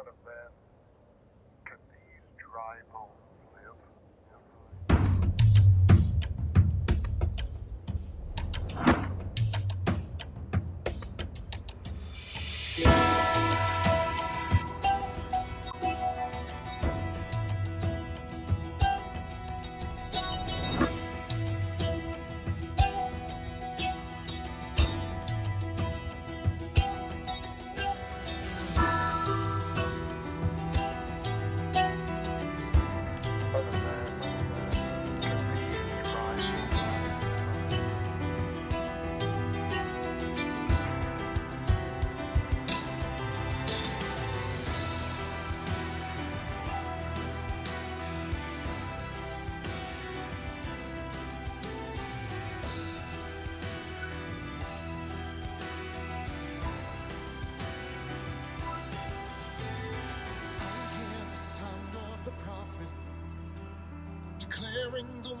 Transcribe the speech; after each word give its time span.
front 0.00 0.16
of 0.16 0.24
them 0.24 0.52
because 1.60 1.84
these 1.92 2.24
dry 2.40 2.80
bones 2.88 3.19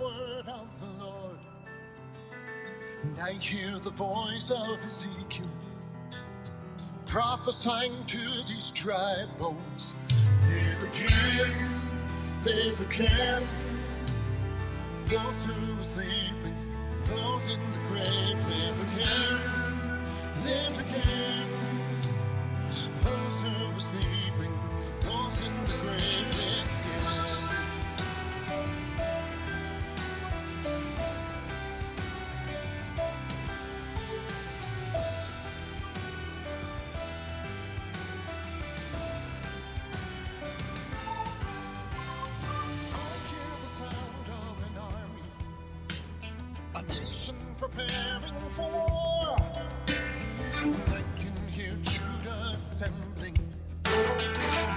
word 0.00 0.46
of 0.48 0.80
the 0.80 1.04
Lord. 1.04 1.38
And 3.02 3.18
I 3.20 3.32
hear 3.32 3.78
the 3.78 3.90
voice 3.90 4.50
of 4.50 4.84
Ezekiel 4.84 5.46
prophesying 7.06 7.92
to 8.06 8.18
these 8.46 8.70
dry 8.70 9.24
bones. 9.38 9.98
Live 10.48 10.82
again, 10.94 11.80
live 12.44 12.80
again, 12.80 13.42
those 15.04 15.44
who 15.44 15.82
sleep 15.82 16.39
preparing 47.60 48.48
for 48.48 48.70
war. 48.72 49.36
I 50.56 51.02
can 51.18 51.48
hear 51.52 51.76
Judah 51.82 52.52
assembling. 52.54 53.36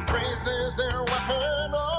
Praise 0.05 0.45
is 0.45 0.75
their 0.75 0.99
weapon. 0.99 1.92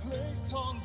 Play 0.00 0.34
on 0.54 0.81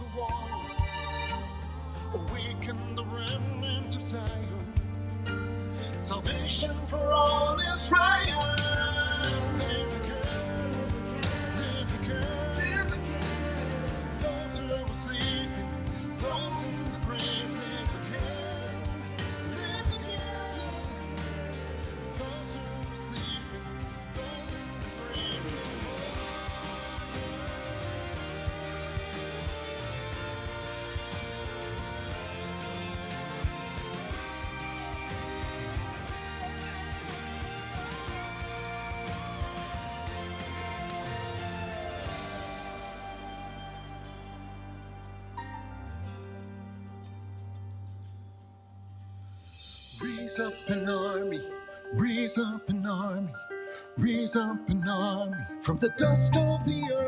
Raise 50.37 50.53
up 50.53 50.69
an 50.69 50.87
army, 50.87 51.41
raise 51.93 52.37
up 52.37 52.69
an 52.69 52.85
army, 52.85 53.33
raise 53.97 54.35
up 54.35 54.69
an 54.69 54.87
army 54.87 55.35
from 55.61 55.79
the 55.79 55.89
dust 55.97 56.37
of 56.37 56.63
the 56.63 56.83
earth. 56.93 57.06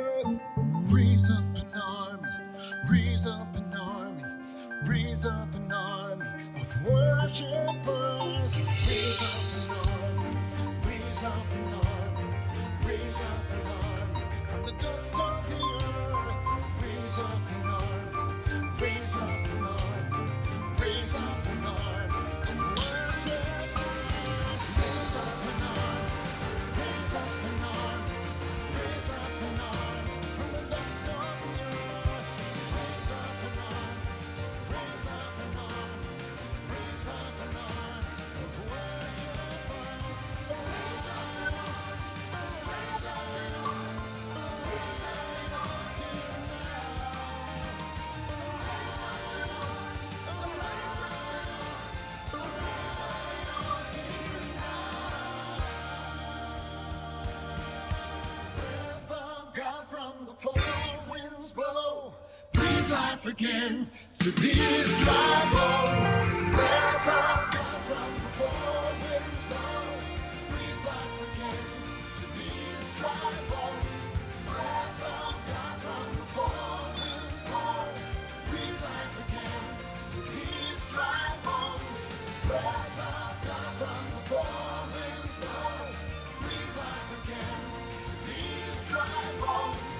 Bones. 89.39 89.98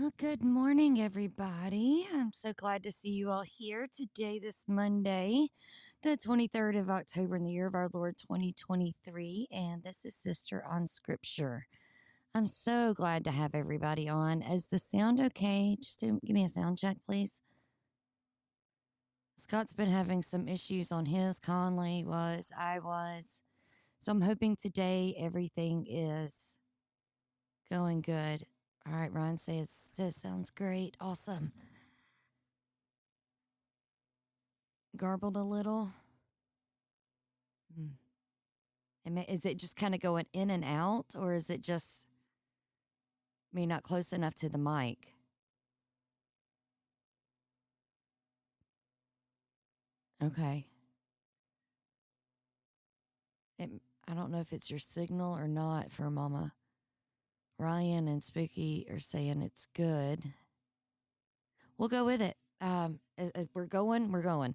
Well, 0.00 0.14
good 0.16 0.42
morning, 0.42 0.98
everybody. 0.98 2.08
I'm 2.10 2.32
so 2.32 2.54
glad 2.54 2.82
to 2.84 2.90
see 2.90 3.10
you 3.10 3.30
all 3.30 3.42
here 3.42 3.86
today, 3.86 4.38
this 4.38 4.64
Monday, 4.66 5.48
the 6.02 6.16
23rd 6.16 6.80
of 6.80 6.88
October 6.88 7.36
in 7.36 7.44
the 7.44 7.52
year 7.52 7.66
of 7.66 7.74
our 7.74 7.90
Lord 7.92 8.16
2023. 8.16 9.48
And 9.52 9.82
this 9.82 10.06
is 10.06 10.14
Sister 10.16 10.64
on 10.66 10.86
Scripture. 10.86 11.66
I'm 12.34 12.46
so 12.46 12.94
glad 12.94 13.24
to 13.24 13.30
have 13.30 13.54
everybody 13.54 14.08
on. 14.08 14.40
Is 14.40 14.68
the 14.68 14.78
sound 14.78 15.20
okay? 15.20 15.76
Just 15.78 16.00
give 16.00 16.22
me 16.22 16.44
a 16.44 16.48
sound 16.48 16.78
check, 16.78 16.96
please. 17.06 17.42
Scott's 19.36 19.74
been 19.74 19.90
having 19.90 20.22
some 20.22 20.48
issues 20.48 20.90
on 20.90 21.04
his. 21.04 21.38
Conley 21.38 22.06
was, 22.06 22.50
I 22.58 22.78
was. 22.78 23.42
So 23.98 24.12
I'm 24.12 24.22
hoping 24.22 24.56
today 24.56 25.14
everything 25.20 25.84
is 25.86 26.58
going 27.68 28.00
good. 28.00 28.44
All 28.86 28.98
right, 28.98 29.12
Ryan 29.12 29.36
says 29.36 29.70
says 29.70 30.16
sounds 30.16 30.50
great. 30.50 30.96
Awesome. 31.00 31.52
Garbled 34.96 35.36
a 35.36 35.42
little. 35.42 35.92
Hmm. 37.76 39.20
Is 39.28 39.44
it 39.44 39.58
just 39.58 39.76
kind 39.76 39.94
of 39.94 40.00
going 40.00 40.26
in 40.32 40.50
and 40.50 40.64
out, 40.64 41.14
or 41.18 41.32
is 41.32 41.50
it 41.50 41.62
just 41.62 42.06
me 43.52 43.66
not 43.66 43.82
close 43.82 44.12
enough 44.12 44.34
to 44.36 44.48
the 44.48 44.58
mic? 44.58 45.14
Okay. 50.22 50.66
It, 53.58 53.70
I 54.06 54.14
don't 54.14 54.30
know 54.30 54.40
if 54.40 54.52
it's 54.52 54.70
your 54.70 54.78
signal 54.78 55.34
or 55.36 55.48
not 55.48 55.90
for 55.90 56.10
Mama. 56.10 56.52
Ryan 57.60 58.08
and 58.08 58.24
Spooky 58.24 58.86
are 58.90 58.98
saying 58.98 59.42
it's 59.42 59.66
good. 59.74 60.32
We'll 61.76 61.90
go 61.90 62.06
with 62.06 62.22
it. 62.22 62.38
Um, 62.62 63.00
as- 63.18 63.30
as 63.32 63.48
we're 63.52 63.66
going, 63.66 64.10
we're 64.12 64.22
going. 64.22 64.54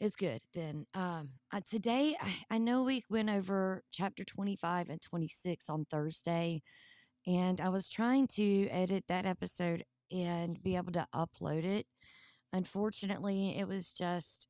It's 0.00 0.16
good. 0.16 0.40
Then 0.54 0.86
um, 0.94 1.32
uh, 1.52 1.60
today, 1.68 2.16
I, 2.18 2.54
I 2.54 2.58
know 2.58 2.84
we 2.84 3.04
went 3.10 3.28
over 3.28 3.84
chapter 3.92 4.24
25 4.24 4.88
and 4.88 5.02
26 5.02 5.68
on 5.68 5.84
Thursday, 5.84 6.62
and 7.26 7.60
I 7.60 7.68
was 7.68 7.90
trying 7.90 8.28
to 8.28 8.66
edit 8.68 9.04
that 9.08 9.26
episode 9.26 9.84
and 10.10 10.62
be 10.62 10.76
able 10.76 10.92
to 10.92 11.06
upload 11.14 11.64
it. 11.64 11.86
Unfortunately, 12.50 13.58
it 13.58 13.68
was 13.68 13.92
just, 13.92 14.48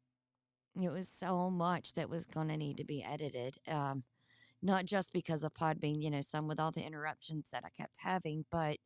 it 0.81 0.91
was 0.93 1.09
so 1.09 1.51
much 1.51 1.95
that 1.95 2.09
was 2.09 2.27
going 2.27 2.49
to 2.49 2.57
need 2.57 2.77
to 2.77 2.85
be 2.85 3.03
edited. 3.03 3.57
Um, 3.67 4.05
not 4.63 4.85
just 4.85 5.13
because 5.13 5.43
of 5.43 5.55
Podbean, 5.55 6.03
you 6.03 6.11
know, 6.11 6.21
some 6.21 6.47
with 6.47 6.61
all 6.61 6.71
the 6.71 6.85
interruptions 6.85 7.51
that 7.51 7.65
I 7.65 7.69
kept 7.71 7.99
having, 8.01 8.45
but 8.51 8.79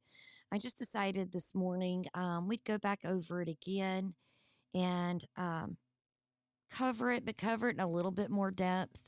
I 0.52 0.58
just 0.58 0.78
decided 0.78 1.32
this 1.32 1.54
morning 1.54 2.06
um, 2.14 2.48
we'd 2.48 2.64
go 2.64 2.78
back 2.78 3.00
over 3.04 3.42
it 3.42 3.48
again 3.48 4.14
and 4.74 5.24
um, 5.36 5.76
cover 6.70 7.12
it, 7.12 7.24
but 7.26 7.36
cover 7.36 7.68
it 7.68 7.76
in 7.76 7.80
a 7.80 7.90
little 7.90 8.10
bit 8.10 8.30
more 8.30 8.50
depth 8.50 9.02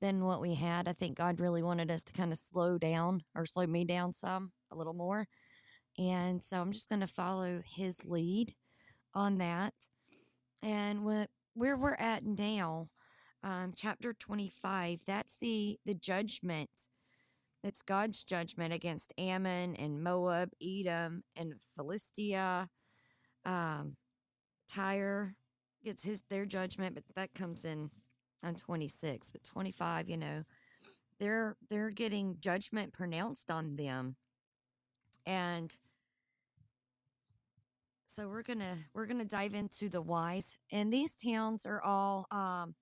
than 0.00 0.24
what 0.24 0.40
we 0.40 0.54
had. 0.54 0.88
I 0.88 0.92
think 0.92 1.16
God 1.16 1.40
really 1.40 1.62
wanted 1.62 1.90
us 1.90 2.02
to 2.04 2.12
kind 2.12 2.32
of 2.32 2.38
slow 2.38 2.76
down 2.78 3.22
or 3.34 3.46
slow 3.46 3.66
me 3.66 3.84
down 3.84 4.12
some, 4.12 4.52
a 4.70 4.76
little 4.76 4.94
more. 4.94 5.28
And 5.98 6.42
so 6.42 6.60
I'm 6.60 6.72
just 6.72 6.88
going 6.88 7.00
to 7.00 7.06
follow 7.06 7.62
his 7.64 8.04
lead 8.04 8.54
on 9.14 9.38
that. 9.38 9.74
And 10.62 11.04
what, 11.04 11.28
where 11.54 11.76
we're 11.76 11.94
at 11.94 12.24
now, 12.24 12.88
um, 13.42 13.72
chapter 13.76 14.12
25, 14.12 15.00
that's 15.06 15.36
the, 15.38 15.78
the 15.84 15.94
judgment. 15.94 16.70
It's 17.64 17.82
God's 17.82 18.24
judgment 18.24 18.72
against 18.72 19.12
Ammon 19.18 19.76
and 19.76 20.02
Moab, 20.02 20.50
Edom, 20.62 21.22
and 21.36 21.54
Philistia. 21.76 22.68
Um, 23.44 23.96
Tyre 24.72 25.34
gets 25.84 26.04
his 26.04 26.22
their 26.28 26.46
judgment, 26.46 26.94
but 26.94 27.04
that 27.14 27.34
comes 27.34 27.64
in 27.64 27.90
on 28.42 28.54
26. 28.54 29.30
But 29.30 29.44
25, 29.44 30.08
you 30.08 30.16
know, 30.16 30.44
they're 31.20 31.56
they're 31.68 31.90
getting 31.90 32.36
judgment 32.40 32.92
pronounced 32.92 33.50
on 33.50 33.76
them. 33.76 34.16
And 35.24 35.76
so 38.06 38.28
we're 38.28 38.42
gonna 38.42 38.76
we're 38.94 39.06
gonna 39.06 39.24
dive 39.24 39.54
into 39.54 39.88
the 39.88 40.02
whys. 40.02 40.56
And 40.72 40.92
these 40.92 41.14
towns 41.14 41.64
are 41.64 41.80
all 41.82 42.26
um 42.30 42.74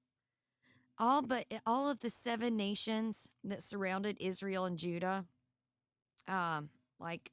all 1.01 1.23
but 1.23 1.47
all 1.67 1.91
of 1.91 2.01
the 2.01 2.11
seven 2.11 2.57
nations 2.57 3.29
that 3.43 3.63
surrounded 3.63 4.19
Israel 4.21 4.67
and 4.67 4.79
Judah, 4.79 5.25
um, 6.29 6.69
like 7.01 7.33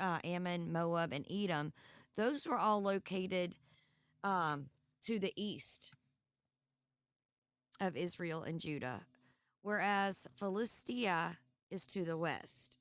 uh, 0.00 0.18
Ammon, 0.24 0.72
Moab, 0.72 1.12
and 1.12 1.26
Edom, 1.30 1.74
those 2.16 2.46
were 2.48 2.58
all 2.58 2.82
located 2.82 3.54
um, 4.24 4.70
to 5.04 5.18
the 5.18 5.32
east 5.36 5.92
of 7.80 7.96
Israel 7.96 8.42
and 8.42 8.58
Judah, 8.58 9.02
whereas 9.60 10.26
Philistia 10.34 11.36
is 11.70 11.84
to 11.86 12.04
the 12.04 12.16
west. 12.16 12.78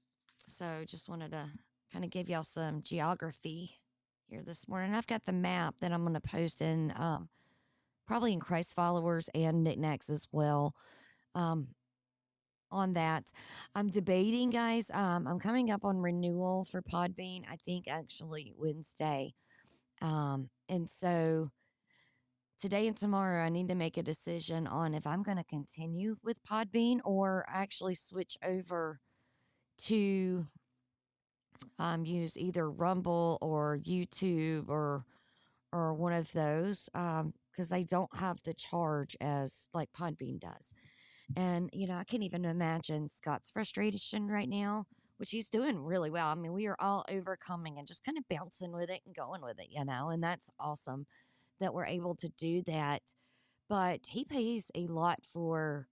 So 0.48 0.84
just 0.88 1.10
wanted 1.10 1.32
to 1.32 1.50
kind 1.92 2.06
of 2.06 2.12
give 2.12 2.30
y'all 2.30 2.44
some 2.44 2.82
geography 2.82 3.80
here 4.28 4.42
this 4.46 4.68
morning. 4.68 4.96
I've 4.96 5.08
got 5.08 5.26
the 5.26 5.34
map 5.34 5.76
that 5.82 5.92
I'm 5.92 6.04
going 6.04 6.14
to 6.14 6.22
post 6.22 6.62
in 6.62 6.94
um, 6.96 7.28
probably 8.08 8.34
in 8.34 8.40
Christ 8.40 8.76
followers 8.76 9.30
and 9.34 9.64
knickknacks 9.64 10.10
as 10.10 10.28
well. 10.32 10.74
Um, 11.34 11.68
on 12.72 12.94
that, 12.94 13.32
I'm 13.74 13.90
debating, 13.90 14.50
guys. 14.50 14.90
Um, 14.92 15.28
I'm 15.28 15.40
coming 15.40 15.72
up 15.72 15.86
on 15.86 15.98
renewal 15.98 16.64
for 16.64 16.82
Podbean. 16.82 17.44
I 17.50 17.56
think 17.58 17.88
actually 17.88 18.54
Wednesday, 18.58 19.34
um, 20.02 20.50
and 20.68 20.90
so 20.90 21.52
today 22.60 22.88
and 22.88 22.98
tomorrow 22.98 23.44
I 23.44 23.50
need 23.50 23.68
to 23.70 23.76
make 23.76 23.98
a 23.98 24.04
decision 24.04 24.68
on 24.68 24.94
if 24.94 25.06
I'm 25.06 25.24
going 25.24 25.38
to 25.38 25.44
continue 25.44 26.18
with 26.24 26.44
Podbean 26.44 27.00
or 27.04 27.46
actually 27.48 27.96
switch 27.96 28.38
over 28.44 29.00
to 29.84 30.48
um, 31.80 32.06
use 32.06 32.38
either 32.38 32.70
Rumble 32.70 33.38
or 33.42 33.78
YouTube 33.78 34.70
or 34.70 35.06
or 35.72 35.94
one 35.94 36.14
of 36.14 36.32
those 36.32 36.90
because 37.56 37.70
they 37.70 37.84
don't 37.84 38.14
have 38.16 38.40
the 38.44 38.54
charge 38.54 39.16
as 39.22 39.70
like 39.74 39.90
Podbean 39.98 40.40
does. 40.40 40.74
And 41.36 41.70
you 41.74 41.88
know, 41.88 41.96
I 41.98 42.04
can't 42.04 42.24
even 42.24 42.46
imagine 42.46 43.10
Scott's 43.10 43.50
frustration 43.50 44.28
right 44.28 44.50
now, 44.50 44.86
which 45.18 45.32
he's 45.32 45.50
doing 45.50 45.80
really 45.80 46.10
well. 46.10 46.28
I 46.28 46.36
mean, 46.36 46.54
we 46.54 46.68
are 46.68 46.78
all 46.80 47.06
overcoming 47.10 47.78
and 47.80 47.88
just 47.88 48.04
kind 48.04 48.18
of 48.18 48.28
bouncing 48.30 48.72
with 48.72 48.90
it 48.90 49.02
and 49.06 49.16
going 49.16 49.42
with 49.42 49.60
it, 49.60 49.68
you 49.72 49.86
know, 49.86 50.10
and 50.10 50.24
that's 50.24 50.50
awesome 50.60 51.06
that 51.60 51.74
we're 51.74 51.86
able 51.86 52.16
to 52.16 52.30
do 52.38 52.62
that. 52.64 53.02
But 53.70 54.08
he 54.10 54.26
pays 54.26 54.70
a 54.76 54.86
lot 54.88 55.20
for 55.24 55.88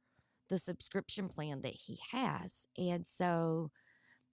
the 0.50 0.60
subscription 0.60 1.30
plan 1.30 1.62
that 1.62 1.74
he 1.74 2.00
has. 2.12 2.68
And 2.78 3.08
so, 3.08 3.72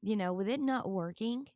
you 0.03 0.17
know, 0.17 0.33
with 0.33 0.49
it 0.49 0.61
not 0.61 0.91
working 0.91 1.47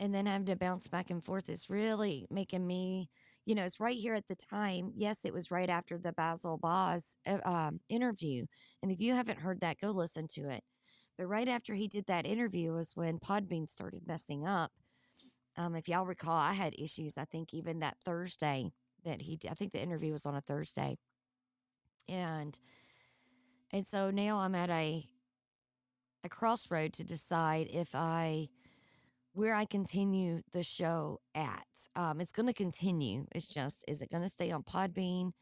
and 0.00 0.14
then 0.14 0.26
having 0.26 0.46
to 0.46 0.56
bounce 0.56 0.88
back 0.88 1.10
and 1.10 1.22
forth, 1.22 1.48
it's 1.48 1.70
really 1.70 2.26
making 2.30 2.66
me, 2.66 3.10
you 3.50 3.56
know, 3.56 3.64
it's 3.64 3.80
right 3.80 3.98
here 3.98 4.14
at 4.14 4.28
the 4.28 4.36
time. 4.36 4.92
Yes, 4.96 5.26
it 5.26 5.34
was 5.34 5.50
right 5.52 5.70
after 5.70 5.98
the 5.98 6.14
Basil 6.14 6.58
Boz 6.58 7.16
uh, 7.28 7.40
um, 7.44 7.80
interview. 7.90 8.46
And 8.82 8.92
if 8.92 9.00
you 9.00 9.14
haven't 9.14 9.40
heard 9.40 9.60
that, 9.62 9.80
go 9.80 9.90
listen 9.90 10.28
to 10.36 10.50
it 10.50 10.64
But 11.18 11.28
right 11.28 11.48
after 11.48 11.74
he 11.74 11.88
did 11.88 12.06
that 12.08 12.26
interview 12.26 12.72
was 12.74 12.96
when 12.96 13.20
Podbean 13.20 13.68
started 13.68 14.08
messing 14.08 14.46
up. 14.46 14.72
Um, 15.58 15.76
if 15.76 15.88
y'all 15.88 16.06
recall, 16.06 16.36
I 16.38 16.54
had 16.54 16.74
issues. 16.78 17.18
I 17.18 17.26
think 17.26 17.54
even 17.54 17.80
that 17.80 17.98
Thursday 18.04 18.72
that 19.04 19.22
he, 19.22 19.38
I 19.50 19.54
think 19.54 19.72
the 19.72 19.82
interview 19.82 20.12
was 20.12 20.26
on 20.26 20.36
a 20.36 20.42
Thursday, 20.42 20.98
and 22.08 22.58
and 23.72 23.86
so 23.86 24.10
now 24.10 24.38
I'm 24.38 24.54
at 24.54 24.70
a 24.70 25.08
a 26.24 26.28
crossroad 26.28 26.92
to 26.94 27.04
decide 27.04 27.68
if 27.72 27.94
I 27.94 28.48
where 29.32 29.54
I 29.54 29.64
continue 29.64 30.42
the 30.52 30.62
show 30.62 31.20
at. 31.34 31.66
Um, 31.94 32.20
it's 32.20 32.32
going 32.32 32.46
to 32.46 32.52
continue. 32.52 33.26
It's 33.32 33.46
just 33.46 33.84
is 33.86 34.02
it 34.02 34.10
going 34.10 34.22
to 34.22 34.28
stay 34.28 34.50
on 34.50 34.62
Podbean 34.62 35.32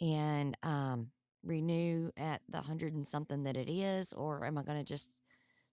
and 0.00 0.56
um, 0.62 1.08
renew 1.42 2.10
at 2.16 2.42
the 2.48 2.60
hundred 2.60 2.94
and 2.94 3.06
something 3.06 3.44
that 3.44 3.56
it 3.56 3.70
is, 3.70 4.12
or 4.12 4.44
am 4.44 4.58
I 4.58 4.62
going 4.62 4.78
to 4.78 4.84
just 4.84 5.10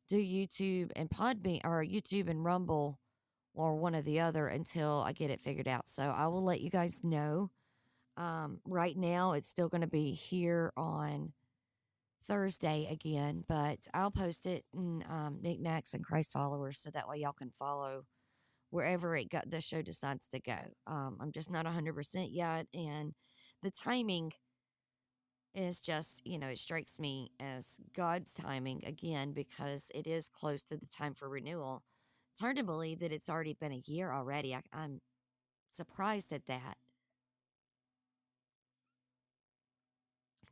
do 0.07 0.17
YouTube 0.17 0.91
and 0.95 1.09
Podbean 1.09 1.61
or 1.63 1.83
YouTube 1.83 2.29
and 2.29 2.43
Rumble 2.43 2.99
or 3.53 3.75
one 3.75 3.95
or 3.95 4.01
the 4.01 4.19
other 4.19 4.47
until 4.47 5.03
I 5.05 5.11
get 5.11 5.29
it 5.29 5.41
figured 5.41 5.67
out? 5.67 5.87
So 5.87 6.03
I 6.03 6.27
will 6.27 6.43
let 6.43 6.61
you 6.61 6.69
guys 6.69 7.03
know. 7.03 7.51
Um, 8.15 8.59
right 8.65 8.95
now, 8.95 9.33
it's 9.33 9.49
still 9.49 9.67
going 9.67 9.81
to 9.81 9.87
be 9.87 10.11
here 10.11 10.71
on 10.77 11.33
Thursday 12.27 12.87
again, 12.89 13.43
but 13.47 13.79
I'll 13.93 14.11
post 14.11 14.45
it 14.45 14.65
in 14.73 15.03
um, 15.09 15.39
knickknacks 15.41 15.93
and 15.93 16.05
Christ 16.05 16.31
followers 16.33 16.79
so 16.79 16.89
that 16.91 17.07
way 17.07 17.17
y'all 17.17 17.33
can 17.33 17.51
follow 17.51 18.05
wherever 18.69 19.15
it 19.15 19.29
got 19.29 19.49
the 19.49 19.61
show 19.61 19.81
decides 19.81 20.27
to 20.29 20.39
go. 20.39 20.57
Um, 20.87 21.17
I'm 21.21 21.31
just 21.31 21.51
not 21.51 21.65
100% 21.65 22.27
yet, 22.31 22.67
and 22.73 23.13
the 23.61 23.71
timing 23.71 24.31
is 25.53 25.79
just, 25.79 26.25
you 26.25 26.39
know, 26.39 26.47
it 26.47 26.57
strikes 26.57 26.99
me 26.99 27.31
as 27.39 27.79
God's 27.95 28.33
timing 28.33 28.83
again 28.85 29.33
because 29.33 29.91
it 29.93 30.07
is 30.07 30.27
close 30.27 30.63
to 30.63 30.77
the 30.77 30.87
time 30.87 31.13
for 31.13 31.29
renewal. 31.29 31.83
It's 32.31 32.41
hard 32.41 32.57
to 32.57 32.63
believe 32.63 32.99
that 32.99 33.11
it's 33.11 33.29
already 33.29 33.53
been 33.53 33.71
a 33.71 33.83
year 33.85 34.11
already. 34.11 34.55
I, 34.55 34.61
I'm 34.73 35.01
surprised 35.69 36.33
at 36.33 36.47
that. 36.47 36.77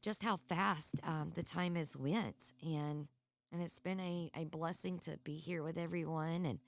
Just 0.01 0.24
how 0.24 0.38
fast 0.50 0.96
um, 1.03 1.31
the 1.36 1.43
time 1.43 1.75
has 1.75 1.96
went 1.96 2.53
and 2.63 3.08
and 3.53 3.62
it's 3.62 3.79
been 3.79 4.00
a, 4.00 4.31
a 4.36 4.46
blessing 4.46 4.98
to 5.00 5.17
be 5.24 5.36
here 5.36 5.62
with 5.62 5.77
everyone 5.77 6.46
and 6.46 6.60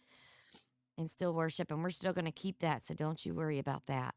and 0.97 1.09
still 1.09 1.33
worship 1.33 1.71
and 1.71 1.81
we're 1.81 1.89
still 1.89 2.13
going 2.13 2.25
to 2.25 2.31
keep 2.31 2.59
that 2.59 2.83
so 2.83 2.93
don't 2.93 3.25
you 3.25 3.33
worry 3.33 3.59
about 3.59 3.85
that. 3.87 4.13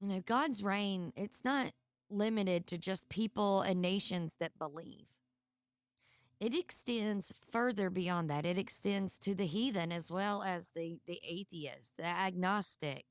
You 0.00 0.08
know 0.08 0.20
god's 0.24 0.62
reign 0.62 1.12
it's 1.16 1.44
not 1.44 1.72
limited 2.10 2.66
to 2.66 2.78
just 2.78 3.08
people 3.08 3.62
and 3.62 3.82
nations 3.82 4.36
that 4.40 4.58
believe. 4.58 5.06
It 6.40 6.54
extends 6.54 7.32
further 7.50 7.90
beyond 7.90 8.30
that. 8.30 8.46
It 8.46 8.56
extends 8.58 9.18
to 9.18 9.34
the 9.34 9.46
heathen 9.46 9.90
as 9.90 10.10
well 10.10 10.42
as 10.42 10.72
the 10.72 10.98
the 11.06 11.20
atheist 11.24 11.96
the 11.96 12.06
agnostic 12.06 13.04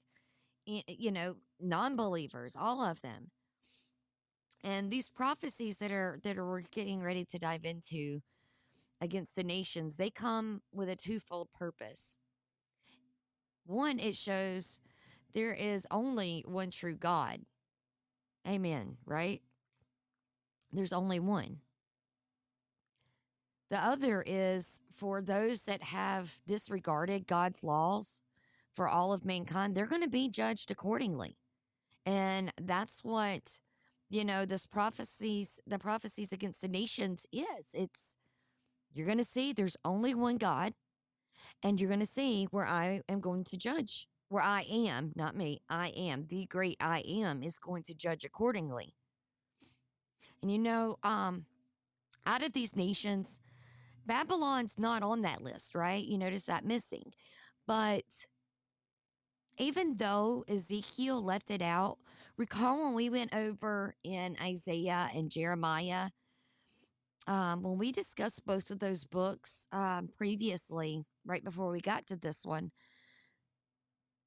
you 0.68 1.12
know 1.12 1.36
non-believers 1.60 2.56
all 2.60 2.84
of 2.84 3.02
them. 3.02 3.32
And 4.64 4.92
these 4.92 5.10
prophecies 5.10 5.78
that 5.78 5.92
are 5.92 6.20
that 6.24 6.38
are 6.38 6.46
we're 6.46 6.62
getting 6.62 7.02
ready 7.02 7.26
to 7.26 7.40
dive 7.40 7.64
into 7.64 8.22
against 9.00 9.36
the 9.36 9.44
nations 9.44 9.96
they 9.96 10.10
come 10.10 10.62
with 10.74 10.90
a 10.90 10.96
twofold 10.96 11.50
purpose. 11.54 12.20
One 13.66 14.00
it 14.00 14.16
shows 14.16 14.80
there 15.34 15.54
is 15.54 15.88
only 15.92 16.44
one 16.48 16.72
true 16.72 16.96
god. 16.96 17.42
Amen 18.48 18.98
right? 19.06 19.42
There's 20.72 20.94
only 20.94 21.20
one. 21.20 21.60
The 23.70 23.80
other 23.80 24.24
is 24.26 24.82
for 24.94 25.22
those 25.22 25.64
that 25.64 25.84
have 25.84 26.40
disregarded 26.48 27.28
god's 27.28 27.64
laws 27.64 28.22
for 28.78 28.88
all 28.88 29.12
of 29.12 29.26
mankind, 29.26 29.74
they're 29.74 29.88
going 29.88 30.04
to 30.04 30.08
be 30.08 30.30
judged 30.30 30.70
accordingly. 30.70 31.36
And 32.06 32.54
that's 32.62 33.04
what, 33.04 33.58
you 34.08 34.24
know, 34.24 34.46
this 34.46 34.68
prophecies, 34.68 35.60
the 35.66 35.80
prophecies 35.80 36.32
against 36.32 36.62
the 36.62 36.68
nations 36.68 37.26
is. 37.34 37.74
It's, 37.74 38.16
you're 38.94 39.08
going 39.08 39.18
to 39.18 39.24
see 39.24 39.52
there's 39.52 39.78
only 39.84 40.14
one 40.14 40.38
God, 40.38 40.74
and 41.64 41.82
you're 41.82 41.90
going 41.90 42.02
to 42.02 42.06
see 42.06 42.46
where 42.52 42.68
I 42.68 43.02
am 43.10 43.20
going 43.20 43.46
to 43.46 43.58
judge, 43.58 44.08
where 44.30 44.44
I 44.44 44.62
am, 44.70 45.12
not 45.16 45.36
me, 45.36 45.60
I 45.68 45.88
am, 45.98 46.28
the 46.28 46.46
great 46.46 46.78
I 46.80 47.00
am 47.00 47.42
is 47.42 47.58
going 47.58 47.82
to 47.84 47.96
judge 47.96 48.24
accordingly. 48.24 48.94
And 50.44 50.52
you 50.52 50.60
know, 50.60 51.00
um, 51.02 51.46
out 52.28 52.44
of 52.44 52.54
these 52.54 52.76
nations, 52.76 53.42
Babylon's 54.06 54.78
not 54.78 55.02
on 55.02 55.24
that 55.24 55.42
list, 55.42 55.74
right? 55.74 56.06
You 56.06 56.20
notice 56.20 56.44
that 56.44 56.64
missing. 56.64 57.12
But 57.66 58.06
even 59.58 59.96
though 59.96 60.44
Ezekiel 60.48 61.22
left 61.24 61.52
it 61.52 61.62
out, 61.62 61.98
recall 62.38 62.84
when 62.84 62.94
we 62.94 63.10
went 63.10 63.34
over 63.34 63.96
in 64.04 64.38
Isaiah 64.42 65.10
and 65.16 65.30
Jeremiah, 65.30 66.10
um, 67.28 67.62
when 67.62 67.78
we 67.78 67.92
discussed 67.92 68.46
both 68.46 68.72
of 68.72 68.80
those 68.80 69.04
books 69.04 69.68
um, 69.72 70.10
previously, 70.16 71.04
right 71.26 71.44
before 71.44 71.72
we 71.72 71.82
got 71.82 72.08
to 72.08 72.16
this 72.16 72.46
one, 72.46 72.72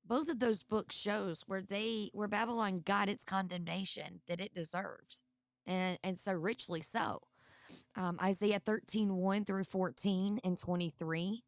both 0.04 0.28
of 0.28 0.38
those 0.38 0.62
books 0.62 0.96
shows 0.96 1.42
where 1.46 1.62
they 1.62 2.10
where 2.12 2.28
Babylon 2.28 2.82
got 2.84 3.08
its 3.08 3.24
condemnation 3.24 4.20
that 4.26 4.40
it 4.40 4.52
deserves, 4.52 5.22
and 5.66 5.98
and 6.02 6.18
so 6.18 6.32
richly 6.32 6.82
so. 6.82 7.20
Um, 7.94 8.18
Isaiah 8.20 8.58
13, 8.58 9.14
1 9.14 9.44
through 9.44 9.64
14 9.64 10.40
and 10.42 10.58
23. 10.58 11.44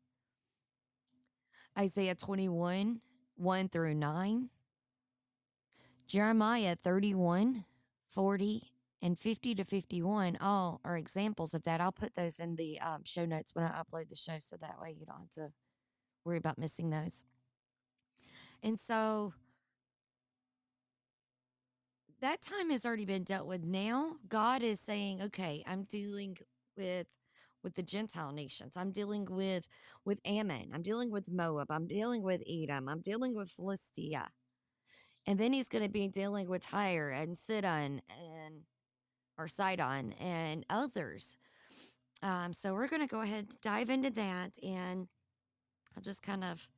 Isaiah 1.77 2.15
21, 2.15 3.01
1 3.43 3.69
through 3.69 3.95
9, 3.95 4.49
Jeremiah 6.07 6.77
31, 6.77 7.65
40, 8.09 8.73
and 9.03 9.19
50 9.19 9.57
to 9.57 9.65
51 9.65 10.39
all 10.41 10.81
are 10.85 10.97
examples 10.97 11.55
of 11.55 11.65
that. 11.65 11.81
I'll 11.81 11.91
put 11.91 12.15
those 12.15 12.39
in 12.39 12.55
the 12.55 12.81
um, 12.81 13.03
show 13.05 13.27
notes 13.27 13.51
when 13.53 13.65
I 13.65 13.71
upload 13.71 14.09
the 14.09 14.17
show 14.17 14.37
so 14.39 14.57
that 14.57 14.81
way 14.81 14.95
you 14.99 15.05
don't 15.05 15.19
have 15.19 15.31
to 15.31 15.53
worry 16.25 16.37
about 16.37 16.57
missing 16.57 16.91
those. 16.91 17.25
And 18.63 18.79
so 18.79 19.35
that 22.21 22.41
time 22.41 22.71
has 22.71 22.87
already 22.87 23.05
been 23.05 23.25
dealt 23.25 23.49
with. 23.49 23.65
Now 23.65 24.19
God 24.29 24.63
is 24.63 24.79
saying, 24.79 25.21
okay, 25.21 25.65
I'm 25.67 25.83
dealing 25.83 26.39
with 26.77 27.09
with 27.63 27.75
the 27.75 27.83
Gentile 27.83 28.33
nations. 28.33 28.77
I'm 28.77 28.91
dealing 28.91 29.27
with 29.29 29.69
with 30.05 30.21
Ammon. 30.25 30.71
I'm 30.75 30.83
dealing 30.83 31.11
with 31.11 31.31
Moab. 31.31 31.71
I'm 31.71 31.87
dealing 31.87 32.23
with 32.23 32.43
Edom. 32.49 32.89
I'm 32.89 33.01
dealing 33.01 33.35
with 33.35 33.51
Philistia. 33.51 34.29
And 35.27 35.39
then 35.39 35.53
he's 35.53 35.69
going 35.69 35.85
to 35.85 35.91
be 35.91 36.09
dealing 36.09 36.49
with 36.49 36.67
Tyre 36.67 37.11
and 37.11 37.37
Sidon 37.37 38.03
and 38.11 38.63
or 39.39 39.49
Sidon 39.49 40.13
and 40.21 40.67
others. 40.69 41.37
Um, 42.23 42.53
so 42.53 42.75
we're 42.75 42.89
going 42.89 43.03
to 43.03 43.09
go 43.09 43.21
ahead 43.21 43.47
and 43.51 43.61
dive 43.61 43.91
into 43.91 44.11
that, 44.11 44.53
and 44.63 45.09
I'll 45.97 46.03
just 46.03 46.23
kind 46.23 46.45
of 46.45 46.69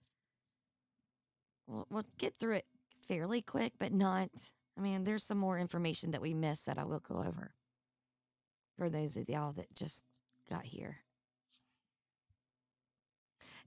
we'll, 1.66 1.86
we'll 1.90 2.06
get 2.18 2.38
through 2.38 2.56
it 2.56 2.66
fairly 3.06 3.42
quick, 3.42 3.72
but 3.78 3.92
not. 3.92 4.30
I 4.76 4.80
mean, 4.80 5.04
there's 5.04 5.22
some 5.22 5.38
more 5.38 5.58
information 5.58 6.10
that 6.12 6.22
we 6.22 6.34
missed 6.34 6.66
that 6.66 6.78
I 6.78 6.84
will 6.84 7.00
go 7.00 7.16
over 7.16 7.54
for 8.76 8.90
those 8.90 9.16
of 9.16 9.28
y'all 9.28 9.52
that 9.52 9.74
just 9.74 10.02
got 10.48 10.64
here. 10.64 10.98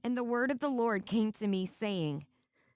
And 0.03 0.15
the 0.15 0.23
word 0.23 0.51
of 0.51 0.59
the 0.59 0.69
Lord 0.69 1.05
came 1.05 1.31
to 1.33 1.47
me, 1.47 1.65
saying, 1.65 2.25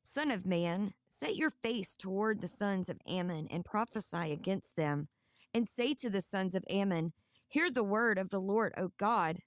Son 0.03 0.31
of 0.31 0.46
man, 0.46 0.93
set 1.08 1.36
your 1.36 1.50
face 1.50 1.96
toward 1.96 2.41
the 2.41 2.48
sons 2.48 2.89
of 2.89 3.00
Ammon 3.08 3.48
and 3.51 3.63
prophesy 3.63 4.31
against 4.31 4.75
them, 4.75 5.08
and 5.53 5.67
say 5.67 5.93
to 5.96 6.10
the 6.10 6.22
sons 6.22 6.55
of 6.55 6.65
Ammon, 6.70 7.13
Hear 7.48 7.70
the 7.70 7.84
word 7.84 8.17
of 8.17 8.29
the 8.29 8.39
Lord, 8.39 8.74
O 8.77 8.91
God. 8.98 9.39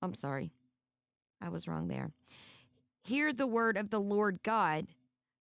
I'm 0.00 0.14
sorry, 0.14 0.52
I 1.40 1.48
was 1.48 1.66
wrong 1.66 1.88
there. 1.88 2.12
Hear 3.02 3.32
the 3.32 3.46
word 3.46 3.76
of 3.76 3.90
the 3.90 4.00
Lord 4.00 4.42
God. 4.42 4.86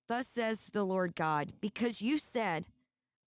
Thus 0.08 0.28
says 0.28 0.68
the 0.68 0.84
Lord 0.84 1.16
God, 1.16 1.54
because 1.62 2.02
you 2.02 2.18
said, 2.18 2.66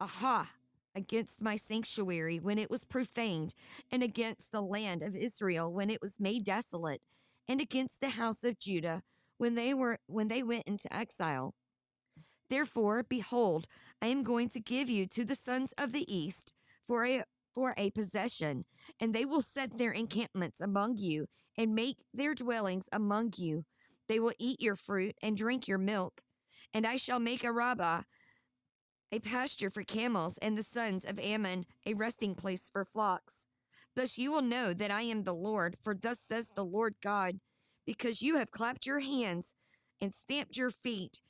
Aha, 0.01 0.51
against 0.99 1.41
my 1.41 1.57
sanctuary 1.57 2.39
when 2.39 2.59
it 2.59 2.71
was 2.71 2.85
profaned, 2.85 3.55
and 3.91 4.03
against 4.03 4.51
the 4.51 4.61
land 4.61 5.03
of 5.03 5.15
Israel 5.15 5.73
when 5.73 5.89
it 5.89 6.03
was 6.03 6.21
made 6.21 6.45
desolate, 6.45 7.01
and 7.47 7.61
against 7.61 8.01
the 8.01 8.11
house 8.11 8.43
of 8.45 8.59
Judah 8.59 9.03
when 9.39 9.55
they 9.55 9.73
were 9.73 9.99
when 10.07 10.29
they 10.29 10.43
went 10.43 10.67
into 10.67 10.93
exile. 10.95 11.55
Therefore, 12.51 13.05
behold, 13.09 13.67
I 14.03 14.09
am 14.09 14.23
going 14.23 14.49
to 14.51 14.61
give 14.61 14.91
you 14.91 15.07
to 15.07 15.25
the 15.25 15.35
sons 15.35 15.73
of 15.79 15.93
the 15.93 16.13
east 16.13 16.53
for 16.87 17.07
a 17.07 17.23
for 17.55 17.75
a 17.77 17.91
possession, 17.91 18.65
and 19.01 19.15
they 19.15 19.25
will 19.25 19.41
set 19.41 19.79
their 19.79 19.93
encampments 19.93 20.61
among 20.61 20.97
you 20.97 21.29
and 21.57 21.75
make 21.75 21.99
their 22.13 22.35
dwellings 22.35 22.89
among 22.93 23.35
you. 23.37 23.65
They 24.09 24.19
will 24.19 24.33
eat 24.39 24.61
your 24.61 24.77
fruit 24.77 25.15
and 25.23 25.37
drink 25.37 25.69
your 25.69 25.79
milk, 25.79 26.23
and 26.75 26.87
I 26.87 26.97
shall 26.97 27.21
make 27.21 27.45
Arabah 27.45 28.05
a 29.11 29.19
pasture 29.21 29.71
for 29.71 29.83
camels, 29.83 30.39
and 30.39 30.57
the 30.57 30.63
sons 30.63 31.05
of 31.05 31.19
Ammon 31.19 31.65
a 31.87 31.95
resting 31.95 32.35
place 32.35 32.69
for 32.71 32.85
flocks. 32.85 33.47
Thus 33.95 34.19
you 34.19 34.31
will 34.31 34.43
know 34.43 34.75
that 34.75 34.91
I 34.91 35.03
am 35.03 35.25
the 35.25 35.33
Lord, 35.33 35.77
for 35.79 35.95
thus 35.95 36.21
says 36.21 36.51
the 36.51 36.65
Lord 36.65 36.95
God, 37.03 37.41
because 37.87 38.23
you 38.23 38.37
have 38.37 38.51
clapped 38.51 38.87
your 38.87 39.01
hands 39.01 39.55
and 40.01 40.15
stamped 40.15 40.57
your 40.57 40.71
feet 40.71 41.21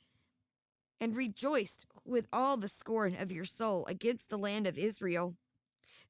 and 0.99 1.15
rejoiced 1.15 1.85
with 2.03 2.27
all 2.33 2.57
the 2.57 2.67
scorn 2.67 3.15
of 3.15 3.31
your 3.31 3.45
soul 3.45 3.85
against 3.85 4.29
the 4.29 4.37
land 4.37 4.67
of 4.67 4.77
Israel. 4.77 5.35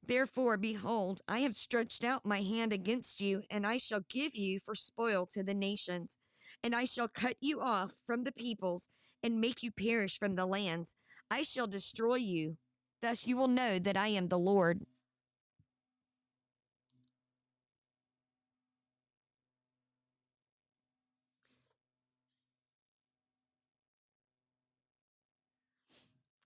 Therefore, 0.04 0.56
behold, 0.56 1.20
I 1.28 1.40
have 1.40 1.54
stretched 1.54 2.04
out 2.04 2.26
my 2.26 2.42
hand 2.42 2.72
against 2.72 3.20
you, 3.20 3.42
and 3.50 3.66
I 3.66 3.76
shall 3.76 4.00
give 4.08 4.34
you 4.34 4.58
for 4.58 4.74
spoil 4.74 5.26
to 5.26 5.42
the 5.42 5.54
nations, 5.54 6.16
and 6.64 6.74
I 6.74 6.84
shall 6.84 7.08
cut 7.08 7.36
you 7.40 7.60
off 7.60 8.00
from 8.04 8.24
the 8.24 8.32
peoples 8.32 8.88
and 9.22 9.40
make 9.40 9.62
you 9.62 9.70
perish 9.70 10.18
from 10.18 10.34
the 10.34 10.46
lands. 10.46 10.94
I 11.30 11.42
shall 11.42 11.66
destroy 11.66 12.16
you. 12.16 12.56
Thus 13.02 13.26
you 13.26 13.36
will 13.36 13.48
know 13.48 13.78
that 13.78 13.96
I 13.96 14.08
am 14.08 14.28
the 14.28 14.38
Lord. 14.38 14.84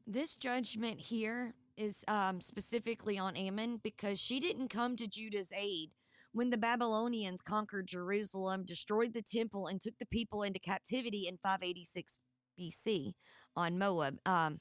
This 0.07 0.37
judgment 0.37 1.01
here 1.01 1.55
is 1.79 2.05
um, 2.09 2.41
specifically 2.41 3.19
on 3.19 3.37
Ammon 3.37 3.81
because 3.83 4.21
she 4.21 4.39
didn't 4.39 4.69
come 4.69 4.97
to 4.97 5.09
Judah's 5.09 5.51
aid 5.57 5.91
when 6.33 6.51
the 6.51 6.59
Babylonians 6.59 7.41
conquered 7.41 7.87
Jerusalem, 7.87 8.65
destroyed 8.67 9.15
the 9.15 9.23
temple, 9.23 9.67
and 9.67 9.81
took 9.81 9.97
the 9.99 10.07
people 10.07 10.43
into 10.43 10.59
captivity 10.59 11.27
in 11.27 11.39
586 11.39 12.19
BC 12.61 13.13
on 13.57 13.79
Moab. 13.79 14.19
Um, 14.27 14.61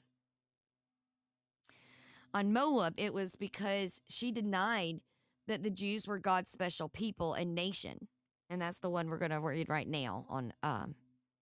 on 2.34 2.52
Moab, 2.52 2.94
it 2.96 3.14
was 3.14 3.36
because 3.36 4.02
she 4.08 4.32
denied 4.32 5.00
that 5.46 5.62
the 5.62 5.70
Jews 5.70 6.08
were 6.08 6.18
God's 6.18 6.50
special 6.50 6.88
people 6.88 7.34
and 7.34 7.54
nation. 7.54 8.08
And 8.50 8.60
that's 8.60 8.80
the 8.80 8.90
one 8.90 9.08
we're 9.08 9.18
going 9.18 9.30
to 9.30 9.40
read 9.40 9.68
right 9.68 9.88
now 9.88 10.26
on 10.28 10.52
um, 10.62 10.96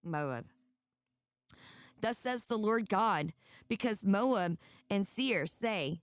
Moab. 0.05 0.47
Thus 2.01 2.19
says 2.19 2.45
the 2.45 2.59
Lord 2.59 2.89
God, 2.89 3.33
because 3.69 4.05
Moab 4.05 4.59
and 4.91 5.07
Seir 5.07 5.47
say, 5.47 6.03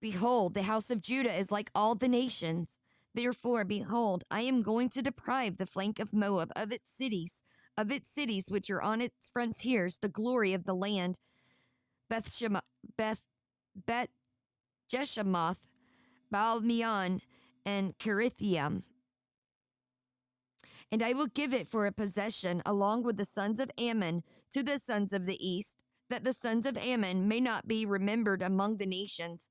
Behold, 0.00 0.54
the 0.54 0.62
house 0.62 0.90
of 0.90 1.02
Judah 1.02 1.34
is 1.36 1.50
like 1.50 1.70
all 1.74 1.94
the 1.94 2.08
nations. 2.08 2.78
Therefore, 3.14 3.64
behold, 3.64 4.24
I 4.30 4.42
am 4.42 4.62
going 4.62 4.88
to 4.90 5.02
deprive 5.02 5.58
the 5.58 5.66
flank 5.66 5.98
of 5.98 6.14
Moab 6.14 6.52
of 6.56 6.72
its 6.72 6.90
cities, 6.90 7.42
of 7.76 7.90
its 7.90 8.08
cities 8.08 8.50
which 8.50 8.70
are 8.70 8.80
on 8.80 9.00
its 9.00 9.28
frontiers, 9.28 9.98
the 9.98 10.08
glory 10.08 10.54
of 10.54 10.64
the 10.64 10.74
land, 10.74 11.18
Beth 12.08 12.32
Shema, 12.32 12.60
Beth 12.96 13.22
Bet 13.74 14.10
Jeshemoth, 14.90 15.60
Baal 16.30 16.60
Meon, 16.60 17.20
and 17.64 17.96
Kiriathaim. 17.98 18.82
And 20.92 21.02
I 21.02 21.12
will 21.12 21.28
give 21.28 21.54
it 21.54 21.68
for 21.68 21.86
a 21.86 21.92
possession 21.92 22.62
along 22.66 23.04
with 23.04 23.16
the 23.16 23.24
sons 23.24 23.60
of 23.60 23.70
Ammon 23.78 24.24
to 24.50 24.62
the 24.62 24.78
sons 24.78 25.12
of 25.12 25.24
the 25.24 25.38
east, 25.46 25.84
that 26.08 26.24
the 26.24 26.32
sons 26.32 26.66
of 26.66 26.76
Ammon 26.76 27.28
may 27.28 27.38
not 27.38 27.68
be 27.68 27.86
remembered 27.86 28.42
among 28.42 28.78
the 28.78 28.86
nations. 28.86 29.48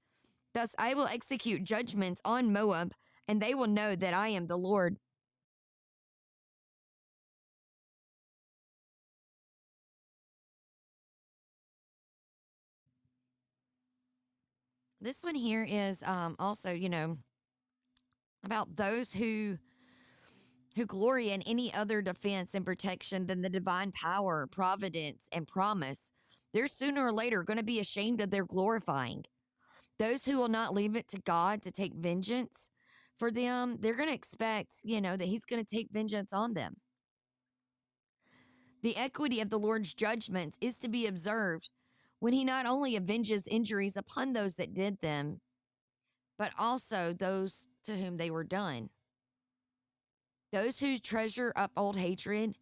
Thus 0.54 0.76
I 0.78 0.94
will 0.94 1.08
execute 1.08 1.64
judgments 1.64 2.22
on 2.26 2.52
Moab, 2.52 2.94
and 3.28 3.42
they 3.42 3.54
will 3.54 3.68
know 3.68 3.96
that 3.96 4.14
I 4.14 4.30
am 4.30 4.48
the 4.48 4.58
Lord. 4.58 4.98
This 15.02 15.24
one 15.24 15.36
here 15.36 15.66
is 15.68 16.04
um, 16.04 16.36
also, 16.40 16.72
you 16.72 16.90
know, 16.90 17.18
about 18.44 18.76
those 18.76 19.14
who 19.14 19.58
who 20.76 20.86
glory 20.86 21.32
in 21.32 21.42
any 21.44 21.74
other 21.74 22.02
defense 22.02 22.54
and 22.54 22.66
protection 22.66 23.26
than 23.26 23.42
the 23.42 23.50
divine 23.50 23.92
power, 23.92 24.48
providence, 24.48 25.28
and 25.32 25.48
promise. 25.48 26.12
They're 26.54 26.68
sooner 26.68 27.06
or 27.06 27.12
later 27.12 27.44
going 27.44 27.58
to 27.58 27.64
be 27.64 27.80
ashamed 27.80 28.22
of 28.22 28.30
their 28.30 28.46
glorifying. 28.46 29.26
Those 29.98 30.26
who 30.26 30.38
will 30.38 30.48
not 30.48 30.74
leave 30.74 30.96
it 30.96 31.08
to 31.10 31.20
God 31.20 31.64
to 31.64 31.72
take 31.72 31.96
vengeance 31.96 32.70
for 33.18 33.32
them, 33.32 33.78
they're 33.80 33.96
going 33.96 34.10
to 34.10 34.16
expect, 34.16 34.76
you 34.84 35.02
know, 35.02 35.18
that 35.18 35.28
He's 35.28 35.46
going 35.46 35.64
to 35.64 35.76
take 35.76 35.90
vengeance 35.92 36.32
on 36.32 36.54
them. 36.54 36.76
The 38.82 38.96
equity 38.96 39.42
of 39.42 39.50
the 39.50 39.60
Lord's 39.60 39.94
judgments 39.94 40.58
is 40.62 40.78
to 40.80 40.88
be 40.88 41.08
observed 41.08 41.70
when 42.20 42.34
He 42.34 42.44
not 42.44 42.66
only 42.66 42.96
avenges 42.96 43.48
injuries 43.48 43.98
upon 43.98 44.34
those 44.34 44.56
that 44.56 44.74
did 44.74 45.00
them, 45.00 45.42
but 46.38 46.52
also 46.58 47.14
those 47.14 47.68
to 47.84 47.96
whom 47.98 48.18
they 48.18 48.32
were 48.32 48.44
done. 48.44 48.90
Those 50.52 50.80
who 50.80 50.98
treasure 50.98 51.54
up 51.56 51.72
old 51.78 51.98
hatred 51.98 52.56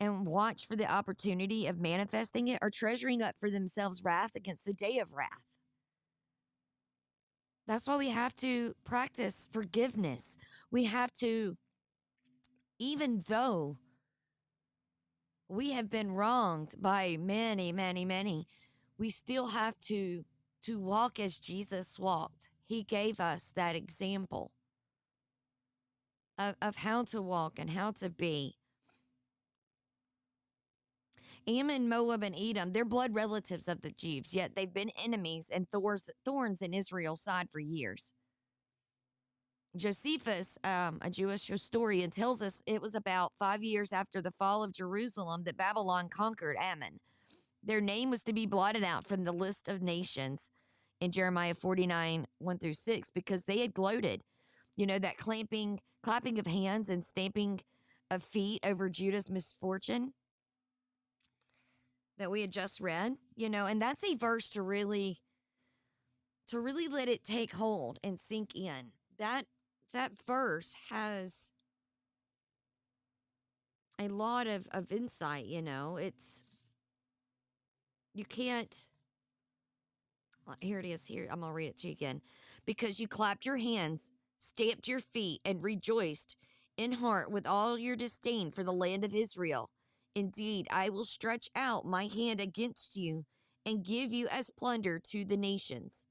and 0.00 0.26
watch 0.26 0.66
for 0.66 0.76
the 0.76 0.90
opportunity 0.90 1.66
of 1.66 1.78
manifesting 1.78 2.48
it 2.48 2.58
are 2.62 2.70
treasuring 2.70 3.22
up 3.22 3.36
for 3.36 3.50
themselves 3.50 4.04
wrath 4.04 4.34
against 4.34 4.64
the 4.64 4.72
day 4.72 4.98
of 4.98 5.12
wrath. 5.12 5.52
That's 7.66 7.86
why 7.86 7.96
we 7.96 8.08
have 8.08 8.34
to 8.36 8.74
practice 8.84 9.48
forgiveness. 9.52 10.38
We 10.70 10.84
have 10.84 11.12
to, 11.14 11.56
even 12.78 13.20
though 13.28 13.76
we 15.48 15.72
have 15.72 15.90
been 15.90 16.12
wronged 16.12 16.74
by 16.80 17.18
many, 17.20 17.72
many, 17.72 18.04
many, 18.06 18.46
we 18.98 19.10
still 19.10 19.48
have 19.48 19.78
to 19.80 20.24
to 20.62 20.78
walk 20.78 21.20
as 21.20 21.38
Jesus 21.38 21.98
walked. 21.98 22.50
He 22.66 22.82
gave 22.82 23.20
us 23.20 23.52
that 23.54 23.76
example 23.76 24.50
of, 26.36 26.56
of 26.60 26.76
how 26.76 27.04
to 27.04 27.22
walk 27.22 27.58
and 27.58 27.70
how 27.70 27.92
to 27.92 28.10
be. 28.10 28.56
Ammon, 31.46 31.88
Moab, 31.88 32.22
and 32.22 32.36
Edom, 32.36 32.72
they're 32.72 32.84
blood 32.84 33.14
relatives 33.14 33.68
of 33.68 33.80
the 33.80 33.90
Jews, 33.90 34.34
yet 34.34 34.54
they've 34.54 34.72
been 34.72 34.90
enemies 35.02 35.48
and 35.50 35.66
thorns, 35.70 36.10
thorns 36.24 36.60
in 36.60 36.74
Israel's 36.74 37.22
side 37.22 37.48
for 37.50 37.60
years. 37.60 38.12
Josephus, 39.76 40.58
um, 40.64 40.98
a 41.00 41.08
Jewish 41.08 41.46
historian, 41.46 42.10
tells 42.10 42.42
us 42.42 42.62
it 42.66 42.82
was 42.82 42.94
about 42.94 43.32
five 43.38 43.62
years 43.62 43.92
after 43.92 44.20
the 44.20 44.30
fall 44.30 44.62
of 44.62 44.72
Jerusalem 44.72 45.44
that 45.44 45.56
Babylon 45.56 46.08
conquered 46.10 46.56
Ammon. 46.58 47.00
Their 47.68 47.80
name 47.82 48.08
was 48.08 48.24
to 48.24 48.32
be 48.32 48.46
blotted 48.46 48.82
out 48.82 49.06
from 49.06 49.24
the 49.24 49.32
list 49.32 49.68
of 49.68 49.82
nations 49.82 50.50
in 51.02 51.12
Jeremiah 51.12 51.54
49, 51.54 52.26
1 52.38 52.58
through 52.58 52.72
6, 52.72 53.10
because 53.10 53.44
they 53.44 53.60
had 53.60 53.74
gloated. 53.74 54.22
You 54.74 54.86
know, 54.86 54.98
that 54.98 55.18
clamping, 55.18 55.80
clapping 56.02 56.38
of 56.38 56.46
hands 56.46 56.88
and 56.88 57.04
stamping 57.04 57.60
of 58.10 58.22
feet 58.22 58.64
over 58.64 58.88
Judah's 58.88 59.28
misfortune 59.28 60.14
that 62.16 62.30
we 62.30 62.40
had 62.40 62.52
just 62.52 62.80
read, 62.80 63.16
you 63.36 63.50
know, 63.50 63.66
and 63.66 63.82
that's 63.82 64.02
a 64.02 64.14
verse 64.14 64.48
to 64.50 64.62
really 64.62 65.20
to 66.48 66.58
really 66.58 66.88
let 66.88 67.08
it 67.08 67.22
take 67.22 67.54
hold 67.54 67.98
and 68.02 68.18
sink 68.18 68.54
in. 68.54 68.92
That 69.18 69.44
that 69.92 70.12
verse 70.26 70.74
has 70.88 71.50
a 73.98 74.08
lot 74.08 74.46
of 74.46 74.66
of 74.72 74.90
insight, 74.90 75.44
you 75.44 75.60
know. 75.60 75.96
It's 75.96 76.42
you 78.18 78.24
can't 78.24 78.86
uh, 80.48 80.54
here 80.60 80.78
it 80.78 80.86
is 80.86 81.04
here. 81.04 81.28
I'm 81.30 81.42
to 81.42 81.52
read 81.52 81.68
it 81.68 81.76
to 81.78 81.88
you 81.88 81.92
again. 81.92 82.22
Because 82.64 82.98
you 82.98 83.06
clapped 83.06 83.44
your 83.44 83.58
hands, 83.58 84.10
stamped 84.38 84.88
your 84.88 85.00
feet 85.00 85.40
and 85.44 85.62
rejoiced 85.62 86.36
in 86.76 86.92
heart 86.92 87.30
with 87.30 87.46
all 87.46 87.78
your 87.78 87.96
disdain 87.96 88.50
for 88.50 88.64
the 88.64 88.72
land 88.72 89.04
of 89.04 89.14
Israel. 89.14 89.70
Indeed, 90.14 90.66
I 90.70 90.88
will 90.88 91.04
stretch 91.04 91.50
out 91.54 91.84
my 91.84 92.06
hand 92.06 92.40
against 92.40 92.96
you 92.96 93.26
and 93.66 93.84
give 93.84 94.12
you 94.12 94.26
as 94.28 94.50
plunder 94.50 94.98
to 95.10 95.24
the 95.24 95.36
nations. 95.36 96.06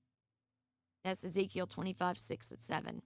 That's 1.04 1.24
Ezekiel 1.24 1.68
25, 1.68 2.18
6 2.18 2.52
and 2.52 2.62
7. 2.62 3.02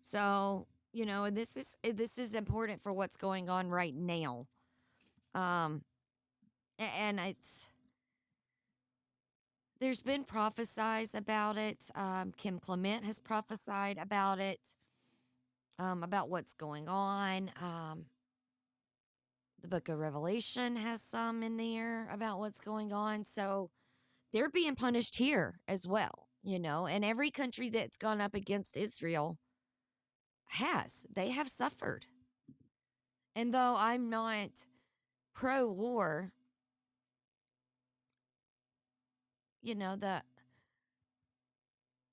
So, 0.00 0.66
you 0.92 1.04
know, 1.04 1.28
this 1.28 1.56
is 1.56 1.76
this 1.82 2.16
is 2.16 2.32
important 2.32 2.80
for 2.80 2.92
what's 2.92 3.18
going 3.18 3.50
on 3.50 3.68
right 3.68 3.94
now. 3.94 4.46
Um 5.34 5.82
and 6.78 7.18
it's 7.20 7.66
there's 9.80 10.02
been 10.02 10.24
prophesies 10.24 11.14
about 11.14 11.56
it. 11.56 11.88
Um, 11.94 12.32
Kim 12.36 12.58
Clement 12.58 13.04
has 13.04 13.20
prophesied 13.20 13.96
about 13.98 14.40
it, 14.40 14.74
um, 15.78 16.02
about 16.02 16.28
what's 16.28 16.52
going 16.52 16.88
on. 16.88 17.52
Um, 17.60 18.06
the 19.62 19.68
book 19.68 19.88
of 19.88 19.98
Revelation 19.98 20.76
has 20.76 21.02
some 21.02 21.42
in 21.42 21.56
there 21.56 22.08
about 22.12 22.38
what's 22.38 22.60
going 22.60 22.92
on. 22.92 23.24
So 23.24 23.70
they're 24.32 24.50
being 24.50 24.74
punished 24.74 25.16
here 25.16 25.60
as 25.68 25.86
well, 25.86 26.28
you 26.42 26.58
know, 26.58 26.86
and 26.86 27.04
every 27.04 27.30
country 27.30 27.68
that's 27.68 27.96
gone 27.96 28.20
up 28.20 28.34
against 28.34 28.76
Israel 28.76 29.38
has. 30.48 31.06
They 31.12 31.30
have 31.30 31.48
suffered. 31.48 32.06
And 33.34 33.54
though 33.54 33.76
I'm 33.78 34.10
not 34.10 34.64
pro 35.34 35.68
war, 35.68 36.32
you 39.62 39.74
know, 39.74 39.96
the 39.96 40.22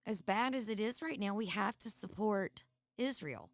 as 0.05 0.21
bad 0.21 0.53
as 0.53 0.69
it 0.69 0.79
is 0.79 1.01
right 1.01 1.19
now, 1.19 1.33
we 1.33 1.47
have 1.47 1.77
to 1.79 1.89
support 1.89 2.63
Israel. 2.97 3.49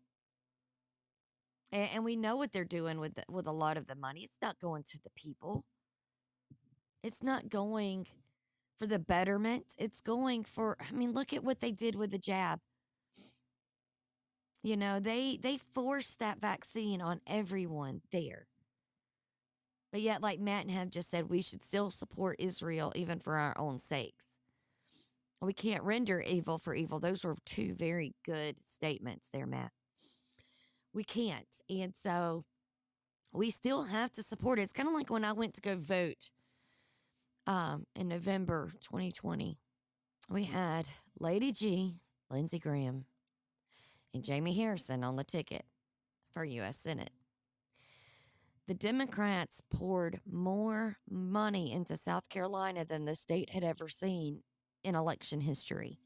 And, 1.71 1.89
and 1.95 2.03
we 2.03 2.15
know 2.15 2.35
what 2.35 2.51
they're 2.51 2.65
doing 2.65 2.99
with 2.99 3.15
the, 3.15 3.23
with 3.29 3.47
a 3.47 3.51
lot 3.53 3.77
of 3.77 3.87
the 3.87 3.95
money. 3.95 4.21
It's 4.21 4.39
not 4.41 4.59
going 4.59 4.83
to 4.91 4.99
the 5.01 5.09
people. 5.15 5.63
It's 7.03 7.23
not 7.23 7.49
going 7.49 8.07
for 8.77 8.85
the 8.85 8.99
betterment. 8.99 9.75
It's 9.77 10.01
going 10.01 10.43
for 10.43 10.77
I 10.79 10.91
mean, 10.93 11.13
look 11.13 11.33
at 11.33 11.43
what 11.43 11.59
they 11.59 11.71
did 11.71 11.95
with 11.95 12.11
the 12.11 12.19
jab. 12.19 12.59
You 14.63 14.77
know, 14.77 14.99
they 14.99 15.37
they 15.41 15.57
forced 15.57 16.19
that 16.19 16.39
vaccine 16.39 17.01
on 17.01 17.21
everyone 17.25 18.01
there. 18.11 18.47
But 19.91 20.01
yet, 20.01 20.21
like 20.21 20.39
Matt 20.39 20.63
and 20.63 20.71
have 20.71 20.89
just 20.89 21.09
said, 21.09 21.29
we 21.29 21.41
should 21.41 21.63
still 21.63 21.91
support 21.91 22.37
Israel 22.39 22.93
even 22.95 23.19
for 23.19 23.35
our 23.35 23.57
own 23.57 23.77
sakes. 23.77 24.39
We 25.41 25.53
can't 25.53 25.83
render 25.83 26.21
evil 26.21 26.57
for 26.57 26.75
evil. 26.75 26.99
Those 26.99 27.23
were 27.23 27.35
two 27.45 27.73
very 27.73 28.13
good 28.23 28.55
statements 28.63 29.29
there, 29.29 29.47
Matt. 29.47 29.71
We 30.93 31.03
can't. 31.03 31.47
And 31.69 31.95
so 31.95 32.45
we 33.33 33.49
still 33.49 33.83
have 33.83 34.11
to 34.13 34.23
support 34.23 34.59
it. 34.59 34.63
It's 34.63 34.73
kind 34.73 34.87
of 34.87 34.93
like 34.93 35.09
when 35.09 35.25
I 35.25 35.33
went 35.33 35.55
to 35.55 35.61
go 35.61 35.75
vote 35.75 36.31
um, 37.47 37.85
in 37.95 38.07
November 38.07 38.71
2020. 38.81 39.57
We 40.29 40.43
had 40.43 40.87
Lady 41.19 41.51
G, 41.51 41.95
Lindsey 42.29 42.59
Graham, 42.59 43.05
and 44.13 44.23
Jamie 44.23 44.53
Harrison 44.53 45.03
on 45.03 45.15
the 45.15 45.23
ticket 45.23 45.65
for 46.31 46.45
U.S. 46.45 46.77
Senate. 46.77 47.11
The 48.67 48.73
Democrats 48.73 49.61
poured 49.69 50.21
more 50.29 50.97
money 51.09 51.71
into 51.71 51.97
South 51.97 52.29
Carolina 52.29 52.85
than 52.85 53.05
the 53.05 53.15
state 53.15 53.49
had 53.49 53.63
ever 53.63 53.87
seen 53.89 54.43
in 54.83 54.95
election 54.95 55.41
history. 55.41 55.99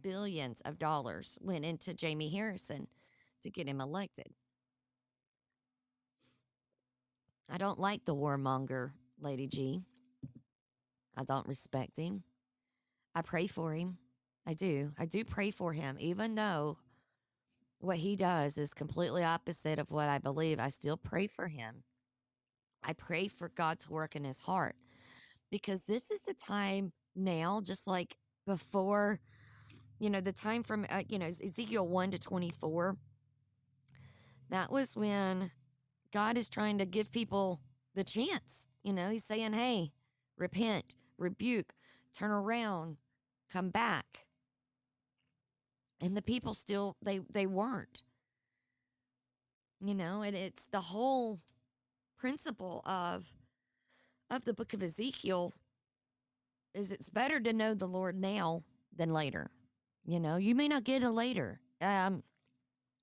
Billions 0.00 0.60
of 0.62 0.78
dollars 0.78 1.36
went 1.40 1.64
into 1.64 1.94
Jamie 1.94 2.30
Harrison 2.30 2.86
to 3.42 3.50
get 3.50 3.68
him 3.68 3.80
elected. 3.80 4.28
I 7.50 7.58
don't 7.58 7.78
like 7.78 8.04
the 8.04 8.14
warmonger, 8.14 8.92
Lady 9.20 9.46
G. 9.46 9.82
I 11.16 11.24
don't 11.24 11.46
respect 11.46 11.96
him. 11.96 12.22
I 13.14 13.22
pray 13.22 13.46
for 13.46 13.72
him. 13.72 13.98
I 14.46 14.54
do. 14.54 14.92
I 14.98 15.06
do 15.06 15.24
pray 15.24 15.50
for 15.50 15.72
him, 15.72 15.96
even 15.98 16.34
though 16.34 16.78
what 17.80 17.98
he 17.98 18.16
does 18.16 18.58
is 18.58 18.74
completely 18.74 19.22
opposite 19.22 19.78
of 19.78 19.90
what 19.90 20.08
I 20.08 20.18
believe. 20.18 20.58
I 20.58 20.68
still 20.68 20.96
pray 20.96 21.26
for 21.26 21.48
him. 21.48 21.84
I 22.82 22.92
pray 22.92 23.28
for 23.28 23.48
God 23.48 23.78
to 23.80 23.92
work 23.92 24.16
in 24.16 24.24
his 24.24 24.40
heart 24.40 24.76
because 25.50 25.84
this 25.84 26.10
is 26.10 26.22
the 26.22 26.34
time 26.34 26.92
now, 27.14 27.60
just 27.60 27.86
like 27.86 28.16
before, 28.46 29.20
you 29.98 30.10
know, 30.10 30.20
the 30.20 30.32
time 30.32 30.62
from, 30.62 30.86
uh, 30.90 31.02
you 31.08 31.18
know, 31.18 31.26
Ezekiel 31.26 31.86
1 31.86 32.12
to 32.12 32.18
24. 32.18 32.96
That 34.50 34.70
was 34.72 34.96
when 34.96 35.50
God 36.12 36.38
is 36.38 36.48
trying 36.48 36.78
to 36.78 36.86
give 36.86 37.12
people 37.12 37.60
the 37.94 38.04
chance. 38.04 38.68
You 38.82 38.92
know, 38.92 39.10
he's 39.10 39.24
saying, 39.24 39.52
hey, 39.52 39.92
repent, 40.36 40.94
rebuke, 41.18 41.74
turn 42.14 42.30
around, 42.30 42.96
come 43.52 43.70
back 43.70 44.27
and 46.00 46.16
the 46.16 46.22
people 46.22 46.54
still 46.54 46.96
they 47.02 47.20
they 47.30 47.46
weren't. 47.46 48.02
You 49.80 49.94
know 49.94 50.22
and 50.22 50.36
it's 50.36 50.66
the 50.66 50.80
whole 50.80 51.40
principle 52.18 52.82
of 52.84 53.26
of 54.30 54.44
the 54.44 54.54
book 54.54 54.74
of 54.74 54.82
ezekiel 54.82 55.54
is 56.74 56.92
it's 56.92 57.08
better 57.08 57.40
to 57.40 57.52
know 57.52 57.74
the 57.74 57.86
lord 57.86 58.16
now 58.16 58.64
than 58.94 59.12
later. 59.12 59.50
You 60.04 60.20
know 60.20 60.36
you 60.36 60.54
may 60.54 60.68
not 60.68 60.84
get 60.84 61.02
it 61.02 61.10
later. 61.10 61.60
Um 61.80 62.22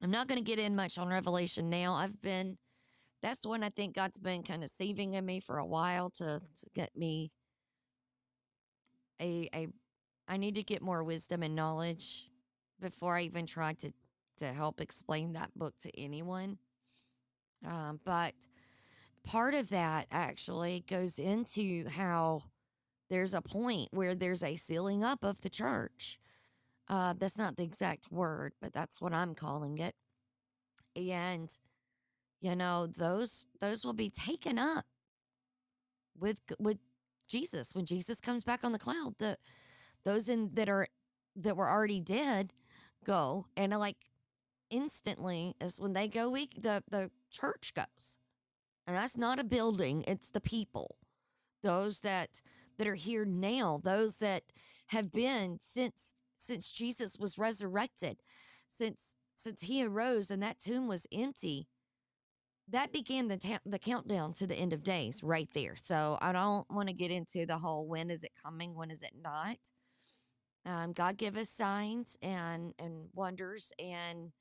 i'm 0.02 0.12
not 0.12 0.28
going 0.28 0.38
to 0.38 0.44
get 0.44 0.60
in 0.60 0.76
much 0.76 0.98
on 0.98 1.08
revelation 1.08 1.70
now. 1.70 1.94
I've 1.94 2.22
been 2.22 2.58
that's 3.26 3.44
one 3.44 3.64
i 3.64 3.70
think 3.70 3.96
god's 3.96 4.20
been 4.20 4.44
kind 4.44 4.64
of 4.64 4.70
saving 4.70 5.16
in 5.16 5.26
me 5.26 5.40
for 5.40 5.58
a 5.58 5.66
while 5.66 6.12
to 6.12 6.40
to 6.56 6.70
get 6.76 6.96
me 6.96 7.32
a 9.20 9.50
a 9.54 9.68
i 10.28 10.38
need 10.38 10.54
to 10.54 10.62
get 10.62 10.82
more 10.82 11.04
wisdom 11.04 11.42
and 11.42 11.56
knowledge 11.56 12.30
before 12.82 13.18
I 13.18 13.24
even 13.24 13.46
tried 13.46 13.80
to 13.80 13.92
to 14.38 14.52
help 14.52 14.82
explain 14.82 15.34
that 15.34 15.50
book 15.56 15.74
to 15.80 16.00
anyone. 16.00 16.58
Um, 17.66 18.00
but 18.04 18.34
part 19.24 19.54
of 19.54 19.70
that 19.70 20.08
actually 20.12 20.84
goes 20.90 21.18
into 21.20 21.88
how 21.90 22.44
there's 23.10 23.34
a 23.34 23.42
point 23.42 23.90
where 23.92 24.14
there's 24.14 24.44
a 24.44 24.56
sealing 24.56 25.04
up 25.04 25.24
of 25.24 25.42
the 25.42 25.50
church. 25.50 26.20
Uh, 26.88 27.14
that's 27.18 27.38
not 27.38 27.56
the 27.56 27.64
exact 27.64 28.12
word, 28.12 28.54
but 28.62 28.74
that's 28.74 29.02
what 29.02 29.14
I'm 29.14 29.36
calling 29.36 29.78
it. 29.78 29.96
And 30.96 31.50
you 32.42 32.56
know 32.56 32.88
those 32.88 33.48
those 33.60 33.84
will 33.84 33.94
be 33.94 34.10
taken 34.10 34.60
up 34.60 34.86
with 36.18 36.42
with 36.60 36.78
Jesus 37.28 37.74
when 37.74 37.86
Jesus 37.86 38.22
comes 38.22 38.44
back 38.44 38.64
on 38.64 38.72
the 38.72 38.80
cloud. 38.80 39.16
The 39.18 39.38
those 40.04 40.30
in 40.30 40.52
that 40.54 40.70
are 40.70 40.88
that 41.36 41.58
were 41.58 41.70
already 41.70 42.00
dead 42.00 42.54
go 43.06 43.48
and 43.56 43.74
uh, 43.74 43.80
like 43.80 43.98
instantly 44.70 45.56
is 45.62 45.80
when 45.80 45.94
they 45.94 46.08
go 46.08 46.30
we 46.30 46.50
the 46.58 46.84
the 46.90 47.12
church 47.32 47.74
goes. 47.76 48.18
And 48.88 48.96
that's 48.96 49.18
not 49.18 49.40
a 49.40 49.44
building 49.44 50.04
it's 50.08 50.30
the 50.30 50.42
people. 50.42 50.98
Those 51.64 52.02
that 52.02 52.42
that 52.78 52.88
are 52.88 52.96
here 52.96 53.26
now 53.26 53.80
those 53.84 54.18
that 54.18 54.44
have 54.88 55.12
been 55.12 55.58
since 55.60 56.16
since 56.38 56.70
jesus 56.72 57.18
was 57.18 57.38
resurrected 57.38 58.18
since 58.68 59.16
since 59.34 59.62
he 59.62 59.84
arose 59.84 60.30
and 60.32 60.42
that 60.44 60.60
tomb 60.60 60.88
was 60.88 61.08
empty 61.12 61.68
that 62.68 62.92
began 62.92 63.28
the 63.28 63.38
ta- 63.38 63.60
the 63.66 63.80
countdown 63.80 64.34
to 64.34 64.48
the 64.48 64.56
end 64.56 64.74
of 64.74 64.82
days 64.84 65.24
right 65.24 65.50
there. 65.54 65.76
So 65.76 66.18
i 66.22 66.32
don't 66.32 66.70
want 66.70 66.90
to 66.90 66.94
get 66.94 67.12
into 67.12 67.46
the 67.46 67.58
whole 67.58 67.88
when 67.88 68.10
is 68.10 68.24
it 68.24 68.32
coming 68.44 68.76
when 68.76 68.92
is 68.92 69.02
it 69.02 69.14
not 69.22 69.58
um, 70.66 70.94
God 70.94 71.18
give 71.18 71.38
us 71.38 71.50
signs 71.50 72.18
and 72.22 72.74
and 72.80 73.10
wonders 73.14 73.72
and 73.80 74.32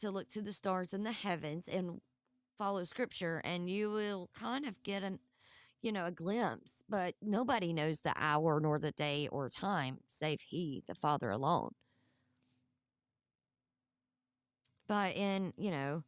to 0.00 0.10
look 0.10 0.28
to 0.30 0.42
the 0.42 0.52
stars 0.52 0.92
in 0.92 1.04
the 1.04 1.12
heavens 1.12 1.68
and 1.68 2.00
follow 2.58 2.84
scripture 2.84 3.40
and 3.44 3.68
you 3.70 3.90
will 3.90 4.30
kind 4.34 4.64
of 4.66 4.82
get 4.82 5.02
an 5.02 5.18
you 5.82 5.92
know 5.92 6.06
a 6.06 6.10
glimpse 6.10 6.82
but 6.88 7.14
nobody 7.22 7.72
knows 7.72 8.00
the 8.00 8.12
hour 8.16 8.60
nor 8.60 8.78
the 8.78 8.92
day 8.92 9.28
or 9.30 9.48
time 9.48 9.98
save 10.06 10.40
he 10.40 10.82
the 10.86 10.94
father 10.94 11.30
alone. 11.30 11.70
But 14.88 15.16
in 15.16 15.52
you 15.56 15.70
know 15.70 16.04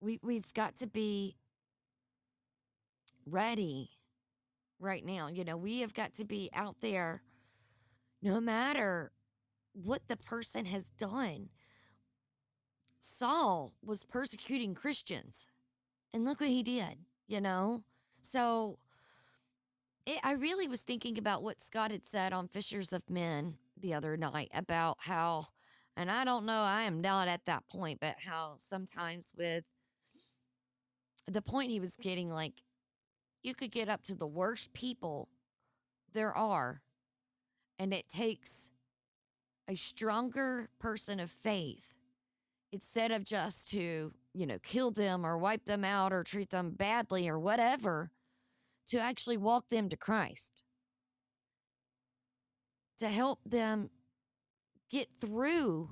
we 0.00 0.18
we've 0.22 0.52
got 0.54 0.76
to 0.76 0.86
be 0.86 1.36
ready 3.26 3.90
right 4.78 5.04
now 5.04 5.26
you 5.28 5.44
know 5.44 5.56
we 5.56 5.80
have 5.80 5.94
got 5.94 6.14
to 6.14 6.24
be 6.24 6.48
out 6.52 6.76
there 6.80 7.22
no 8.26 8.40
matter 8.40 9.12
what 9.72 10.08
the 10.08 10.16
person 10.16 10.64
has 10.64 10.88
done. 10.98 11.48
Saul 12.98 13.72
was 13.84 14.04
persecuting 14.04 14.74
Christians, 14.74 15.46
and 16.12 16.24
look 16.24 16.40
what 16.40 16.48
he 16.48 16.64
did, 16.64 16.98
you 17.28 17.40
know? 17.40 17.84
So 18.22 18.78
it, 20.04 20.18
I 20.24 20.32
really 20.32 20.66
was 20.66 20.82
thinking 20.82 21.18
about 21.18 21.44
what 21.44 21.62
Scott 21.62 21.92
had 21.92 22.04
said 22.04 22.32
on 22.32 22.48
Fishers 22.48 22.92
of 22.92 23.08
Men 23.08 23.58
the 23.80 23.94
other 23.94 24.16
night 24.16 24.50
about 24.52 24.96
how, 25.02 25.46
and 25.96 26.10
I 26.10 26.24
don't 26.24 26.46
know, 26.46 26.62
I 26.62 26.82
am 26.82 27.00
not 27.00 27.28
at 27.28 27.44
that 27.44 27.68
point, 27.68 28.00
but 28.00 28.16
how 28.18 28.56
sometimes 28.58 29.32
with 29.38 29.62
the 31.28 31.42
point 31.42 31.70
he 31.70 31.78
was 31.78 31.96
getting, 31.96 32.28
like, 32.28 32.54
you 33.44 33.54
could 33.54 33.70
get 33.70 33.88
up 33.88 34.02
to 34.04 34.16
the 34.16 34.26
worst 34.26 34.72
people 34.72 35.28
there 36.12 36.34
are 36.34 36.82
and 37.78 37.92
it 37.92 38.08
takes 38.08 38.70
a 39.68 39.74
stronger 39.74 40.68
person 40.78 41.20
of 41.20 41.30
faith 41.30 41.96
instead 42.72 43.10
of 43.10 43.24
just 43.24 43.70
to, 43.70 44.12
you 44.34 44.46
know, 44.46 44.58
kill 44.62 44.90
them 44.90 45.24
or 45.24 45.38
wipe 45.38 45.64
them 45.64 45.84
out 45.84 46.12
or 46.12 46.22
treat 46.22 46.50
them 46.50 46.70
badly 46.70 47.28
or 47.28 47.38
whatever, 47.38 48.10
to 48.88 48.98
actually 48.98 49.36
walk 49.36 49.68
them 49.68 49.88
to 49.88 49.96
Christ, 49.96 50.62
to 52.98 53.08
help 53.08 53.40
them 53.44 53.90
get 54.90 55.08
through 55.18 55.90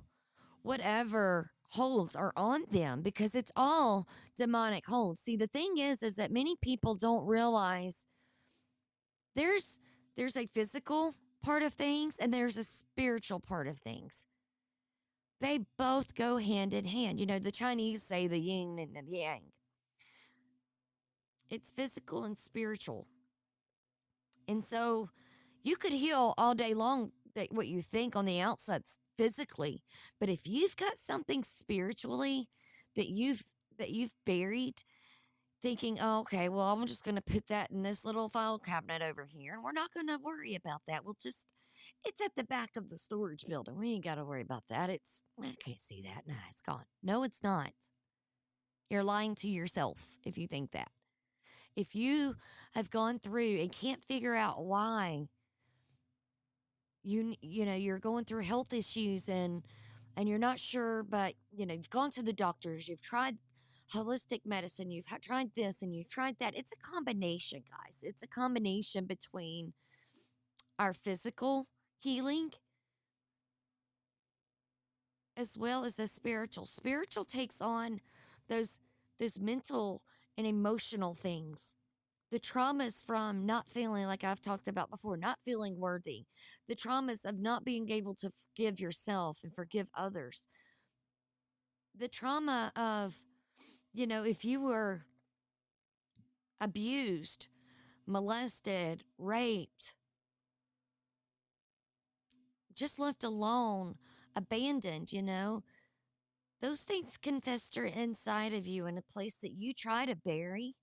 whatever 0.63 1.51
holds 1.71 2.15
are 2.15 2.33
on 2.37 2.63
them 2.71 3.03
because 3.03 3.35
it's 3.35 3.51
all 3.57 4.07
demonic 4.37 4.87
holds. 4.87 5.21
See, 5.21 5.37
the 5.37 5.47
thing 5.47 5.79
is 5.79 6.03
is 6.03 6.17
that 6.17 6.31
many 6.31 6.57
people 6.63 6.95
don't 6.95 7.27
realize 7.27 8.07
there's 9.35 9.81
there's 10.17 10.37
a 10.37 10.47
physical 10.47 11.15
part 11.45 11.63
of 11.63 11.75
things 11.75 12.19
and 12.19 12.33
there's 12.33 12.57
a 12.57 12.65
spiritual 12.65 13.39
part 13.39 13.67
of 13.67 13.79
things. 13.79 14.27
They 15.41 15.61
both 15.77 16.15
go 16.15 16.39
hand 16.39 16.73
in 16.73 16.87
hand. 16.87 17.21
You 17.21 17.27
know, 17.27 17.39
the 17.39 17.53
Chinese 17.53 18.03
say 18.03 18.27
the 18.27 18.39
yin 18.39 18.79
and 18.79 18.97
the 18.97 19.17
yang. 19.19 19.43
It's 21.51 21.71
physical 21.71 22.25
and 22.25 22.37
spiritual. 22.37 23.07
And 24.49 24.65
so 24.65 25.11
you 25.63 25.77
could 25.77 25.93
heal 25.93 26.35
all 26.39 26.55
day 26.55 26.73
long 26.73 27.13
that 27.35 27.53
what 27.53 27.67
you 27.67 27.83
think 27.83 28.17
on 28.17 28.25
the 28.25 28.41
outside 28.41 28.85
physically, 29.19 29.83
but 30.19 30.29
if 30.29 30.47
you've 30.47 30.77
got 30.77 30.99
something 30.99 31.45
spiritually 31.45 32.49
that 32.97 33.09
you've 33.09 33.53
that 33.77 33.91
you've 33.91 34.15
buried 34.25 34.83
thinking, 35.65 35.99
oh, 35.99 36.21
okay, 36.21 36.51
well, 36.51 36.71
I'm 36.71 36.87
just 36.87 37.05
going 37.05 37.15
to 37.15 37.23
put 37.23 37.47
that 37.47 37.71
in 37.71 37.83
this 37.83 38.05
little 38.05 38.29
file 38.29 38.59
cabinet 38.59 39.01
over 39.01 39.27
here, 39.27 39.55
and 39.55 39.65
we're 39.65 39.73
not 39.73 39.95
going 39.95 40.09
to 40.09 40.19
worry 40.23 40.55
about 40.55 40.83
that. 40.87 41.07
We'll 41.07 41.17
just, 41.19 41.47
it's 42.05 42.21
at 42.21 42.35
the 42.37 42.45
back 42.45 42.77
of 42.77 42.91
the 42.91 42.99
storage 42.99 43.47
building. 43.49 43.79
We 43.79 43.93
ain't 43.93 44.05
got 44.05 44.17
to 44.17 44.27
worry 44.27 44.43
about 44.43 44.65
that. 44.69 44.91
It's, 44.91 45.23
I 45.43 45.55
can't 45.59 45.81
see 45.81 46.03
that. 46.03 46.29
Nah, 46.29 46.35
it's 46.51 46.61
gone. 46.61 46.85
No, 47.03 47.23
it's 47.23 47.43
not. 47.43 47.73
You're 48.91 49.03
lying 49.03 49.35
to 49.37 49.49
yourself 49.49 50.07
if 50.27 50.37
you 50.37 50.47
think 50.47 50.73
that. 50.73 50.91
If 51.77 51.95
you 51.95 52.37
have 52.75 52.91
gone 52.91 53.19
through 53.19 53.59
and 53.61 53.73
can't 53.73 54.05
figure 54.05 54.35
out 54.35 54.63
why 54.63 55.29
you 57.03 57.35
you 57.43 57.67
know 57.67 57.75
you're 57.75 57.99
going 57.99 58.25
through 58.25 58.43
health 58.43 58.73
issues 58.73 59.29
and 59.29 59.63
and 60.17 60.27
you're 60.27 60.39
not 60.39 60.59
sure 60.59 61.03
but 61.03 61.35
you 61.53 61.67
know 61.67 61.75
you've 61.75 61.91
gone 61.91 62.11
to 62.11 62.23
the 62.23 62.33
doctors 62.33 62.89
you've 62.89 63.03
tried 63.03 63.37
holistic 63.93 64.41
medicine 64.45 64.91
you've 64.91 65.07
tried 65.21 65.55
this 65.55 65.83
and 65.83 65.95
you've 65.95 66.09
tried 66.09 66.39
that 66.39 66.57
it's 66.57 66.73
a 66.73 66.77
combination 66.93 67.63
guys 67.69 68.01
it's 68.03 68.23
a 68.23 68.27
combination 68.27 69.05
between 69.05 69.73
our 70.79 70.93
physical 70.93 71.67
healing 71.99 72.51
as 75.37 75.57
well 75.59 75.85
as 75.85 75.97
the 75.97 76.09
spiritual 76.09 76.67
spiritual 76.67 77.25
takes 77.25 77.61
on 77.61 78.01
those 78.49 78.79
those 79.19 79.39
mental 79.39 80.03
and 80.37 80.47
emotional 80.47 81.15
things 81.15 81.77
the 82.35 82.41
traumas 82.41 83.05
from 83.07 83.47
not 83.47 83.71
feeling 83.71 84.07
like 84.07 84.25
I've 84.25 84.41
talked 84.41 84.67
about 84.67 84.91
before, 84.91 85.17
not 85.17 85.39
feeling 85.45 85.79
worthy, 85.79 86.25
the 86.67 86.75
traumas 86.75 87.25
of 87.25 87.39
not 87.39 87.65
being 87.65 87.91
able 87.91 88.13
to 88.17 88.29
forgive 88.29 88.81
yourself 88.81 89.39
and 89.45 89.55
forgive 89.55 89.87
others, 89.95 90.49
the 91.97 92.09
trauma 92.09 92.73
of, 92.75 93.15
you 93.95 94.07
know, 94.09 94.25
if 94.25 94.45
you 94.45 94.61
were 94.61 95.05
abused, 96.61 97.49
molested, 98.07 99.05
raped, 99.17 99.95
just 102.75 102.99
left 102.99 103.23
alone, 103.23 103.95
abandoned, 104.35 105.13
you 105.13 105.23
know, 105.23 105.63
those 106.61 106.81
things 106.83 107.17
can 107.17 107.41
fester 107.41 107.85
inside 107.85 108.53
of 108.53 108.67
you 108.67 108.87
in 108.87 108.99
a 108.99 109.03
place 109.03 109.39
that 109.39 109.53
you 109.53 109.73
try 109.73 110.07
to 110.07 110.17
bury. 110.17 110.75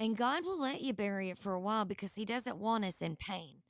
And 0.00 0.16
God 0.16 0.44
will 0.44 0.60
let 0.60 0.80
you 0.80 0.92
bury 0.94 1.30
it 1.30 1.38
for 1.38 1.52
a 1.52 1.60
while 1.60 1.84
because 1.84 2.14
He 2.14 2.24
doesn't 2.24 2.58
want 2.58 2.84
us 2.84 3.02
in 3.02 3.16
pain. 3.16 3.62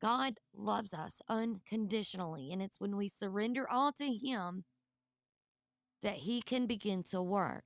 God 0.00 0.34
loves 0.54 0.94
us 0.94 1.22
unconditionally. 1.28 2.52
And 2.52 2.62
it's 2.62 2.80
when 2.80 2.96
we 2.96 3.08
surrender 3.08 3.68
all 3.68 3.92
to 3.92 4.04
Him 4.04 4.64
that 6.02 6.16
He 6.16 6.40
can 6.42 6.66
begin 6.66 7.02
to 7.04 7.22
work. 7.22 7.64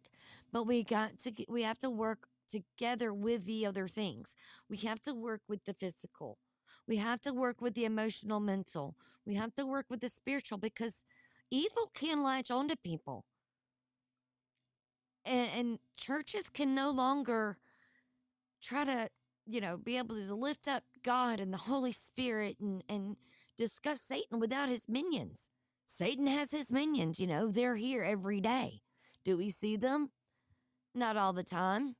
But 0.53 0.67
we 0.67 0.83
got 0.83 1.19
to, 1.21 1.33
we 1.49 1.63
have 1.63 1.79
to 1.79 1.91
work 1.91 2.29
together 2.49 3.13
with 3.13 3.45
the 3.47 3.67
other 3.67 3.89
things. 3.89 4.37
We 4.69 4.79
have 4.79 5.01
to 5.03 5.15
work 5.15 5.43
with 5.49 5.65
the 5.65 5.75
physical. 5.75 6.39
We 6.87 6.97
have 6.97 7.21
to 7.23 7.33
work 7.33 7.61
with 7.61 7.75
the 7.75 7.85
emotional, 7.85 8.41
mental. 8.41 8.97
We 9.27 9.35
have 9.35 9.55
to 9.55 9.67
work 9.67 9.87
with 9.89 10.01
the 10.01 10.09
spiritual 10.09 10.59
because 10.59 11.05
evil 11.51 11.91
can 11.95 12.23
latch 12.23 12.51
onto 12.51 12.77
people. 12.77 13.25
And, 15.25 15.49
and 15.57 15.79
churches 15.97 16.51
can 16.51 16.75
no 16.75 16.91
longer 16.91 17.57
try 18.63 18.85
to 18.85 19.09
you 19.47 19.61
know 19.61 19.77
be 19.77 19.99
able 19.99 20.17
to 20.17 20.35
lift 20.35 20.67
up 20.69 20.85
god 21.03 21.39
and 21.39 21.53
the 21.53 21.59
holy 21.59 21.93
spirit 21.93 22.57
and 22.61 22.83
and 22.89 23.17
discuss 23.57 24.01
satan 24.01 24.41
without 24.41 24.69
his 24.69 24.89
minions 24.89 25.51
satan 25.87 26.27
has 26.27 26.51
his 26.51 26.73
minions 26.73 27.21
you 27.21 27.27
know 27.27 27.49
they're 27.49 27.77
here 27.77 28.03
every 28.03 28.41
day 28.41 28.81
do 29.25 29.37
we 29.37 29.51
see 29.51 29.77
them 29.77 30.11
not 30.95 31.17
all 31.17 31.33
the 31.33 31.43
time 31.43 31.97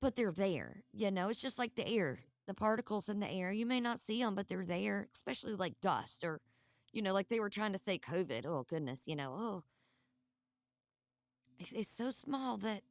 but 0.00 0.14
they're 0.14 0.32
there 0.32 0.82
you 0.92 1.10
know 1.10 1.28
it's 1.28 1.40
just 1.40 1.58
like 1.58 1.74
the 1.74 1.88
air 1.88 2.20
the 2.46 2.54
particles 2.54 3.08
in 3.08 3.20
the 3.20 3.30
air 3.30 3.52
you 3.52 3.66
may 3.66 3.80
not 3.80 4.00
see 4.00 4.22
them 4.22 4.34
but 4.34 4.48
they're 4.48 4.64
there 4.64 5.08
especially 5.12 5.54
like 5.54 5.74
dust 5.80 6.24
or 6.24 6.40
you 6.92 7.02
know 7.02 7.12
like 7.12 7.28
they 7.28 7.40
were 7.40 7.50
trying 7.50 7.72
to 7.72 7.78
say 7.78 7.98
covid 7.98 8.46
oh 8.46 8.64
goodness 8.68 9.06
you 9.06 9.14
know 9.14 9.34
oh 9.38 9.64
it's, 11.60 11.72
it's 11.72 11.94
so 11.94 12.10
small 12.10 12.56
that 12.58 12.82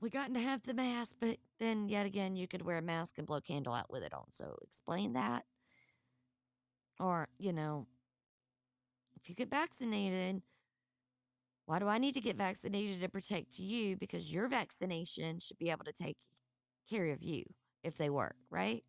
we 0.00 0.10
got 0.10 0.34
to 0.34 0.40
have 0.40 0.62
the 0.62 0.74
mask, 0.74 1.16
but 1.18 1.38
then 1.58 1.88
yet 1.88 2.04
again, 2.04 2.36
you 2.36 2.46
could 2.46 2.60
wear 2.60 2.76
a 2.76 2.82
mask 2.82 3.16
and 3.16 3.26
blow 3.26 3.40
candle 3.40 3.72
out 3.72 3.90
with 3.90 4.02
it 4.02 4.12
on. 4.12 4.30
So 4.30 4.58
explain 4.62 5.14
that. 5.14 5.44
Or, 7.00 7.28
you 7.38 7.54
know, 7.54 7.86
if 9.24 9.30
you 9.30 9.34
get 9.34 9.48
vaccinated, 9.48 10.42
why 11.64 11.78
do 11.78 11.88
I 11.88 11.96
need 11.96 12.12
to 12.12 12.20
get 12.20 12.36
vaccinated 12.36 13.00
to 13.00 13.08
protect 13.08 13.58
you? 13.58 13.96
Because 13.96 14.34
your 14.34 14.48
vaccination 14.48 15.38
should 15.38 15.56
be 15.56 15.70
able 15.70 15.86
to 15.86 15.92
take 15.92 16.18
care 16.90 17.06
of 17.06 17.22
you 17.22 17.44
if 17.82 17.96
they 17.96 18.10
work, 18.10 18.36
right? 18.50 18.84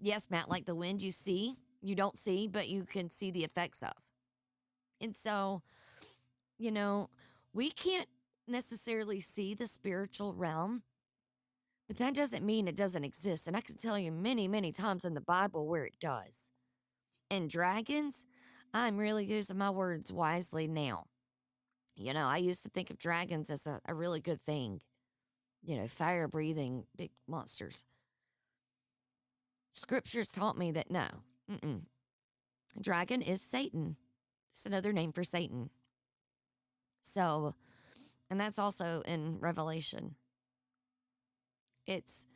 Yes, 0.00 0.30
Matt, 0.30 0.48
like 0.48 0.64
the 0.64 0.74
wind 0.74 1.02
you 1.02 1.10
see, 1.10 1.56
you 1.82 1.94
don't 1.94 2.16
see, 2.16 2.48
but 2.48 2.70
you 2.70 2.84
can 2.84 3.10
see 3.10 3.30
the 3.30 3.44
effects 3.44 3.82
of. 3.82 3.92
And 5.02 5.14
so, 5.14 5.60
you 6.56 6.70
know, 6.70 7.10
we 7.52 7.70
can't 7.70 8.08
necessarily 8.48 9.20
see 9.20 9.52
the 9.52 9.66
spiritual 9.66 10.32
realm, 10.32 10.82
but 11.86 11.98
that 11.98 12.14
doesn't 12.14 12.44
mean 12.44 12.66
it 12.66 12.76
doesn't 12.76 13.04
exist. 13.04 13.46
And 13.46 13.56
I 13.56 13.60
can 13.60 13.76
tell 13.76 13.98
you 13.98 14.10
many, 14.10 14.48
many 14.48 14.72
times 14.72 15.04
in 15.04 15.14
the 15.14 15.20
Bible 15.20 15.66
where 15.66 15.84
it 15.84 15.98
does. 16.00 16.50
And 17.30 17.50
dragons, 17.50 18.24
I'm 18.72 18.96
really 18.96 19.24
using 19.24 19.58
my 19.58 19.70
words 19.70 20.12
wisely 20.12 20.66
now. 20.66 21.04
You 21.96 22.12
know, 22.12 22.26
I 22.26 22.38
used 22.38 22.62
to 22.64 22.68
think 22.68 22.90
of 22.90 22.98
dragons 22.98 23.50
as 23.50 23.66
a, 23.66 23.80
a 23.86 23.94
really 23.94 24.20
good 24.20 24.40
thing, 24.40 24.80
you 25.62 25.76
know, 25.76 25.86
fire 25.86 26.26
breathing 26.26 26.84
big 26.96 27.10
monsters. 27.28 27.84
Scriptures 29.74 30.30
taught 30.30 30.58
me 30.58 30.72
that 30.72 30.90
no, 30.90 31.06
mm-mm. 31.50 31.82
dragon 32.80 33.22
is 33.22 33.40
Satan. 33.42 33.96
It's 34.52 34.66
another 34.66 34.92
name 34.92 35.12
for 35.12 35.24
Satan. 35.24 35.70
So, 37.02 37.54
and 38.30 38.40
that's 38.40 38.58
also 38.58 39.02
in 39.06 39.38
Revelation. 39.38 40.14
It's 41.86 42.26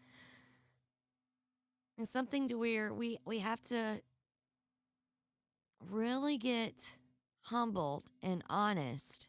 it's 1.96 2.10
something 2.10 2.48
to 2.48 2.54
where 2.54 2.92
we 2.92 3.18
we 3.24 3.40
have 3.40 3.60
to 3.62 4.00
really 5.90 6.36
get 6.36 6.96
humbled 7.42 8.04
and 8.22 8.42
honest. 8.48 9.28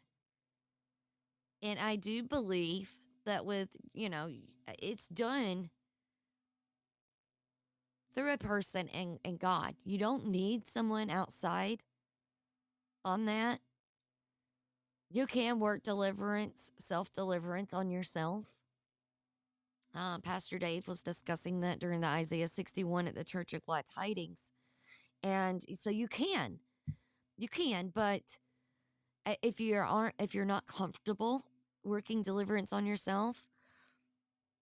And 1.62 1.78
I 1.78 1.96
do 1.96 2.22
believe 2.22 2.98
that 3.26 3.44
with, 3.44 3.76
you 3.92 4.08
know, 4.08 4.30
uh, 4.68 4.72
it's 4.78 5.08
done 5.08 5.70
through 8.14 8.32
a 8.32 8.38
person 8.38 8.88
and, 8.88 9.18
and 9.24 9.38
God. 9.38 9.74
You 9.84 9.98
don't 9.98 10.26
need 10.26 10.66
someone 10.66 11.10
outside 11.10 11.82
on 13.04 13.26
that. 13.26 13.60
You 15.10 15.26
can 15.26 15.58
work 15.58 15.82
deliverance, 15.82 16.72
self 16.78 17.12
deliverance 17.12 17.74
on 17.74 17.90
yourself. 17.90 18.59
Uh, 19.94 20.18
Pastor 20.18 20.58
Dave 20.58 20.86
was 20.86 21.02
discussing 21.02 21.60
that 21.60 21.80
during 21.80 22.00
the 22.00 22.06
Isaiah 22.06 22.48
61 22.48 23.08
at 23.08 23.14
the 23.14 23.24
Church 23.24 23.52
of 23.52 23.64
Glad 23.64 23.84
Tidings. 23.86 24.52
And 25.22 25.64
so 25.74 25.90
you 25.90 26.08
can, 26.08 26.60
you 27.36 27.48
can, 27.48 27.90
but 27.94 28.38
if 29.42 29.60
you 29.60 29.76
aren't, 29.76 30.14
if 30.18 30.34
you're 30.34 30.44
not 30.44 30.66
comfortable 30.66 31.42
working 31.84 32.22
deliverance 32.22 32.72
on 32.72 32.86
yourself, 32.86 33.48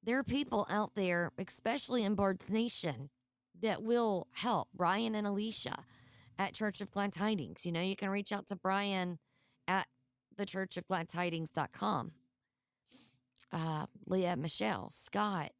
there 0.03 0.19
are 0.19 0.25
people 0.25 0.67
out 0.71 0.95
there, 0.95 1.33
especially 1.39 2.05
in 2.05 2.15
Bard's 2.15 2.49
Nation, 2.49 3.11
that 3.61 3.83
will 3.83 4.29
help. 4.33 4.69
Brian 4.75 5.15
and 5.15 5.27
Alicia 5.27 5.85
at 6.39 6.55
Church 6.55 6.81
of 6.81 6.91
Glad 6.91 7.13
Tidings. 7.13 7.67
You 7.67 7.73
know, 7.73 7.81
you 7.81 7.97
can 7.97 8.09
reach 8.09 8.33
out 8.33 8.47
to 8.49 8.57
Brian 8.57 9.19
at 9.67 9.87
the 10.37 10.47
Church 10.47 10.77
of 10.77 10.87
Glad 10.87 11.09
Tidings.com. 11.09 12.13
Uh, 13.51 13.87
Leah, 14.07 14.37
Michelle, 14.37 14.91
Scott, 14.91 15.53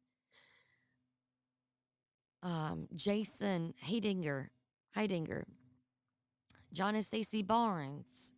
um, 2.43 2.87
Jason 2.95 3.73
Heidinger, 3.87 4.49
Heidinger, 4.95 5.45
John 6.71 6.95
and 6.95 7.03
Stacy 7.03 7.41
Barnes, 7.41 8.33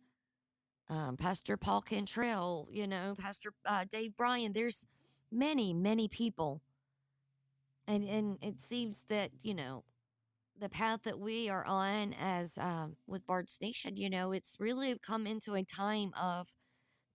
um, 0.88 1.16
Pastor 1.16 1.56
Paul 1.56 1.82
Cantrell, 1.82 2.68
you 2.70 2.86
know, 2.86 3.14
Pastor 3.18 3.52
uh, 3.66 3.84
Dave 3.88 4.16
Bryan. 4.16 4.52
There's 4.52 4.86
many, 5.30 5.72
many 5.72 6.08
people. 6.08 6.62
And, 7.86 8.04
and 8.04 8.38
it 8.42 8.60
seems 8.60 9.02
that, 9.04 9.30
you 9.42 9.54
know, 9.54 9.84
the 10.58 10.68
path 10.68 11.02
that 11.02 11.18
we 11.18 11.48
are 11.48 11.64
on 11.64 12.14
as 12.20 12.56
um, 12.58 12.96
with 13.06 13.26
Bard's 13.26 13.58
Nation, 13.60 13.96
you 13.96 14.08
know, 14.08 14.32
it's 14.32 14.56
really 14.60 14.96
come 14.98 15.26
into 15.26 15.54
a 15.54 15.64
time 15.64 16.12
of 16.20 16.48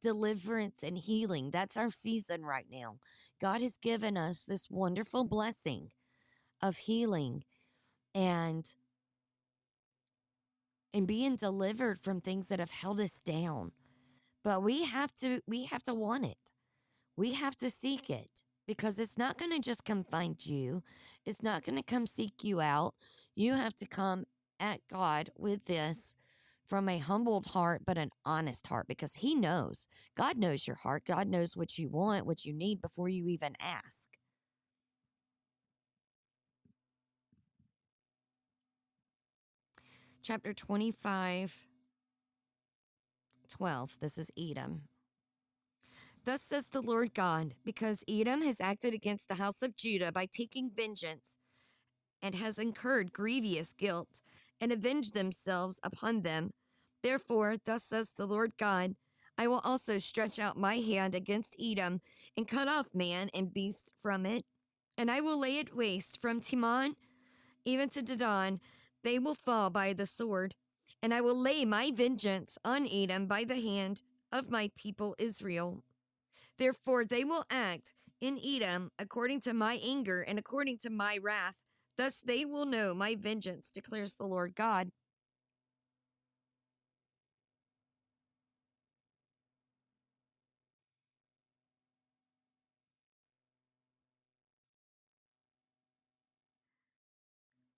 deliverance 0.01 0.83
and 0.83 0.97
healing. 0.97 1.51
That's 1.51 1.77
our 1.77 1.89
season 1.89 2.45
right 2.45 2.67
now. 2.71 2.97
God 3.39 3.61
has 3.61 3.77
given 3.77 4.17
us 4.17 4.45
this 4.45 4.69
wonderful 4.69 5.23
blessing 5.23 5.89
of 6.61 6.77
healing 6.77 7.43
and 8.15 8.65
and 10.93 11.05
being 11.05 11.35
delivered 11.35 11.99
from 11.99 12.21
things 12.21 12.47
that 12.47 12.59
have 12.59 12.71
held 12.71 12.99
us 12.99 13.21
down. 13.21 13.71
But 14.43 14.63
we 14.63 14.85
have 14.85 15.13
to 15.15 15.41
we 15.47 15.65
have 15.65 15.83
to 15.83 15.93
want 15.93 16.25
it. 16.25 16.37
We 17.15 17.33
have 17.33 17.55
to 17.57 17.69
seek 17.69 18.09
it 18.09 18.41
because 18.67 18.99
it's 18.99 19.17
not 19.17 19.37
going 19.37 19.51
to 19.51 19.59
just 19.59 19.85
come 19.85 20.03
find 20.03 20.43
you. 20.45 20.83
It's 21.25 21.41
not 21.41 21.63
going 21.63 21.77
to 21.77 21.83
come 21.83 22.05
seek 22.05 22.43
you 22.43 22.61
out. 22.61 22.93
You 23.35 23.53
have 23.53 23.75
to 23.75 23.87
come 23.87 24.25
at 24.59 24.81
God 24.89 25.31
with 25.37 25.65
this 25.65 26.15
from 26.67 26.89
a 26.89 26.99
humbled 26.99 27.47
heart, 27.47 27.81
but 27.85 27.97
an 27.97 28.09
honest 28.25 28.67
heart 28.67 28.87
because 28.87 29.15
He 29.15 29.33
knows. 29.33 29.87
God 30.15 30.37
knows 30.37 30.67
your 30.67 30.75
heart. 30.75 31.05
God 31.05 31.27
knows 31.27 31.55
what 31.55 31.77
you 31.77 31.89
want, 31.89 32.25
what 32.25 32.45
you 32.45 32.53
need 32.53 32.81
before 32.81 33.09
you 33.09 33.27
even 33.29 33.53
ask. 33.59 34.09
Chapter 40.21 40.53
25, 40.53 41.63
12. 43.47 43.97
This 44.01 44.17
is 44.17 44.29
Edom. 44.37 44.81
Thus 46.25 46.41
says 46.41 46.67
the 46.67 46.81
Lord 46.81 47.13
God, 47.13 47.53
because 47.63 48.03
Edom 48.09 48.41
has 48.41 48.59
acted 48.59 48.93
against 48.93 49.29
the 49.29 49.35
house 49.35 49.61
of 49.63 49.77
Judah 49.77 50.11
by 50.11 50.25
taking 50.25 50.69
vengeance 50.75 51.37
and 52.21 52.35
has 52.35 52.59
incurred 52.59 53.13
grievous 53.13 53.71
guilt 53.71 54.19
and 54.59 54.71
avenge 54.71 55.11
themselves 55.11 55.79
upon 55.83 56.21
them. 56.21 56.51
Therefore, 57.03 57.55
thus 57.65 57.83
says 57.83 58.11
the 58.11 58.25
Lord 58.25 58.53
God, 58.57 58.95
I 59.37 59.47
will 59.47 59.61
also 59.63 59.97
stretch 59.97 60.39
out 60.39 60.57
my 60.57 60.75
hand 60.75 61.13
against 61.13 61.55
Edom 61.61 62.01
and 62.35 62.47
cut 62.47 62.67
off 62.67 62.87
man 62.93 63.29
and 63.33 63.53
beast 63.53 63.93
from 64.01 64.25
it, 64.25 64.45
and 64.97 65.11
I 65.11 65.21
will 65.21 65.39
lay 65.39 65.57
it 65.57 65.75
waste 65.75 66.19
from 66.19 66.41
Teman 66.41 66.93
even 67.65 67.89
to 67.89 68.01
Dedan. 68.01 68.59
They 69.03 69.19
will 69.19 69.35
fall 69.35 69.69
by 69.69 69.93
the 69.93 70.05
sword, 70.05 70.55
and 71.03 71.13
I 71.13 71.21
will 71.21 71.39
lay 71.39 71.65
my 71.65 71.91
vengeance 71.91 72.57
on 72.65 72.87
Edom 72.87 73.27
by 73.27 73.43
the 73.43 73.61
hand 73.61 74.01
of 74.31 74.49
my 74.49 74.71
people 74.75 75.15
Israel. 75.19 75.83
Therefore, 76.57 77.05
they 77.05 77.23
will 77.23 77.43
act 77.51 77.93
in 78.19 78.39
Edom 78.43 78.89
according 78.97 79.41
to 79.41 79.53
my 79.53 79.79
anger 79.83 80.21
and 80.21 80.39
according 80.39 80.79
to 80.79 80.89
my 80.89 81.19
wrath. 81.21 81.57
Thus 81.97 82.21
they 82.21 82.45
will 82.45 82.65
know 82.65 82.93
my 82.93 83.15
vengeance, 83.15 83.71
declares 83.71 84.15
the 84.15 84.25
Lord 84.25 84.55
God. 84.55 84.89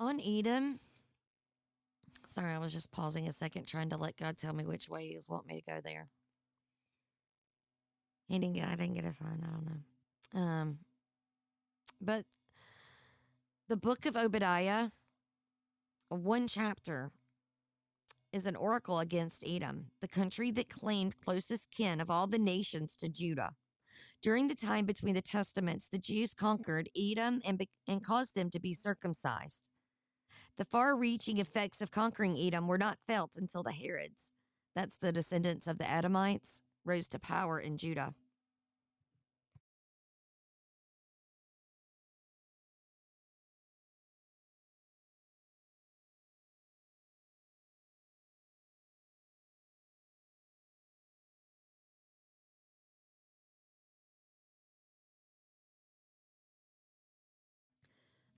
On 0.01 0.19
Edom, 0.21 0.79
sorry, 2.25 2.53
I 2.53 2.57
was 2.57 2.71
just 2.71 2.91
pausing 2.91 3.27
a 3.27 3.33
second 3.33 3.65
trying 3.65 3.89
to 3.89 3.97
let 3.97 4.15
God 4.15 4.37
tell 4.37 4.53
me 4.53 4.65
which 4.65 4.87
way 4.89 5.07
He 5.07 5.15
was 5.15 5.27
wanting 5.27 5.55
me 5.55 5.61
to 5.61 5.71
go 5.71 5.81
there. 5.83 6.09
He 8.29 8.39
didn't 8.39 8.55
get, 8.55 8.69
I 8.69 8.75
didn't 8.75 8.95
get 8.95 9.05
a 9.05 9.11
sign. 9.11 9.43
I 9.43 9.51
don't 9.51 9.65
know. 9.65 10.39
Um, 10.39 10.79
but 11.99 12.25
the 13.69 13.77
book 13.77 14.07
of 14.07 14.17
Obadiah, 14.17 14.89
one 16.09 16.47
chapter, 16.47 17.11
is 18.33 18.47
an 18.47 18.55
oracle 18.55 18.99
against 18.99 19.43
Edom, 19.45 19.91
the 20.01 20.07
country 20.07 20.49
that 20.49 20.69
claimed 20.69 21.21
closest 21.23 21.69
kin 21.69 22.01
of 22.01 22.09
all 22.09 22.25
the 22.25 22.39
nations 22.39 22.95
to 22.95 23.07
Judah. 23.07 23.51
During 24.23 24.47
the 24.47 24.55
time 24.55 24.87
between 24.87 25.13
the 25.13 25.21
testaments, 25.21 25.87
the 25.87 25.99
Jews 25.99 26.33
conquered 26.33 26.89
Edom 26.97 27.43
and, 27.45 27.59
be- 27.59 27.69
and 27.87 28.03
caused 28.03 28.33
them 28.33 28.49
to 28.49 28.59
be 28.59 28.73
circumcised. 28.73 29.69
The 30.57 30.65
far 30.65 30.97
reaching 30.97 31.37
effects 31.37 31.79
of 31.79 31.91
conquering 31.91 32.39
Edom 32.39 32.67
were 32.67 32.79
not 32.79 32.97
felt 33.05 33.37
until 33.37 33.61
the 33.61 33.71
Herods, 33.71 34.31
that's 34.75 34.97
the 34.97 35.11
descendants 35.11 35.67
of 35.67 35.77
the 35.77 35.87
Edomites, 35.87 36.63
rose 36.83 37.07
to 37.09 37.19
power 37.19 37.59
in 37.59 37.77
Judah. 37.77 38.15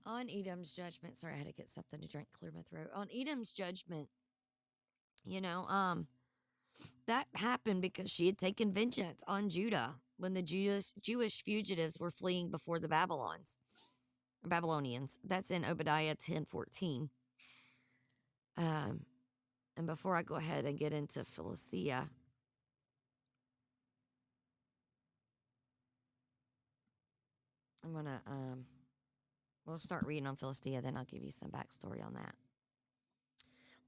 On 0.04 0.28
Edom's 0.28 0.72
judgment, 0.72 1.16
sorry, 1.16 1.34
I 1.34 1.38
had 1.38 1.46
to 1.46 1.52
get 1.52 1.68
something 1.68 2.00
to 2.00 2.08
drink, 2.08 2.28
clear 2.36 2.50
my 2.52 2.62
throat. 2.62 2.90
On 2.94 3.06
Edom's 3.14 3.52
judgment, 3.52 4.08
you 5.24 5.40
know, 5.40 5.64
um, 5.66 6.08
that 7.06 7.28
happened 7.34 7.82
because 7.82 8.10
she 8.10 8.26
had 8.26 8.36
taken 8.36 8.72
vengeance 8.72 9.22
on 9.28 9.48
Judah 9.48 9.94
when 10.18 10.34
the 10.34 10.42
Jewish 10.42 10.92
Jewish 11.00 11.42
fugitives 11.42 11.98
were 12.00 12.10
fleeing 12.10 12.50
before 12.50 12.80
the 12.80 12.88
Babylons, 12.88 13.56
Babylonians. 14.44 15.20
That's 15.24 15.52
in 15.52 15.64
Obadiah 15.64 16.16
ten 16.16 16.44
fourteen. 16.46 17.10
Um, 18.56 19.06
and 19.76 19.86
before 19.86 20.16
I 20.16 20.22
go 20.22 20.34
ahead 20.34 20.64
and 20.64 20.78
get 20.78 20.92
into 20.92 21.24
Philistia, 21.24 22.08
I'm 27.84 27.94
gonna 27.94 28.20
um, 28.26 28.64
we'll 29.66 29.78
start 29.78 30.06
reading 30.06 30.26
on 30.26 30.36
Philistia, 30.36 30.82
then 30.82 30.96
I'll 30.96 31.04
give 31.04 31.22
you 31.22 31.30
some 31.30 31.50
backstory 31.50 32.04
on 32.04 32.14
that. 32.14 32.34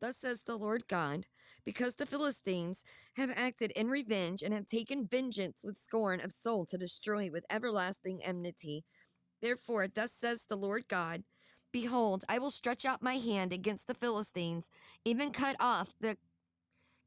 Thus 0.00 0.16
says 0.18 0.42
the 0.42 0.56
Lord 0.56 0.86
God, 0.86 1.26
because 1.64 1.96
the 1.96 2.06
Philistines 2.06 2.84
have 3.16 3.30
acted 3.34 3.70
in 3.70 3.88
revenge 3.88 4.42
and 4.42 4.52
have 4.52 4.66
taken 4.66 5.06
vengeance 5.06 5.62
with 5.64 5.76
scorn 5.76 6.20
of 6.20 6.32
soul 6.32 6.66
to 6.66 6.76
destroy 6.76 7.30
with 7.30 7.46
everlasting 7.48 8.22
enmity. 8.22 8.84
Therefore, 9.40 9.88
thus 9.88 10.12
says 10.12 10.44
the 10.44 10.56
Lord 10.56 10.88
God, 10.88 11.24
Behold, 11.72 12.24
I 12.28 12.38
will 12.38 12.50
stretch 12.50 12.84
out 12.84 13.02
my 13.02 13.14
hand 13.14 13.52
against 13.52 13.88
the 13.88 13.94
Philistines, 13.94 14.70
even 15.04 15.32
cut 15.32 15.56
off 15.58 15.94
the 16.00 16.16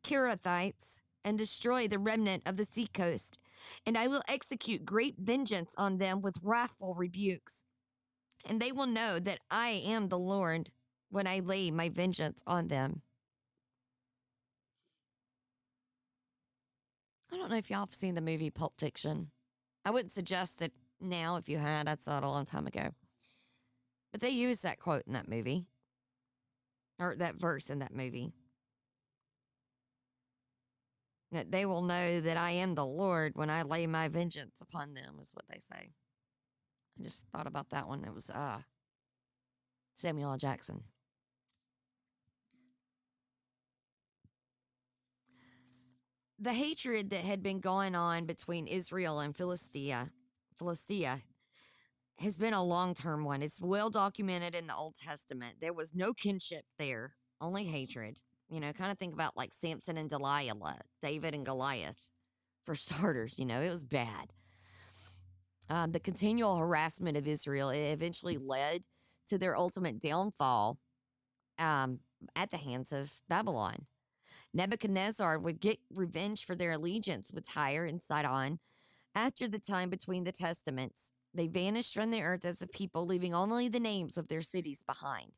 Cherethites, 0.03 0.99
and 1.23 1.37
destroy 1.37 1.87
the 1.87 1.99
remnant 1.99 2.43
of 2.45 2.57
the 2.57 2.65
seacoast. 2.65 3.37
And 3.85 3.97
I 3.97 4.07
will 4.07 4.23
execute 4.27 4.85
great 4.85 5.15
vengeance 5.19 5.73
on 5.77 5.99
them 5.99 6.21
with 6.21 6.39
wrathful 6.41 6.95
rebukes. 6.95 7.63
And 8.47 8.61
they 8.61 8.71
will 8.71 8.87
know 8.87 9.19
that 9.19 9.39
I 9.51 9.81
am 9.85 10.07
the 10.07 10.17
Lord 10.17 10.71
when 11.09 11.27
I 11.27 11.39
lay 11.39 11.69
my 11.69 11.89
vengeance 11.89 12.41
on 12.47 12.67
them. 12.67 13.01
I 17.31 17.35
don't 17.35 17.49
know 17.49 17.57
if 17.57 17.69
y'all 17.69 17.81
have 17.81 17.89
seen 17.89 18.15
the 18.15 18.21
movie 18.21 18.49
Pulp 18.49 18.79
Fiction. 18.79 19.31
I 19.83 19.91
wouldn't 19.91 20.11
suggest 20.11 20.61
it 20.61 20.71
now 21.01 21.35
if 21.35 21.49
you 21.49 21.57
had. 21.57 21.89
I 21.89 21.97
saw 21.99 22.17
it 22.17 22.23
a 22.23 22.29
long 22.29 22.45
time 22.45 22.67
ago. 22.67 22.89
But 24.11 24.21
they 24.21 24.29
use 24.29 24.61
that 24.61 24.79
quote 24.79 25.03
in 25.05 25.13
that 25.13 25.27
movie, 25.27 25.65
or 26.99 27.15
that 27.17 27.35
verse 27.35 27.69
in 27.69 27.79
that 27.79 27.93
movie. 27.93 28.31
That 31.33 31.51
they 31.51 31.65
will 31.65 31.81
know 31.81 32.21
that 32.21 32.37
I 32.37 32.51
am 32.51 32.75
the 32.75 32.85
Lord 32.85 33.33
when 33.35 33.49
I 33.49 33.63
lay 33.63 33.85
my 33.87 34.07
vengeance 34.07 34.61
upon 34.61 34.93
them, 34.93 35.17
is 35.21 35.33
what 35.33 35.45
they 35.49 35.59
say. 35.59 35.91
I 36.99 37.03
just 37.03 37.25
thought 37.31 37.47
about 37.47 37.69
that 37.69 37.87
one. 37.87 38.03
It 38.03 38.13
was 38.13 38.29
uh, 38.29 38.59
Samuel 39.93 40.31
L. 40.31 40.37
Jackson. 40.37 40.83
the 46.39 46.53
hatred 46.53 47.09
that 47.09 47.23
had 47.23 47.41
been 47.41 47.59
going 47.59 47.95
on 47.95 48.25
between 48.25 48.67
Israel 48.67 49.19
and 49.19 49.35
Philistia, 49.35 50.11
Philistia 50.57 51.21
has 52.19 52.37
been 52.37 52.53
a 52.53 52.63
long-term 52.63 53.23
one. 53.23 53.41
It's 53.41 53.61
well 53.61 53.89
documented 53.89 54.55
in 54.55 54.67
the 54.67 54.75
Old 54.75 54.95
Testament. 54.95 55.55
There 55.59 55.73
was 55.73 55.95
no 55.95 56.13
kinship 56.13 56.65
there, 56.77 57.13
only 57.41 57.65
hatred. 57.65 58.19
You 58.49 58.59
know, 58.59 58.71
kind 58.71 58.91
of 58.91 58.97
think 58.97 59.13
about 59.13 59.35
like 59.35 59.53
Samson 59.53 59.97
and 59.97 60.09
Delilah, 60.09 60.79
David 61.01 61.33
and 61.33 61.45
Goliath, 61.45 62.09
for 62.65 62.75
starters. 62.75 63.37
You 63.37 63.45
know, 63.45 63.61
it 63.61 63.69
was 63.69 63.83
bad. 63.83 64.33
Um, 65.69 65.91
the 65.91 65.99
continual 65.99 66.57
harassment 66.57 67.17
of 67.17 67.27
Israel 67.27 67.69
it 67.69 67.91
eventually 67.91 68.37
led 68.37 68.83
to 69.27 69.37
their 69.37 69.55
ultimate 69.55 69.99
downfall 69.99 70.77
um, 71.59 71.99
at 72.35 72.51
the 72.51 72.57
hands 72.57 72.91
of 72.91 73.11
Babylon. 73.27 73.85
Nebuchadnezzar 74.53 75.37
would 75.37 75.59
get 75.59 75.79
revenge 75.93 76.45
for 76.45 76.55
their 76.55 76.71
allegiance 76.71 77.31
with 77.33 77.47
Tyre 77.47 77.85
and 77.85 78.01
Sidon. 78.01 78.59
After 79.13 79.47
the 79.47 79.59
time 79.59 79.89
between 79.89 80.23
the 80.23 80.31
testaments, 80.31 81.11
they 81.33 81.47
vanished 81.47 81.93
from 81.93 82.11
the 82.11 82.21
earth 82.21 82.45
as 82.45 82.61
a 82.61 82.67
people, 82.67 83.05
leaving 83.05 83.33
only 83.33 83.67
the 83.67 83.79
names 83.79 84.17
of 84.17 84.27
their 84.27 84.41
cities 84.41 84.83
behind. 84.83 85.31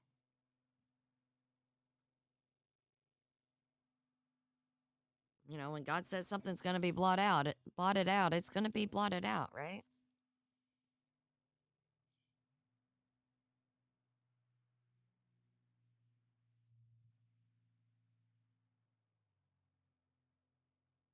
You 5.48 5.58
know, 5.58 5.72
when 5.72 5.84
God 5.84 6.06
says 6.06 6.28
something's 6.28 6.62
going 6.62 6.76
to 6.76 6.80
be 6.80 6.92
blotted 6.92 7.24
out, 7.24 7.48
blotted 7.76 8.08
out, 8.08 8.34
it's 8.34 8.50
going 8.50 8.66
to 8.66 8.70
be 8.70 8.86
blotted 8.86 9.26
out, 9.26 9.50
right? 9.56 9.82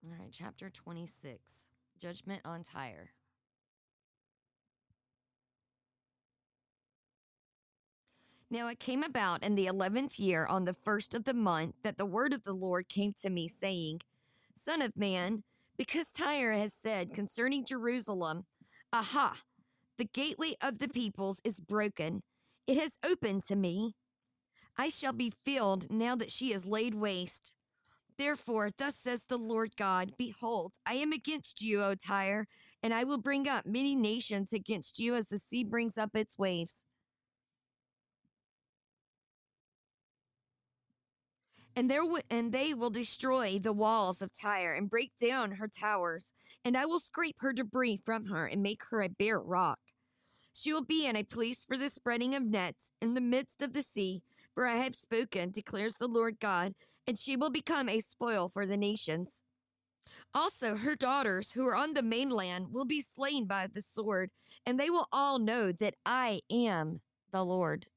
All 0.05 0.11
right, 0.19 0.31
chapter 0.31 0.69
26 0.69 1.67
Judgment 1.99 2.41
on 2.45 2.61
Tyre. 2.61 3.09
Now 8.51 8.67
it 8.67 8.79
came 8.79 9.01
about 9.01 9.43
in 9.43 9.55
the 9.55 9.65
eleventh 9.65 10.19
year, 10.19 10.45
on 10.45 10.65
the 10.65 10.73
first 10.73 11.15
of 11.15 11.23
the 11.23 11.33
month, 11.33 11.73
that 11.81 11.97
the 11.97 12.05
word 12.05 12.33
of 12.33 12.43
the 12.43 12.53
Lord 12.53 12.87
came 12.87 13.13
to 13.23 13.31
me, 13.31 13.47
saying, 13.47 14.01
Son 14.53 14.83
of 14.83 14.95
man, 14.95 15.43
because 15.75 16.11
Tyre 16.11 16.53
has 16.53 16.73
said 16.73 17.15
concerning 17.15 17.65
Jerusalem, 17.65 18.43
Aha, 18.93 19.41
the 19.97 20.05
gateway 20.05 20.53
of 20.61 20.77
the 20.77 20.87
peoples 20.87 21.41
is 21.43 21.59
broken, 21.59 22.21
it 22.67 22.77
has 22.77 22.97
opened 23.03 23.43
to 23.45 23.55
me. 23.55 23.95
I 24.77 24.89
shall 24.89 25.13
be 25.13 25.33
filled 25.43 25.89
now 25.89 26.15
that 26.15 26.31
she 26.31 26.53
is 26.53 26.63
laid 26.67 26.93
waste. 26.93 27.51
Therefore, 28.17 28.71
thus 28.77 28.95
says 28.95 29.25
the 29.25 29.37
Lord 29.37 29.75
God 29.75 30.13
Behold, 30.17 30.75
I 30.85 30.93
am 30.93 31.11
against 31.11 31.61
you, 31.61 31.83
O 31.83 31.95
Tyre, 31.95 32.47
and 32.81 32.93
I 32.93 33.03
will 33.03 33.17
bring 33.17 33.47
up 33.47 33.65
many 33.65 33.95
nations 33.95 34.53
against 34.53 34.99
you 34.99 35.15
as 35.15 35.27
the 35.27 35.39
sea 35.39 35.63
brings 35.63 35.97
up 35.97 36.15
its 36.15 36.37
waves. 36.37 36.85
And 41.75 41.91
there 41.91 42.03
w- 42.03 42.23
and 42.29 42.53
they 42.53 42.73
will 42.73 42.89
destroy 42.89 43.59
the 43.59 43.73
walls 43.73 44.21
of 44.21 44.31
Tyre 44.31 44.73
and 44.73 44.89
break 44.89 45.11
down 45.17 45.53
her 45.53 45.67
towers, 45.67 46.31
and 46.63 46.77
I 46.77 46.85
will 46.85 46.99
scrape 46.99 47.41
her 47.41 47.51
debris 47.51 47.97
from 47.97 48.27
her 48.27 48.45
and 48.45 48.63
make 48.63 48.83
her 48.85 49.01
a 49.01 49.09
bare 49.09 49.39
rock. 49.39 49.79
She 50.53 50.71
will 50.71 50.85
be 50.85 51.05
in 51.05 51.17
a 51.17 51.23
place 51.23 51.65
for 51.65 51.77
the 51.77 51.89
spreading 51.89 52.33
of 52.33 52.43
nets 52.43 52.91
in 53.01 53.13
the 53.13 53.19
midst 53.19 53.61
of 53.61 53.73
the 53.73 53.81
sea, 53.81 54.23
for 54.53 54.65
I 54.65 54.77
have 54.77 54.95
spoken, 54.95 55.51
declares 55.51 55.97
the 55.97 56.07
Lord 56.07 56.39
God, 56.39 56.75
and 57.07 57.17
she 57.17 57.35
will 57.35 57.49
become 57.49 57.89
a 57.89 57.99
spoil 57.99 58.49
for 58.49 58.65
the 58.65 58.77
nations. 58.77 59.43
Also, 60.33 60.75
her 60.75 60.95
daughters 60.95 61.51
who 61.51 61.65
are 61.65 61.75
on 61.75 61.93
the 61.93 62.03
mainland 62.03 62.67
will 62.71 62.85
be 62.85 63.01
slain 63.01 63.45
by 63.45 63.67
the 63.67 63.81
sword, 63.81 64.31
and 64.65 64.79
they 64.79 64.89
will 64.89 65.07
all 65.11 65.39
know 65.39 65.71
that 65.71 65.95
I 66.05 66.41
am 66.51 67.01
the 67.31 67.43
Lord. 67.43 67.87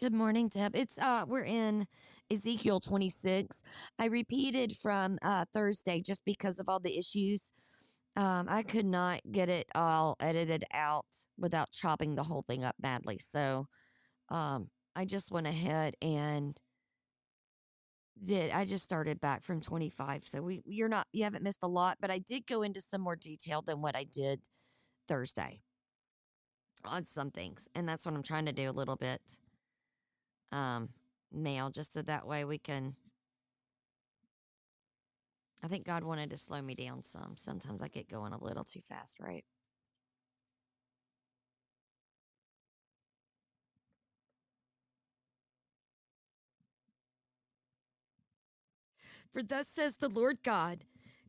Good 0.00 0.12
morning, 0.12 0.48
Deb. 0.48 0.74
It's 0.74 0.98
uh 0.98 1.24
we're 1.28 1.44
in 1.44 1.86
Ezekiel 2.30 2.80
26. 2.80 3.62
I 4.00 4.06
repeated 4.06 4.76
from 4.76 5.18
uh 5.22 5.44
Thursday 5.52 6.00
just 6.00 6.24
because 6.24 6.58
of 6.58 6.68
all 6.68 6.80
the 6.80 6.98
issues. 6.98 7.52
Um 8.16 8.48
I 8.48 8.64
could 8.64 8.86
not 8.86 9.20
get 9.30 9.48
it 9.48 9.68
all 9.76 10.16
edited 10.18 10.64
out 10.74 11.06
without 11.38 11.70
chopping 11.70 12.16
the 12.16 12.24
whole 12.24 12.42
thing 12.48 12.64
up 12.64 12.74
badly. 12.80 13.18
So 13.18 13.68
um 14.28 14.70
I 14.94 15.04
just 15.04 15.30
went 15.30 15.46
ahead 15.46 15.96
and 16.02 16.60
did 18.22 18.50
I 18.52 18.64
just 18.64 18.84
started 18.84 19.20
back 19.20 19.42
from 19.42 19.60
25. 19.60 20.26
So 20.26 20.42
we 20.42 20.62
you're 20.64 20.88
not 20.88 21.06
you 21.12 21.24
haven't 21.24 21.42
missed 21.42 21.62
a 21.62 21.68
lot, 21.68 21.98
but 22.00 22.10
I 22.10 22.18
did 22.18 22.46
go 22.46 22.62
into 22.62 22.80
some 22.80 23.00
more 23.00 23.16
detail 23.16 23.62
than 23.62 23.80
what 23.80 23.96
I 23.96 24.04
did 24.04 24.40
Thursday 25.08 25.60
on 26.84 27.06
some 27.06 27.30
things. 27.30 27.68
And 27.74 27.88
that's 27.88 28.04
what 28.04 28.14
I'm 28.14 28.22
trying 28.22 28.46
to 28.46 28.52
do 28.52 28.68
a 28.68 28.72
little 28.72 28.96
bit 28.96 29.20
um, 30.50 30.90
now, 31.32 31.70
just 31.70 31.94
so 31.94 32.02
that 32.02 32.26
way 32.26 32.44
we 32.44 32.58
can. 32.58 32.94
I 35.64 35.68
think 35.68 35.86
God 35.86 36.02
wanted 36.02 36.30
to 36.30 36.36
slow 36.36 36.60
me 36.60 36.74
down 36.74 37.02
some. 37.02 37.34
Sometimes 37.36 37.82
I 37.82 37.88
get 37.88 38.08
going 38.08 38.32
a 38.32 38.42
little 38.42 38.64
too 38.64 38.80
fast, 38.80 39.20
right? 39.20 39.44
For 49.32 49.42
thus 49.42 49.68
says 49.68 49.96
the 49.96 50.08
Lord 50.08 50.38
God 50.42 50.84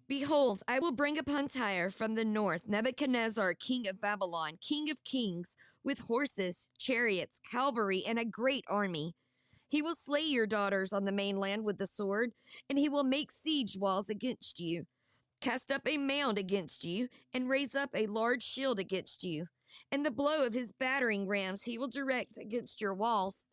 Behold, 0.07 0.61
I 0.67 0.79
will 0.79 0.91
bring 0.91 1.17
upon 1.17 1.47
Tyre 1.47 1.89
from 1.89 2.15
the 2.15 2.25
north 2.25 2.63
Nebuchadnezzar, 2.67 3.53
king 3.53 3.87
of 3.87 4.01
Babylon, 4.01 4.57
king 4.61 4.89
of 4.89 5.03
kings, 5.05 5.55
with 5.83 5.99
horses, 5.99 6.69
chariots, 6.77 7.39
cavalry, 7.49 8.03
and 8.05 8.19
a 8.19 8.25
great 8.25 8.65
army. 8.69 9.15
He 9.69 9.81
will 9.81 9.95
slay 9.95 10.21
your 10.21 10.45
daughters 10.45 10.91
on 10.91 11.05
the 11.05 11.11
mainland 11.13 11.63
with 11.63 11.77
the 11.77 11.87
sword, 11.87 12.31
and 12.69 12.77
he 12.77 12.89
will 12.89 13.05
make 13.05 13.31
siege 13.31 13.77
walls 13.77 14.09
against 14.09 14.59
you, 14.59 14.83
cast 15.39 15.71
up 15.71 15.87
a 15.87 15.97
mound 15.97 16.37
against 16.37 16.83
you, 16.83 17.07
and 17.33 17.49
raise 17.49 17.73
up 17.73 17.89
a 17.95 18.07
large 18.07 18.43
shield 18.43 18.79
against 18.79 19.23
you. 19.23 19.45
And 19.91 20.05
the 20.05 20.11
blow 20.11 20.45
of 20.45 20.53
his 20.53 20.73
battering 20.73 21.27
rams 21.27 21.63
he 21.63 21.77
will 21.77 21.87
direct 21.87 22.37
against 22.37 22.81
your 22.81 22.93
walls. 22.93 23.45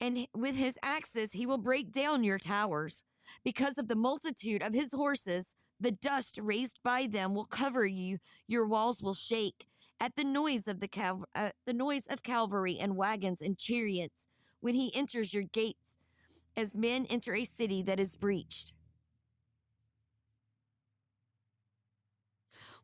And 0.00 0.26
with 0.34 0.56
his 0.56 0.78
axes 0.82 1.32
he 1.32 1.44
will 1.44 1.58
break 1.58 1.92
down 1.92 2.24
your 2.24 2.38
towers. 2.38 3.02
Because 3.44 3.78
of 3.78 3.88
the 3.88 3.96
multitude 3.96 4.62
of 4.62 4.74
his 4.74 4.92
horses, 4.92 5.54
the 5.78 5.92
dust 5.92 6.38
raised 6.42 6.78
by 6.84 7.06
them 7.06 7.34
will 7.34 7.46
cover 7.46 7.86
you. 7.86 8.18
Your 8.46 8.66
walls 8.66 9.02
will 9.02 9.14
shake 9.14 9.66
at 9.98 10.14
the 10.16 10.24
noise 10.24 10.68
of 10.68 10.80
the 10.80 10.88
cal- 10.88 11.24
uh, 11.34 11.50
the 11.66 11.72
noise 11.72 12.06
of 12.06 12.22
cavalry 12.22 12.78
and 12.78 12.96
wagons 12.96 13.40
and 13.40 13.58
chariots 13.58 14.26
when 14.60 14.74
he 14.74 14.94
enters 14.94 15.32
your 15.32 15.44
gates, 15.44 15.96
as 16.56 16.76
men 16.76 17.06
enter 17.06 17.34
a 17.34 17.44
city 17.44 17.82
that 17.82 17.98
is 17.98 18.16
breached. 18.16 18.74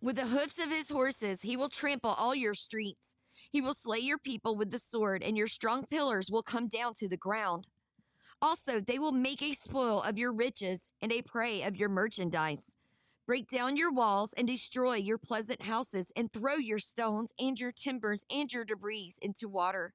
With 0.01 0.17
the 0.17 0.27
hoofs 0.27 0.59
of 0.59 0.71
his 0.71 0.91
horses, 0.91 1.43
he 1.43 1.57
will 1.57 1.69
trample 1.69 2.11
all 2.11 2.35
your 2.35 2.55
streets. 2.55 3.15
He 3.51 3.61
will 3.61 3.75
slay 3.75 3.99
your 3.99 4.19
people 4.19 4.57
with 4.57 4.71
the 4.71 4.79
sword, 4.79 5.23
and 5.23 5.37
your 5.37 5.49
strong 5.49 5.85
pillars 5.87 6.31
will 6.31 6.43
come 6.43 6.69
down 6.69 6.95
to 6.95 7.09
the 7.09 7.17
ground. 7.17 7.69
Also, 8.43 8.81
they 8.81 8.99
will 8.99 9.13
make 9.13 9.43
a 9.43 9.55
spoil 9.55 10.03
of 10.03 10.19
your 10.19 10.33
riches 10.33 10.89
and 11.01 11.11
a 11.11 11.23
prey 11.23 11.63
of 11.63 11.77
your 11.77 11.89
merchandise. 11.89 12.77
Break 13.27 13.49
down 13.49 13.77
your 13.77 13.93
walls 13.93 14.33
and 14.35 14.47
destroy 14.47 14.95
your 14.95 15.19
pleasant 15.19 15.63
houses, 15.63 16.13
and 16.15 16.33
throw 16.33 16.55
your 16.55 16.79
stones 16.79 17.33
and 17.41 17.59
your 17.59 17.73
timbers 17.73 18.25
and 18.31 18.53
your 18.53 18.65
debris 18.65 19.13
into 19.21 19.49
water. 19.49 19.95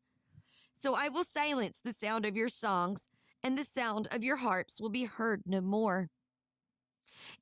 So 0.74 0.96
I 0.96 1.08
will 1.08 1.24
silence 1.24 1.80
the 1.80 1.94
sound 1.94 2.26
of 2.26 2.36
your 2.36 2.50
songs, 2.50 3.08
and 3.44 3.58
the 3.58 3.64
sound 3.64 4.08
of 4.12 4.24
your 4.24 4.38
harps 4.38 4.82
will 4.82 4.89
be 4.89 5.06
heard 5.06 5.44
no 5.46 5.62
more. 5.62 6.10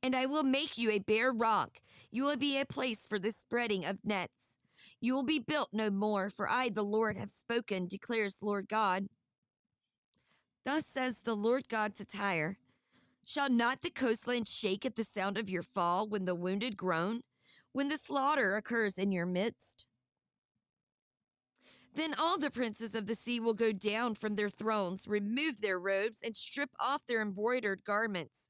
And 0.03 0.15
I 0.15 0.25
will 0.25 0.43
make 0.43 0.77
you 0.77 0.91
a 0.91 0.99
bare 0.99 1.31
rock. 1.31 1.79
You 2.11 2.23
will 2.23 2.37
be 2.37 2.59
a 2.59 2.65
place 2.65 3.05
for 3.07 3.17
the 3.17 3.31
spreading 3.31 3.85
of 3.85 4.05
nets. 4.05 4.57
You 5.01 5.15
will 5.15 5.23
be 5.23 5.39
built 5.39 5.69
no 5.71 5.89
more, 5.89 6.29
for 6.29 6.49
I, 6.49 6.69
the 6.69 6.83
Lord, 6.83 7.17
have 7.17 7.31
spoken, 7.31 7.87
declares 7.87 8.39
Lord 8.41 8.67
God. 8.67 9.07
Thus 10.65 10.85
says 10.85 11.21
the 11.21 11.35
Lord 11.35 11.69
God 11.69 11.95
to 11.95 12.05
Tyre 12.05 12.57
Shall 13.25 13.49
not 13.49 13.81
the 13.81 13.91
coastland 13.91 14.47
shake 14.47 14.85
at 14.85 14.95
the 14.95 15.03
sound 15.03 15.37
of 15.37 15.49
your 15.49 15.61
fall 15.61 16.07
when 16.07 16.25
the 16.25 16.33
wounded 16.33 16.75
groan, 16.75 17.21
when 17.73 17.87
the 17.87 17.97
slaughter 17.97 18.55
occurs 18.55 18.97
in 18.97 19.11
your 19.11 19.27
midst? 19.27 19.87
Then 21.93 22.15
all 22.17 22.37
the 22.37 22.49
princes 22.49 22.95
of 22.95 23.07
the 23.07 23.15
sea 23.15 23.39
will 23.39 23.53
go 23.53 23.71
down 23.71 24.15
from 24.15 24.35
their 24.35 24.49
thrones, 24.49 25.07
remove 25.07 25.61
their 25.61 25.79
robes, 25.79 26.21
and 26.23 26.35
strip 26.35 26.69
off 26.79 27.05
their 27.05 27.21
embroidered 27.21 27.83
garments. 27.83 28.49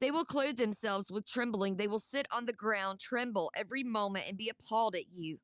They 0.00 0.10
will 0.10 0.24
clothe 0.24 0.56
themselves 0.56 1.10
with 1.10 1.28
trembling. 1.28 1.76
They 1.76 1.86
will 1.86 1.98
sit 1.98 2.26
on 2.30 2.46
the 2.46 2.52
ground, 2.52 3.00
tremble 3.00 3.50
every 3.54 3.82
moment, 3.82 4.26
and 4.28 4.36
be 4.36 4.48
appalled 4.48 4.94
at 4.94 5.12
you. 5.12 5.38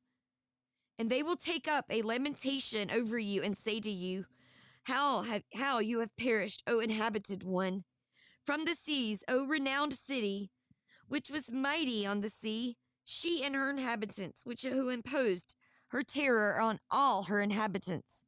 And 0.99 1.09
they 1.09 1.23
will 1.23 1.35
take 1.35 1.67
up 1.67 1.85
a 1.89 2.03
lamentation 2.03 2.91
over 2.91 3.17
you 3.17 3.41
and 3.41 3.57
say 3.57 3.79
to 3.79 3.91
you, 3.91 4.25
How 4.83 5.21
have 5.21 5.43
how 5.53 5.79
you 5.79 5.99
have 5.99 6.15
perished, 6.17 6.63
O 6.65 6.79
inhabited 6.79 7.43
one! 7.43 7.83
From 8.45 8.65
the 8.65 8.73
seas, 8.73 9.23
O 9.27 9.45
renowned 9.45 9.93
city, 9.93 10.49
which 11.07 11.29
was 11.29 11.51
mighty 11.51 12.05
on 12.05 12.21
the 12.21 12.29
sea, 12.29 12.77
she 13.03 13.43
and 13.43 13.53
her 13.55 13.69
inhabitants, 13.69 14.41
which 14.43 14.63
who 14.63 14.89
imposed 14.89 15.55
her 15.89 16.01
terror 16.01 16.59
on 16.59 16.79
all 16.89 17.23
her 17.23 17.41
inhabitants. 17.41 18.23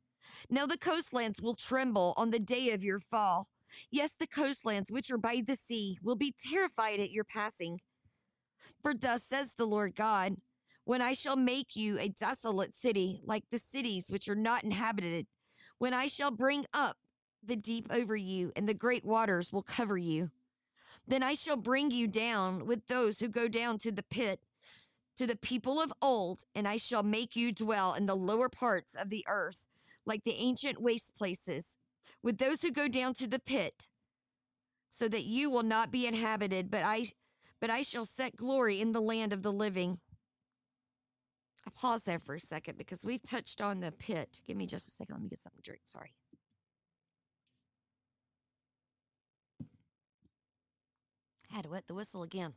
Now 0.50 0.66
the 0.66 0.78
coastlands 0.78 1.42
will 1.42 1.56
tremble 1.56 2.14
on 2.18 2.32
the 2.32 2.40
day 2.40 2.72
of 2.72 2.84
your 2.84 3.00
fall. 3.00 3.48
Yes, 3.90 4.16
the 4.16 4.28
coastlands 4.28 4.92
which 4.92 5.10
are 5.10 5.18
by 5.18 5.42
the 5.46 5.56
sea 5.56 5.98
will 6.04 6.16
be 6.16 6.34
terrified 6.38 7.00
at 7.00 7.12
your 7.12 7.24
passing. 7.24 7.80
For 8.82 8.94
thus 8.94 9.24
says 9.24 9.56
the 9.56 9.66
Lord 9.66 9.96
God 9.96 10.36
When 10.86 11.02
I 11.02 11.14
shall 11.14 11.38
make 11.38 11.76
you 11.76 11.98
a 11.98 12.10
desolate 12.10 12.74
city, 12.74 13.22
like 13.24 13.46
the 13.50 13.60
cities 13.60 14.10
which 14.10 14.28
are 14.28 14.36
not 14.36 14.64
inhabited, 14.64 15.28
when 15.84 15.94
I 15.94 16.08
shall 16.08 16.32
bring 16.32 16.66
up 16.74 16.96
the 17.46 17.58
deep 17.58 17.90
over 17.92 18.16
you, 18.16 18.54
and 18.56 18.70
the 18.70 18.74
great 18.74 19.04
waters 19.04 19.52
will 19.52 19.62
cover 19.62 19.98
you, 19.98 20.32
then 21.06 21.22
I 21.22 21.34
shall 21.34 21.58
bring 21.58 21.92
you 21.92 22.08
down 22.08 22.66
with 22.66 22.88
those 22.88 23.20
who 23.20 23.28
go 23.28 23.50
down 23.50 23.80
to 23.80 23.92
the 23.92 24.02
pit 24.02 24.40
to 25.18 25.28
the 25.28 25.36
people 25.36 25.82
of 25.82 25.92
old, 26.02 26.46
and 26.56 26.70
I 26.70 26.78
shall 26.78 27.04
make 27.04 27.36
you 27.36 27.52
dwell 27.52 27.96
in 27.96 28.06
the 28.06 28.16
lower 28.16 28.48
parts 28.48 28.96
of 28.96 29.10
the 29.10 29.26
earth, 29.28 29.66
like 30.06 30.24
the 30.24 30.38
ancient 30.38 30.82
waste 30.82 31.18
places, 31.18 31.78
with 32.22 32.38
those 32.38 32.62
who 32.62 32.72
go 32.72 32.88
down 32.88 33.14
to 33.16 33.28
the 33.28 33.38
pit, 33.38 33.90
so 34.88 35.10
that 35.10 35.26
you 35.26 35.50
will 35.50 35.64
not 35.64 35.92
be 35.92 36.08
inhabited, 36.08 36.72
but 36.72 36.84
I 36.84 37.08
but 37.60 37.70
I 37.70 37.82
shall 37.82 38.06
set 38.06 38.38
glory 38.38 38.80
in 38.80 38.94
the 38.94 39.02
land 39.02 39.34
of 39.34 39.42
the 39.42 39.52
living. 39.52 40.00
I 41.66 41.70
pause 41.70 42.04
there 42.04 42.20
for 42.20 42.36
a 42.36 42.40
second 42.40 42.78
because 42.78 43.06
we've 43.06 43.24
touched 43.24 43.62
on 43.62 43.80
the 43.80 43.92
pit. 43.92 44.40
Give 44.46 44.58
me 44.58 44.66
just 44.66 44.88
a 44.88 44.92
second. 44.92 45.16
Let 45.16 45.24
me 45.24 45.30
get 45.30 45.40
something 45.40 45.62
to 45.62 45.70
drink. 45.70 45.82
Sorry. 45.86 46.14
Had 51.50 51.64
to 51.64 51.70
wet 51.70 51.88
the 51.88 51.94
whistle 51.94 52.24
again. 52.24 52.54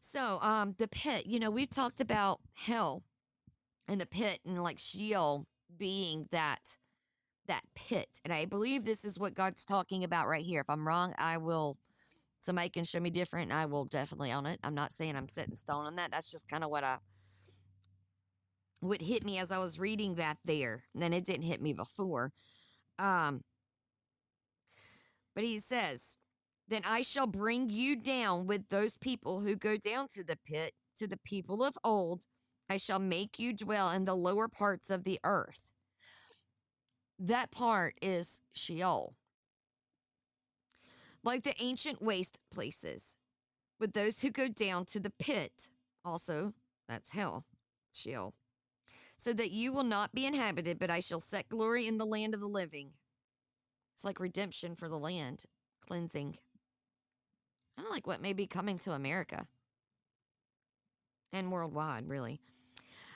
So, 0.00 0.38
um, 0.42 0.74
the 0.78 0.88
pit, 0.88 1.26
you 1.26 1.38
know, 1.38 1.50
we've 1.50 1.70
talked 1.70 2.00
about 2.00 2.40
hell 2.54 3.02
and 3.88 4.00
the 4.00 4.06
pit 4.06 4.40
and 4.46 4.62
like 4.62 4.78
Sheol 4.78 5.46
being 5.76 6.28
that 6.30 6.76
that 7.46 7.62
pit. 7.74 8.20
And 8.24 8.32
I 8.32 8.44
believe 8.44 8.84
this 8.84 9.04
is 9.04 9.18
what 9.18 9.34
God's 9.34 9.64
talking 9.64 10.04
about 10.04 10.28
right 10.28 10.44
here. 10.44 10.60
If 10.60 10.70
I'm 10.70 10.86
wrong, 10.86 11.14
I 11.18 11.38
will 11.38 11.78
somebody 12.38 12.68
can 12.68 12.84
show 12.84 13.00
me 13.00 13.10
different. 13.10 13.52
I 13.52 13.66
will 13.66 13.84
definitely 13.84 14.32
own 14.32 14.46
it. 14.46 14.60
I'm 14.62 14.74
not 14.74 14.92
saying 14.92 15.16
I'm 15.16 15.28
set 15.28 15.48
in 15.48 15.56
stone 15.56 15.86
on 15.86 15.96
that. 15.96 16.12
That's 16.12 16.30
just 16.30 16.48
kind 16.48 16.62
of 16.62 16.70
what 16.70 16.84
I 16.84 16.98
what 18.80 19.02
hit 19.02 19.24
me 19.24 19.38
as 19.38 19.52
I 19.52 19.58
was 19.58 19.78
reading 19.78 20.16
that 20.16 20.38
there. 20.44 20.84
And 20.94 21.02
then 21.02 21.12
it 21.12 21.24
didn't 21.24 21.44
hit 21.44 21.62
me 21.62 21.72
before. 21.72 22.32
Um 22.98 23.42
but 25.34 25.44
he 25.44 25.58
says, 25.58 26.18
Then 26.68 26.82
I 26.84 27.02
shall 27.02 27.26
bring 27.26 27.70
you 27.70 27.96
down 27.96 28.46
with 28.46 28.68
those 28.68 28.96
people 28.96 29.40
who 29.40 29.56
go 29.56 29.76
down 29.76 30.08
to 30.08 30.24
the 30.24 30.36
pit, 30.36 30.74
to 30.96 31.06
the 31.06 31.18
people 31.18 31.62
of 31.62 31.78
old. 31.84 32.26
I 32.68 32.76
shall 32.76 32.98
make 32.98 33.38
you 33.38 33.52
dwell 33.52 33.90
in 33.90 34.04
the 34.04 34.14
lower 34.14 34.48
parts 34.48 34.90
of 34.90 35.04
the 35.04 35.18
earth. 35.24 35.62
That 37.18 37.50
part 37.50 37.94
is 38.00 38.40
Sheol. 38.54 39.14
Like 41.22 41.42
the 41.42 41.54
ancient 41.60 42.00
waste 42.00 42.38
places, 42.50 43.14
with 43.78 43.92
those 43.92 44.20
who 44.20 44.30
go 44.30 44.48
down 44.48 44.86
to 44.86 45.00
the 45.00 45.10
pit, 45.10 45.68
also, 46.04 46.54
that's 46.88 47.12
hell, 47.12 47.44
Sheol, 47.92 48.34
so 49.20 49.34
that 49.34 49.50
you 49.50 49.70
will 49.70 49.84
not 49.84 50.14
be 50.14 50.24
inhabited, 50.24 50.78
but 50.78 50.90
I 50.90 51.00
shall 51.00 51.20
set 51.20 51.50
glory 51.50 51.86
in 51.86 51.98
the 51.98 52.06
land 52.06 52.32
of 52.32 52.40
the 52.40 52.48
living. 52.48 52.92
It's 53.94 54.04
like 54.04 54.18
redemption 54.18 54.74
for 54.74 54.88
the 54.88 54.98
land, 54.98 55.44
cleansing. 55.86 56.38
Kind 57.76 57.86
of 57.86 57.92
like 57.92 58.06
what 58.06 58.22
may 58.22 58.32
be 58.32 58.46
coming 58.46 58.78
to 58.78 58.92
America 58.92 59.46
and 61.34 61.52
worldwide, 61.52 62.08
really. 62.08 62.40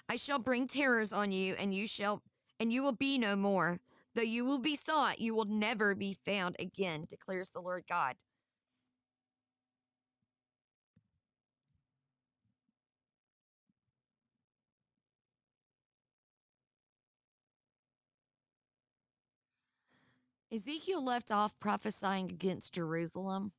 I 0.07 0.16
shall 0.16 0.38
bring 0.38 0.68
terrors 0.68 1.11
on 1.11 1.32
you, 1.32 1.55
and 1.55 1.74
you 1.74 1.86
shall, 1.86 2.22
and 2.61 2.70
you 2.70 2.82
will 2.82 2.92
be 2.92 3.16
no 3.16 3.34
more. 3.34 3.80
Though 4.14 4.20
you 4.20 4.44
will 4.44 4.59
be 4.59 4.76
sought, 4.76 5.20
you 5.20 5.34
will 5.34 5.46
never 5.46 5.94
be 5.94 6.12
found 6.12 6.57
again, 6.59 7.07
declares 7.09 7.50
the 7.50 7.62
Lord 7.62 7.84
God. 7.88 8.16
Ezekiel 20.55 21.05
left 21.05 21.32
off 21.32 21.59
prophesying 21.59 22.30
against 22.30 22.74
Jerusalem. 22.74 23.52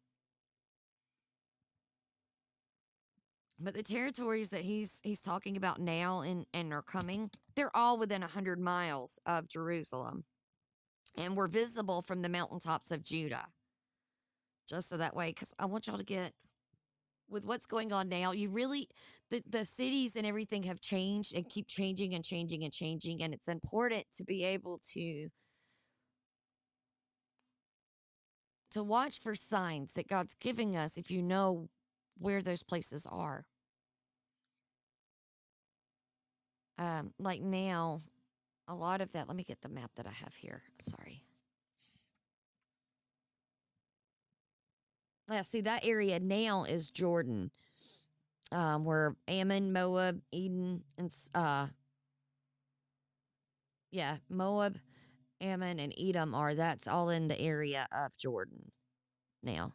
But 3.59 3.73
the 3.73 3.83
territories 3.83 4.49
that 4.49 4.61
he's 4.61 5.01
he's 5.03 5.21
talking 5.21 5.57
about 5.57 5.79
now 5.79 6.21
and, 6.21 6.45
and 6.53 6.73
are 6.73 6.81
coming, 6.81 7.31
they're 7.55 7.75
all 7.75 7.97
within 7.97 8.23
a 8.23 8.27
hundred 8.27 8.59
miles 8.59 9.19
of 9.25 9.47
Jerusalem. 9.47 10.23
And 11.17 11.37
were 11.37 11.47
visible 11.47 12.01
from 12.01 12.21
the 12.21 12.29
mountaintops 12.29 12.91
of 12.91 13.03
Judah. 13.03 13.47
Just 14.67 14.89
so 14.89 14.97
that 14.97 15.15
way, 15.15 15.29
because 15.29 15.53
I 15.57 15.65
want 15.65 15.87
y'all 15.87 15.97
to 15.97 16.03
get 16.03 16.33
with 17.29 17.45
what's 17.45 17.65
going 17.65 17.93
on 17.93 18.09
now, 18.09 18.31
you 18.31 18.49
really 18.49 18.89
the, 19.31 19.41
the 19.49 19.63
cities 19.65 20.15
and 20.15 20.25
everything 20.27 20.63
have 20.63 20.81
changed 20.81 21.33
and 21.33 21.49
keep 21.49 21.67
changing 21.67 22.13
and 22.13 22.23
changing 22.23 22.63
and 22.63 22.73
changing. 22.73 23.23
And 23.23 23.33
it's 23.33 23.47
important 23.47 24.05
to 24.15 24.23
be 24.23 24.43
able 24.43 24.81
to 24.93 25.29
to 28.76 28.84
watch 28.84 29.21
for 29.21 29.36
signs 29.36 29.93
that 29.93 30.05
God's 30.05 30.36
giving 30.41 30.76
us 30.76 30.97
if 30.97 31.09
you 31.09 31.23
know 31.23 31.69
where 32.17 32.41
those 32.41 32.61
places 32.61 33.07
are. 33.09 33.45
Um, 36.78 37.13
like 37.17 37.41
now, 37.41 38.01
a 38.67 38.76
lot 38.76 38.99
of 38.99 39.13
that. 39.13 39.30
Let 39.30 39.38
me 39.38 39.45
get 39.45 39.61
the 39.61 39.69
map 39.69 39.91
that 39.95 40.05
I 40.05 40.11
have 40.11 40.36
here. 40.36 40.63
Sorry. 40.82 41.23
Yeah, 45.32 45.43
see 45.43 45.61
that 45.61 45.86
area 45.86 46.19
now 46.19 46.65
is 46.65 46.89
Jordan, 46.89 47.51
um, 48.51 48.84
where 48.84 49.15
Ammon, 49.30 49.71
Moab, 49.71 50.19
Eden, 50.34 50.84
and 50.97 51.09
uh, 51.34 51.67
yeah, 53.91 54.17
Moab, 54.30 54.78
Ammon, 55.41 55.79
and 55.79 55.93
Edom 55.97 56.33
are. 56.33 56.53
That's 56.53 56.88
all 56.88 57.09
in 57.09 57.27
the 57.27 57.39
area 57.39 57.88
of 57.91 58.17
Jordan 58.17 58.71
now. 59.43 59.73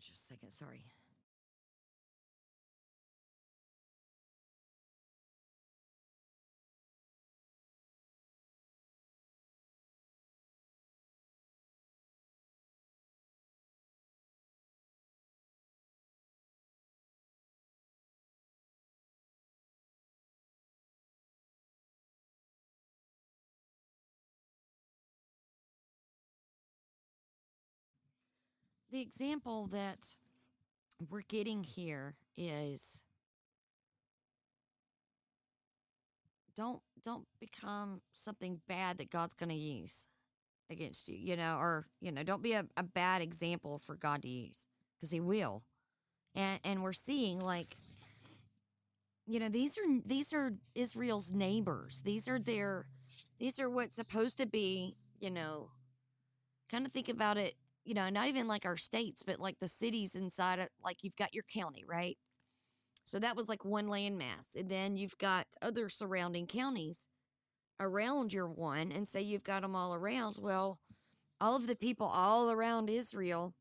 Just 0.00 0.22
a 0.22 0.26
second. 0.34 0.50
Sorry. 0.52 0.89
The 28.90 29.00
example 29.00 29.66
that 29.68 30.16
we're 31.08 31.22
getting 31.22 31.62
here 31.62 32.16
is 32.36 33.02
don't 36.56 36.82
don't 37.02 37.26
become 37.38 38.00
something 38.12 38.60
bad 38.68 38.98
that 38.98 39.10
God's 39.10 39.34
going 39.34 39.48
to 39.48 39.54
use 39.54 40.06
against 40.70 41.08
you, 41.08 41.16
you 41.16 41.36
know, 41.36 41.56
or 41.58 41.86
you 42.00 42.12
know, 42.12 42.22
don't 42.22 42.42
be 42.42 42.52
a, 42.52 42.66
a 42.76 42.82
bad 42.82 43.22
example 43.22 43.78
for 43.78 43.94
God 43.94 44.22
to 44.22 44.28
use 44.28 44.66
because 44.96 45.10
He 45.10 45.20
will. 45.20 45.62
And 46.34 46.60
and 46.64 46.82
we're 46.82 46.92
seeing 46.92 47.40
like, 47.40 47.76
you 49.26 49.38
know, 49.38 49.48
these 49.48 49.78
are 49.78 50.00
these 50.04 50.32
are 50.32 50.52
Israel's 50.74 51.32
neighbors. 51.32 52.02
These 52.04 52.28
are 52.28 52.38
their, 52.38 52.86
these 53.38 53.60
are 53.60 53.70
what's 53.70 53.94
supposed 53.96 54.38
to 54.38 54.46
be, 54.46 54.96
you 55.20 55.30
know, 55.30 55.70
kind 56.70 56.86
of 56.86 56.92
think 56.92 57.08
about 57.08 57.36
it, 57.36 57.54
you 57.84 57.94
know, 57.94 58.08
not 58.08 58.28
even 58.28 58.46
like 58.46 58.66
our 58.66 58.76
states, 58.76 59.22
but 59.22 59.40
like 59.40 59.58
the 59.58 59.68
cities 59.68 60.14
inside 60.14 60.58
it. 60.58 60.70
Like 60.84 60.98
you've 61.02 61.16
got 61.16 61.34
your 61.34 61.44
county, 61.52 61.84
right? 61.86 62.16
So 63.04 63.18
that 63.18 63.36
was 63.36 63.48
like 63.48 63.64
one 63.64 63.86
landmass. 63.86 64.54
And 64.56 64.68
then 64.68 64.96
you've 64.96 65.18
got 65.18 65.46
other 65.62 65.88
surrounding 65.88 66.46
counties 66.46 67.08
around 67.80 68.32
your 68.32 68.48
one. 68.48 68.92
And 68.92 69.08
say 69.08 69.22
you've 69.22 69.44
got 69.44 69.62
them 69.62 69.74
all 69.74 69.94
around. 69.94 70.36
Well, 70.38 70.78
all 71.40 71.56
of 71.56 71.66
the 71.66 71.76
people 71.76 72.06
all 72.06 72.50
around 72.50 72.90
Israel 72.90 73.54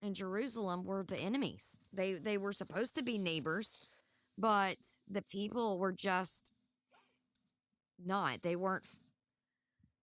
and 0.00 0.14
Jerusalem 0.14 0.84
were 0.84 1.04
the 1.06 1.18
enemies. 1.18 1.78
They 1.92 2.14
they 2.14 2.38
were 2.38 2.52
supposed 2.52 2.94
to 2.94 3.02
be 3.02 3.18
neighbors, 3.18 3.78
but 4.36 4.76
the 5.10 5.22
people 5.22 5.78
were 5.78 5.92
just 5.92 6.52
not. 8.04 8.42
They 8.42 8.54
weren't 8.54 8.86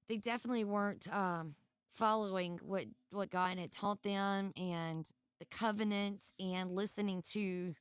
they 0.07 0.17
definitely 0.17 0.65
weren't 0.65 1.07
um 1.13 1.55
following 1.95 2.59
what 2.63 2.85
what 3.11 3.29
God 3.31 3.57
had 3.57 3.71
taught 3.71 4.03
them 4.03 4.51
and 4.57 5.09
the 5.39 5.45
covenant 5.45 6.23
and 6.39 6.71
listening 6.71 7.23
to 7.33 7.73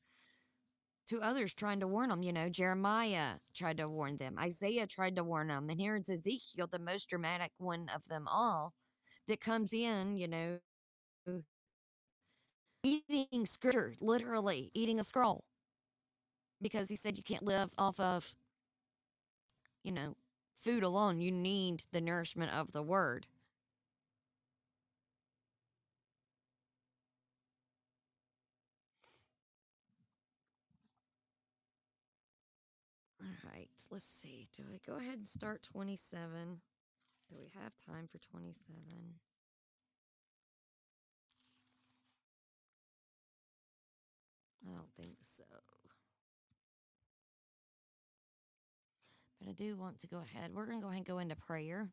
to 1.08 1.20
others 1.20 1.52
trying 1.52 1.80
to 1.80 1.86
warn 1.88 2.08
them. 2.10 2.22
You 2.22 2.32
know, 2.32 2.48
Jeremiah 2.48 3.34
tried 3.54 3.78
to 3.78 3.88
warn 3.88 4.16
them, 4.18 4.36
Isaiah 4.40 4.86
tried 4.86 5.16
to 5.16 5.24
warn 5.24 5.48
them, 5.48 5.68
and 5.70 5.80
here's 5.80 6.08
Ezekiel, 6.08 6.68
the 6.70 6.78
most 6.78 7.08
dramatic 7.10 7.52
one 7.58 7.88
of 7.94 8.08
them 8.08 8.26
all, 8.28 8.72
that 9.28 9.40
comes 9.40 9.72
in, 9.72 10.16
you 10.16 10.28
know, 10.28 10.58
eating 12.82 13.46
scripture, 13.46 13.94
literally 14.00 14.70
eating 14.74 15.00
a 15.00 15.04
scroll, 15.04 15.44
because 16.62 16.88
he 16.88 16.96
said 16.96 17.16
you 17.16 17.22
can't 17.24 17.44
live 17.44 17.72
off 17.78 17.98
of, 18.00 18.34
you 19.82 19.92
know, 19.92 20.16
food 20.54 20.82
alone. 20.82 21.20
You 21.20 21.30
need 21.32 21.84
the 21.92 22.00
nourishment 22.00 22.52
of 22.56 22.72
the 22.72 22.82
word. 22.82 23.26
All 33.20 33.50
right, 33.50 33.68
let's 33.94 34.04
see. 34.04 34.48
Do 34.56 34.64
I 34.74 34.80
go 34.84 34.98
ahead 34.98 35.18
and 35.18 35.28
start 35.28 35.62
27? 35.62 36.28
Do 37.30 37.36
we 37.38 37.48
have 37.62 37.72
time 37.86 38.08
for 38.10 38.18
27? 38.18 38.74
I 44.66 44.72
don't 44.72 44.92
think 45.00 45.18
so. 45.22 45.44
But 49.40 49.48
I 49.48 49.52
do 49.52 49.76
want 49.76 50.00
to 50.00 50.08
go 50.08 50.18
ahead. 50.18 50.50
We're 50.52 50.66
going 50.66 50.78
to 50.78 50.82
go 50.82 50.88
ahead 50.88 50.98
and 50.98 51.06
go 51.06 51.18
into 51.20 51.36
prayer. 51.36 51.88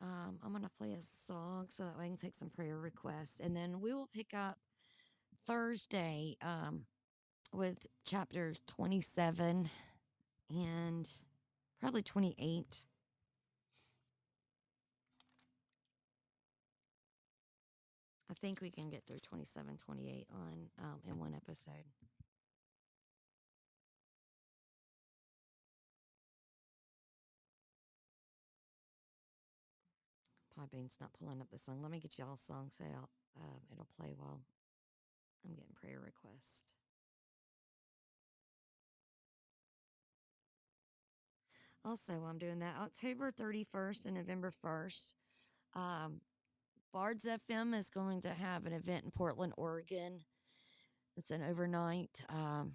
Um, 0.00 0.38
I'm 0.44 0.52
going 0.52 0.62
to 0.62 0.70
play 0.78 0.92
a 0.92 1.00
song 1.00 1.66
so 1.68 1.82
that 1.82 1.98
way 1.98 2.04
I 2.04 2.08
can 2.08 2.16
take 2.16 2.36
some 2.36 2.50
prayer 2.50 2.78
requests. 2.78 3.40
And 3.40 3.56
then 3.56 3.80
we 3.80 3.92
will 3.92 4.08
pick 4.14 4.34
up 4.34 4.58
Thursday 5.48 6.36
um, 6.42 6.82
with 7.52 7.88
chapter 8.06 8.54
27 8.68 9.68
and 10.50 11.10
probably 11.80 12.02
28. 12.02 12.82
I 18.28 18.34
think 18.34 18.60
we 18.60 18.70
can 18.70 18.90
get 18.90 19.04
through 19.06 19.20
27, 19.20 19.76
28 19.76 20.26
on 20.32 20.68
um, 20.82 21.00
in 21.08 21.18
one 21.18 21.34
episode. 21.34 21.72
Podbean's 30.58 30.98
not 31.00 31.12
pulling 31.12 31.40
up 31.40 31.50
the 31.50 31.58
song. 31.58 31.82
Let 31.82 31.90
me 31.90 32.00
get 32.00 32.18
y'all 32.18 32.36
songs 32.36 32.78
out. 32.80 33.10
Um, 33.38 33.60
it'll 33.70 33.88
play 33.98 34.14
while 34.16 34.40
I'm 35.44 35.54
getting 35.54 35.74
prayer 35.74 36.00
requests. 36.00 36.72
Also, 41.86 42.14
I'm 42.28 42.38
doing 42.38 42.58
that 42.58 42.74
October 42.82 43.30
31st 43.30 44.06
and 44.06 44.14
November 44.16 44.52
1st. 44.64 45.14
Um, 45.74 46.20
Bards 46.92 47.26
FM 47.26 47.78
is 47.78 47.90
going 47.90 48.20
to 48.22 48.30
have 48.30 48.66
an 48.66 48.72
event 48.72 49.04
in 49.04 49.12
Portland, 49.12 49.52
Oregon. 49.56 50.18
It's 51.16 51.30
an 51.30 51.44
overnight. 51.44 52.24
Um, 52.28 52.72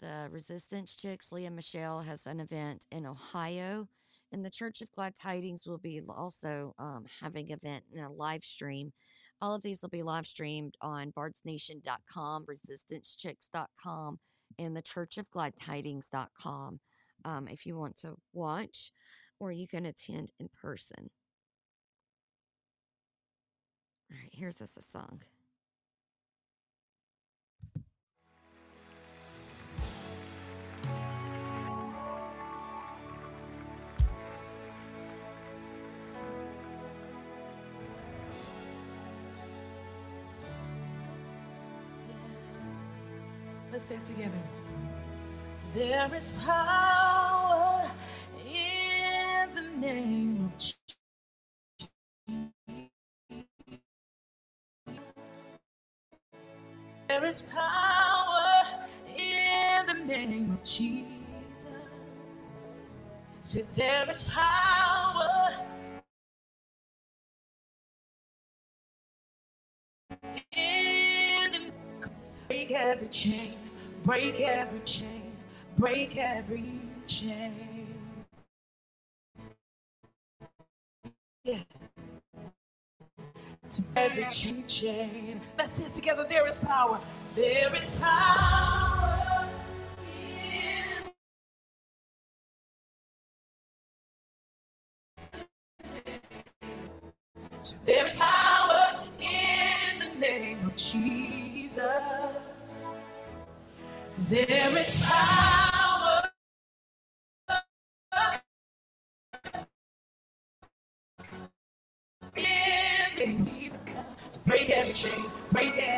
the 0.00 0.28
Resistance 0.32 0.96
Chicks, 0.96 1.30
Leah 1.30 1.52
Michelle, 1.52 2.00
has 2.00 2.26
an 2.26 2.40
event 2.40 2.86
in 2.90 3.06
Ohio. 3.06 3.86
And 4.32 4.42
the 4.42 4.50
Church 4.50 4.82
of 4.82 4.90
Glad 4.90 5.14
Tidings 5.14 5.64
will 5.64 5.78
be 5.78 6.00
also 6.08 6.74
um, 6.80 7.04
having 7.22 7.52
an 7.52 7.58
event 7.62 7.84
in 7.92 8.02
a 8.02 8.10
live 8.10 8.42
stream. 8.42 8.92
All 9.40 9.54
of 9.54 9.62
these 9.62 9.80
will 9.80 9.90
be 9.90 10.02
live 10.02 10.26
streamed 10.26 10.74
on 10.80 11.12
bardsnation.com, 11.12 12.46
resistancechicks.com, 12.46 14.18
and 14.58 14.76
the 14.76 14.82
Church 14.82 15.18
of 15.18 15.30
Glad 15.30 15.54
Tidings.com 15.56 16.80
um, 17.24 17.48
if 17.48 17.66
you 17.66 17.76
want 17.76 17.96
to 17.98 18.16
watch 18.32 18.92
or 19.38 19.50
you 19.52 19.66
can 19.66 19.86
attend 19.86 20.32
in 20.38 20.48
person. 20.48 21.10
All 24.10 24.18
right, 24.20 24.30
here's 24.32 24.56
this 24.56 24.76
a 24.76 24.82
song. 24.82 25.22
Let's 43.72 43.84
say 43.84 43.94
it 43.94 44.04
together. 44.04 44.59
There 45.74 46.10
is 46.14 46.32
power 46.46 47.90
in 48.46 49.54
the 49.54 49.62
name 49.86 50.46
of 50.46 50.58
Jesus. 50.58 50.78
There 57.08 57.24
is 57.24 57.42
power 57.42 58.62
in 59.16 59.86
the 59.86 59.94
name 60.06 60.50
of 60.52 60.62
Jesus. 60.64 61.66
Say 63.42 63.62
there 63.76 64.10
is 64.10 64.22
power 64.24 65.50
in 70.56 71.52
the 71.52 71.72
break 72.48 72.72
every 72.72 73.08
chain, 73.08 73.56
break 74.04 74.40
every 74.40 74.80
chain, 74.80 75.19
break 75.80 76.16
every 76.18 76.78
chain. 77.06 77.96
Yeah. 81.42 81.62
To 83.70 83.82
every 83.96 84.26
chain, 84.28 84.66
chain. 84.66 85.40
Let's 85.56 85.70
say 85.72 85.86
it 85.86 85.94
together. 85.94 86.26
There 86.28 86.46
is 86.46 86.58
power. 86.58 87.00
There 87.34 87.74
is 87.74 87.98
power. 87.98 89.48
in 90.04 91.10
So 97.62 97.76
there 97.86 98.06
is 98.06 98.16
power 98.16 99.06
in 99.18 99.98
the 99.98 100.10
name 100.18 100.58
of 100.66 100.76
Jesus. 100.76 101.86
There 104.28 104.76
is 104.76 105.02
power. 105.02 105.59
Chain, 115.52 115.89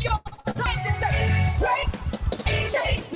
your 0.00 0.20
side 0.54 0.86
and 0.86 0.96
say, 0.96 1.54
break 1.58 2.46
and 2.46 2.68
change. 2.68 3.07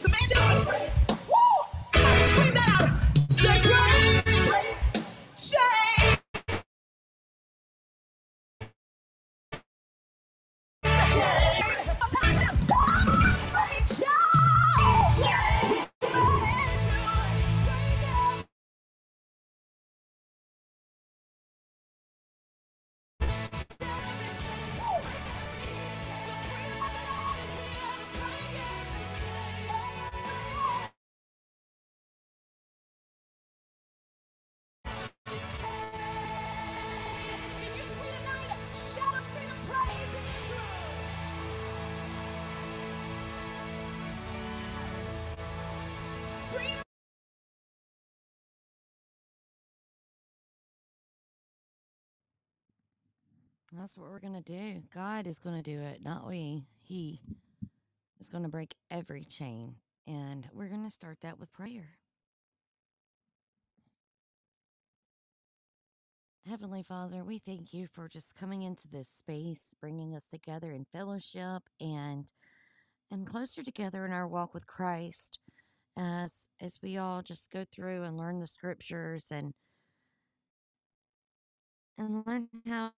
That's 53.74 53.96
what 53.96 54.10
we're 54.10 54.20
going 54.20 54.34
to 54.34 54.42
do. 54.42 54.82
God 54.92 55.26
is 55.26 55.38
going 55.38 55.56
to 55.56 55.62
do 55.62 55.80
it, 55.80 56.02
not 56.04 56.26
we. 56.26 56.66
He 56.82 57.20
is 58.20 58.28
going 58.28 58.42
to 58.42 58.50
break 58.50 58.74
every 58.90 59.24
chain. 59.24 59.76
And 60.06 60.46
we're 60.52 60.68
going 60.68 60.84
to 60.84 60.90
start 60.90 61.18
that 61.22 61.38
with 61.40 61.52
prayer. 61.52 61.96
Heavenly 66.46 66.82
Father, 66.82 67.24
we 67.24 67.38
thank 67.38 67.72
you 67.72 67.86
for 67.86 68.08
just 68.08 68.34
coming 68.34 68.62
into 68.62 68.88
this 68.88 69.08
space, 69.08 69.74
bringing 69.80 70.14
us 70.14 70.26
together 70.26 70.72
in 70.72 70.84
fellowship 70.92 71.62
and 71.80 72.26
and 73.10 73.26
closer 73.26 73.62
together 73.62 74.04
in 74.04 74.12
our 74.12 74.26
walk 74.26 74.52
with 74.52 74.66
Christ 74.66 75.38
as 75.96 76.48
as 76.60 76.80
we 76.82 76.98
all 76.98 77.22
just 77.22 77.50
go 77.52 77.64
through 77.64 78.02
and 78.02 78.18
learn 78.18 78.40
the 78.40 78.46
scriptures 78.46 79.28
and 79.30 79.52
and 82.07 82.26
learn 82.26 82.48
how 82.66 82.92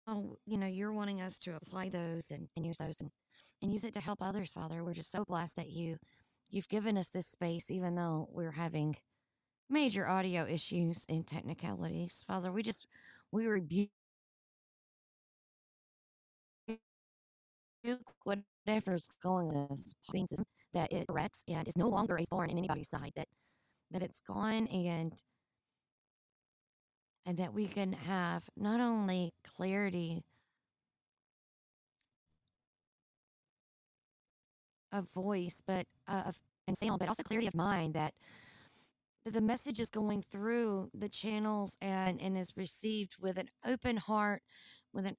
you 0.46 0.58
know 0.58 0.68
you're 0.68 0.94
wanting 0.94 1.22
us 1.22 1.40
to 1.40 1.56
apply 1.56 1.90
those 1.90 2.32
and, 2.32 2.48
and 2.56 2.66
use 2.66 2.78
those 2.80 3.02
and, 3.02 3.12
and 3.62 3.72
use 3.72 3.84
it 3.84 3.94
to 3.96 4.02
help 4.02 4.22
others 4.22 4.52
father. 4.54 4.84
We're 4.84 4.94
just 4.94 5.12
so 5.12 5.26
blessed 5.26 5.56
that 5.58 5.70
you 5.70 5.98
you've 6.50 6.70
given 6.70 6.98
us 6.98 7.10
this 7.10 7.28
space 7.28 7.72
even 7.72 7.96
though 7.96 8.28
we're 8.32 8.52
having 8.52 8.98
major 9.70 10.08
audio 10.08 10.46
issues 10.48 11.06
and 11.10 11.28
technicalities. 11.28 12.24
Father 12.28 12.52
we 12.52 12.64
just 12.64 12.88
we 13.32 13.48
rebuke 13.48 13.90
whatever's 18.24 19.10
going 19.22 19.50
on 19.56 19.68
this 19.70 19.94
that 20.74 20.92
it 20.92 21.08
corrects 21.08 21.44
and 21.48 21.68
is 21.68 21.78
no 21.78 21.88
longer 21.88 22.18
a 22.18 22.26
thorn 22.32 22.50
in 22.50 22.58
anybody's 22.58 22.90
side 22.90 23.12
that 23.16 23.28
that 23.92 24.02
it's 24.02 24.22
gone 24.22 24.68
and 24.68 25.14
and 27.26 27.38
that 27.38 27.54
we 27.54 27.68
can 27.68 27.94
have 27.94 28.50
not 28.58 28.80
only 28.82 29.34
clarity 29.44 30.24
of 34.92 35.10
voice, 35.12 35.62
but 35.66 35.88
uh, 36.08 36.24
of 36.28 36.38
and 36.68 36.78
sound, 36.78 37.00
but 37.00 37.10
also 37.10 37.24
clarity 37.24 37.48
of 37.48 37.56
mind 37.56 37.94
that 37.96 38.14
that 39.26 39.34
the 39.34 39.42
message 39.42 39.80
is 39.80 39.90
going 39.90 40.22
through 40.24 40.90
the 40.94 41.10
channels 41.10 41.78
and 41.82 42.22
and 42.22 42.38
is 42.38 42.54
received 42.58 43.18
with 43.20 43.38
an 43.38 43.50
open 43.66 43.98
heart, 43.98 44.42
with 44.94 45.06
an, 45.06 45.18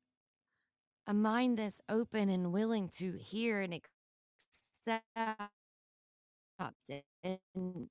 a 1.06 1.14
mind 1.14 1.58
that's 1.58 1.80
open 1.88 2.28
and 2.30 2.52
willing 2.52 2.88
to 2.98 3.14
hear 3.18 3.60
and 3.60 3.74
accept 3.74 5.04
and 7.24 7.88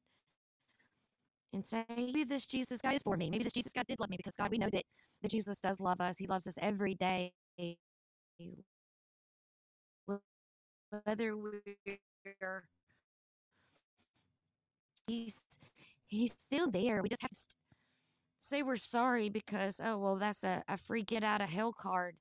and 1.54 1.66
say, 1.68 1.86
maybe 1.96 2.24
this 2.26 2.48
Jesus 2.48 2.82
guy 2.82 2.94
is 2.94 3.04
for 3.04 3.18
me. 3.18 3.30
Maybe 3.30 3.44
this 3.44 3.54
Jesus 3.54 3.74
guy 3.74 3.84
did 3.88 4.00
love 4.00 4.10
me 4.10 4.18
because 4.18 4.36
God, 4.36 4.52
we 4.52 4.58
know 4.60 4.70
that, 4.72 4.84
that 5.22 5.32
Jesus 5.32 5.60
does 5.62 5.80
love 5.82 6.02
us. 6.02 6.18
He 6.18 6.28
loves 6.28 6.48
us 6.48 6.58
every 6.62 6.96
day. 6.96 7.34
Whether 11.06 11.38
we're 11.38 11.62
he's 15.08 15.44
he's 16.08 16.34
still 16.38 16.72
there. 16.72 17.02
We 17.04 17.10
just 17.10 17.22
have 17.24 17.32
to 17.32 17.38
say 18.40 18.64
we're 18.64 18.78
sorry 18.78 19.30
because 19.30 19.80
oh 19.84 19.98
well 19.98 20.18
that's 20.18 20.44
a, 20.44 20.64
a 20.68 20.78
free 20.78 21.04
get 21.04 21.24
out 21.24 21.42
of 21.42 21.50
hell 21.50 21.74
card. 21.74 22.16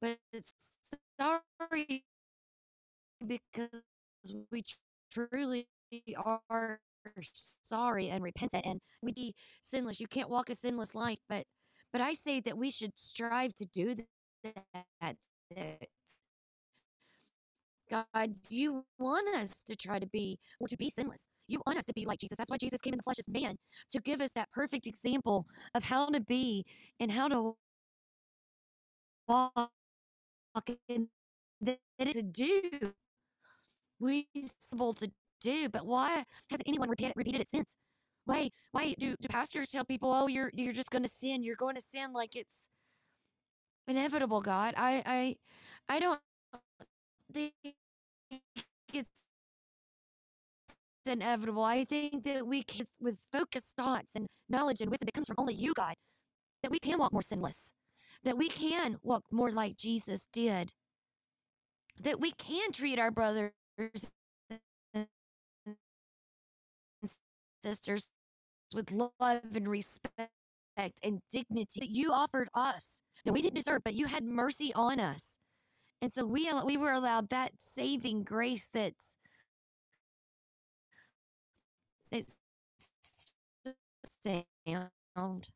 But 0.00 0.18
it's 0.32 0.76
sorry 1.20 2.04
because 3.26 3.82
we 4.50 4.64
truly 5.12 5.68
are 6.50 6.80
sorry 7.62 8.08
and 8.10 8.24
repentant 8.24 8.66
and 8.66 8.80
we 9.02 9.12
be 9.12 9.34
sinless. 9.62 10.00
You 10.00 10.08
can't 10.08 10.30
walk 10.30 10.50
a 10.50 10.54
sinless 10.54 10.94
life, 10.94 11.20
but 11.28 11.44
but 11.92 12.00
I 12.02 12.14
say 12.14 12.40
that 12.40 12.58
we 12.58 12.70
should 12.70 12.92
strive 12.98 13.54
to 13.56 13.66
do 13.66 13.94
that. 14.44 15.16
that 15.56 15.88
God, 17.90 18.34
you 18.50 18.84
want 18.98 19.34
us 19.36 19.62
to 19.64 19.76
try 19.76 19.98
to 20.00 20.06
be 20.06 20.38
or 20.60 20.68
to 20.68 20.76
be 20.76 20.90
sinless. 20.90 21.28
You 21.48 21.62
want 21.66 21.78
us 21.78 21.86
to 21.86 21.94
be 21.94 22.06
like 22.06 22.18
Jesus. 22.20 22.38
That's 22.38 22.50
why 22.50 22.58
Jesus 22.58 22.80
came 22.80 22.94
in 22.94 22.98
the 22.98 23.04
flesh 23.04 23.18
as 23.18 23.28
man 23.28 23.56
to 23.90 24.00
give 24.00 24.20
us 24.20 24.32
that 24.34 24.50
perfect 24.52 24.86
example 24.86 25.46
of 25.74 25.84
how 25.84 26.08
to 26.10 26.20
be 26.20 26.64
and 27.00 27.12
how 27.12 27.28
to 27.28 27.56
walk 29.28 29.70
that 31.60 31.78
is 32.00 32.14
to 32.16 32.22
do. 32.22 32.94
We 34.00 34.28
able 34.74 34.94
to 34.94 35.10
do, 35.40 35.68
but 35.68 35.86
why 35.86 36.24
hasn't 36.50 36.68
anyone 36.68 36.90
repeated, 36.90 37.14
repeated 37.16 37.40
it 37.42 37.48
since? 37.48 37.76
Why 38.26 38.50
why 38.72 38.94
do, 38.98 39.16
do 39.20 39.28
pastors 39.28 39.70
tell 39.70 39.84
people, 39.84 40.10
oh, 40.12 40.28
you're 40.28 40.50
you're 40.54 40.72
just 40.74 40.90
gonna 40.90 41.08
sin, 41.08 41.42
you're 41.44 41.56
going 41.56 41.76
to 41.76 41.80
sin 41.82 42.12
like 42.12 42.36
it's 42.36 42.68
inevitable, 43.88 44.40
God? 44.42 44.74
I 44.76 45.02
I 45.06 45.36
I 45.96 46.00
don't 46.00 46.20
think 47.32 47.54
it's 48.94 49.22
inevitable. 51.06 51.64
I 51.64 51.84
think 51.84 52.24
that 52.24 52.46
we 52.46 52.62
can, 52.62 52.86
with 53.00 53.20
focused 53.32 53.76
thoughts 53.76 54.16
and 54.16 54.26
knowledge 54.48 54.80
and 54.80 54.90
wisdom 54.90 55.06
that 55.06 55.14
comes 55.14 55.26
from 55.28 55.36
only 55.38 55.54
you, 55.54 55.74
God, 55.74 55.94
that 56.62 56.72
we 56.72 56.78
can 56.80 56.98
walk 56.98 57.12
more 57.12 57.22
sinless, 57.22 57.72
that 58.24 58.38
we 58.38 58.48
can 58.48 58.98
walk 59.02 59.24
more 59.32 59.50
like 59.52 59.76
Jesus 59.76 60.28
did, 60.32 60.70
that 62.00 62.20
we 62.20 62.32
can 62.32 62.72
treat 62.72 62.98
our 62.98 63.10
brothers 63.10 63.52
sisters 67.66 68.08
with 68.74 68.92
love 68.92 69.42
and 69.54 69.68
respect 69.68 70.30
and 71.02 71.20
dignity 71.30 71.80
that 71.80 71.90
you 71.90 72.12
offered 72.12 72.48
us 72.54 73.02
that 73.24 73.32
we 73.32 73.42
didn't 73.42 73.56
deserve, 73.56 73.82
but 73.84 73.94
you 73.94 74.06
had 74.06 74.24
mercy 74.24 74.72
on 74.74 75.00
us. 75.00 75.38
And 76.00 76.12
so 76.12 76.26
we 76.26 76.48
we 76.64 76.76
were 76.76 76.92
allowed 76.92 77.30
that 77.30 77.52
saving 77.58 78.22
grace 78.22 78.68
that's 78.72 79.16
it's 82.12 82.34
sound. 85.16 85.48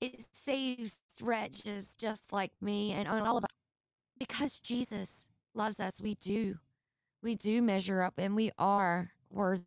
It 0.00 0.26
saves 0.32 1.00
wretches 1.22 1.96
just 1.98 2.32
like 2.32 2.52
me 2.60 2.92
and 2.92 3.08
all 3.08 3.38
of 3.38 3.44
us. 3.44 3.50
Because 4.18 4.60
Jesus 4.60 5.28
loves 5.54 5.80
us, 5.80 6.00
we 6.00 6.14
do. 6.14 6.58
We 7.22 7.34
do 7.34 7.62
measure 7.62 8.02
up 8.02 8.14
and 8.18 8.36
we 8.36 8.52
are 8.58 9.10
worthy. 9.30 9.64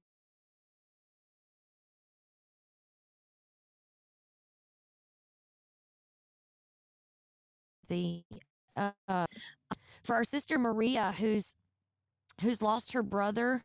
Uh, 7.89 9.25
for 10.03 10.15
our 10.15 10.23
sister 10.23 10.59
Maria, 10.59 11.15
who's 11.17 11.55
who's 12.41 12.61
lost 12.61 12.93
her 12.93 13.03
brother 13.03 13.63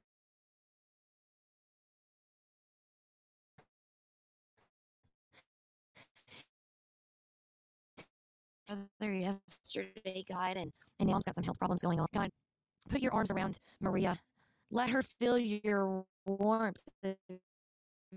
brother 8.67 9.13
yesterday, 9.15 10.25
God, 10.29 10.57
and, 10.57 10.73
and 11.01 11.09
mom's 11.11 11.25
got 11.25 11.35
some 11.35 11.45
health 11.45 11.59
problems 11.59 11.83
going 11.83 12.01
on. 12.01 12.07
God, 12.15 12.31
put 12.89 13.01
your 13.03 13.13
arms 13.15 13.31
around 13.31 13.59
Maria. 13.81 14.19
Let 14.71 14.91
her 14.91 15.03
feel 15.03 15.39
your 15.39 16.05
warmth 16.25 16.83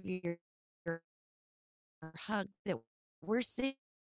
your, 0.04 0.38
your 0.86 1.02
hug 2.28 2.48
that 2.66 2.78
we're 3.22 3.42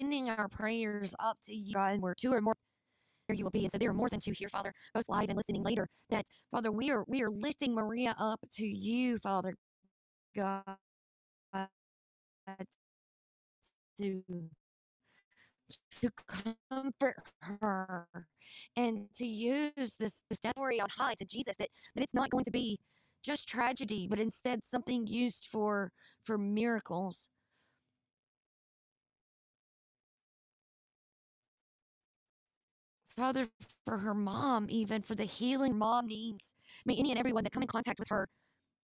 sending 0.01 0.29
our 0.29 0.47
prayers 0.49 1.15
up 1.19 1.37
to 1.45 1.55
you, 1.55 1.73
God. 1.75 2.01
We're 2.01 2.15
two 2.15 2.33
or 2.33 2.41
more 2.41 2.55
here 3.27 3.35
you 3.37 3.43
will 3.45 3.51
be. 3.51 3.63
And 3.63 3.71
so 3.71 3.77
there 3.79 3.89
are 3.89 3.95
more 3.95 4.09
than 4.09 4.19
two 4.19 4.33
here, 4.33 4.49
Father, 4.49 4.73
both 4.93 5.09
live 5.09 5.29
and 5.29 5.37
listening 5.37 5.63
later. 5.63 5.87
That 6.09 6.25
Father, 6.51 6.71
we 6.71 6.91
are 6.91 7.05
we 7.07 7.21
are 7.23 7.31
lifting 7.31 7.75
Maria 7.75 8.15
up 8.19 8.41
to 8.55 8.65
you, 8.65 9.17
Father 9.19 9.55
God, 10.35 10.63
to 13.99 14.23
to 16.01 16.09
comfort 16.71 17.17
her 17.41 18.07
and 18.75 19.07
to 19.15 19.25
use 19.25 19.97
this 19.99 20.23
this 20.29 20.39
story 20.39 20.79
on 20.81 20.89
high 20.97 21.15
to 21.15 21.25
Jesus 21.25 21.57
that 21.57 21.69
that 21.95 22.03
it's 22.03 22.15
not 22.15 22.29
going 22.29 22.45
to 22.45 22.51
be 22.51 22.79
just 23.23 23.49
tragedy, 23.49 24.07
but 24.09 24.19
instead 24.19 24.63
something 24.63 25.07
used 25.07 25.47
for 25.51 25.91
for 26.23 26.37
miracles. 26.37 27.29
Father, 33.17 33.47
for 33.85 33.99
her 33.99 34.13
mom, 34.15 34.67
even 34.69 35.01
for 35.03 35.15
the 35.15 35.25
healing 35.25 35.77
mom 35.77 36.07
needs. 36.07 36.53
May 36.85 36.95
any 36.97 37.11
and 37.11 37.19
everyone 37.19 37.43
that 37.45 37.53
come 37.53 37.63
in 37.63 37.67
contact 37.67 37.99
with 37.99 38.09
her, 38.09 38.27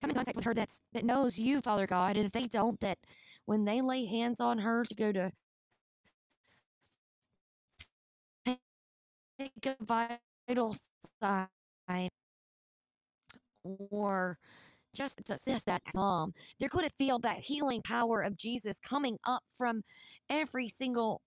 come 0.02 0.12
in 0.12 0.16
contact 0.16 0.36
with 0.38 0.46
her 0.46 0.54
that's 0.54 0.82
that 0.94 1.06
knows 1.06 1.40
you, 1.40 1.62
Father 1.62 1.88
God, 1.88 2.18
and 2.18 2.26
if 2.26 2.32
they 2.34 2.48
don't, 2.48 2.80
that 2.82 3.00
when 3.46 3.66
they 3.66 3.82
lay 3.82 4.06
hands 4.06 4.42
on 4.42 4.60
her 4.60 4.86
to 4.86 4.96
go 4.96 5.12
to 5.12 5.32
take 9.40 9.66
a 9.66 9.78
vital 9.84 10.76
sign 11.24 12.10
or 13.64 14.38
just 14.96 15.24
to 15.26 15.34
assist 15.36 15.66
that 15.68 15.82
mom, 15.96 16.34
they're 16.60 16.70
going 16.70 16.88
to 16.88 16.96
feel 16.96 17.20
that 17.20 17.38
healing 17.38 17.82
power 17.84 18.22
of 18.22 18.38
Jesus 18.38 18.80
coming 18.80 19.18
up 19.26 19.44
from 19.56 19.84
every 20.30 20.70
single 20.70 21.22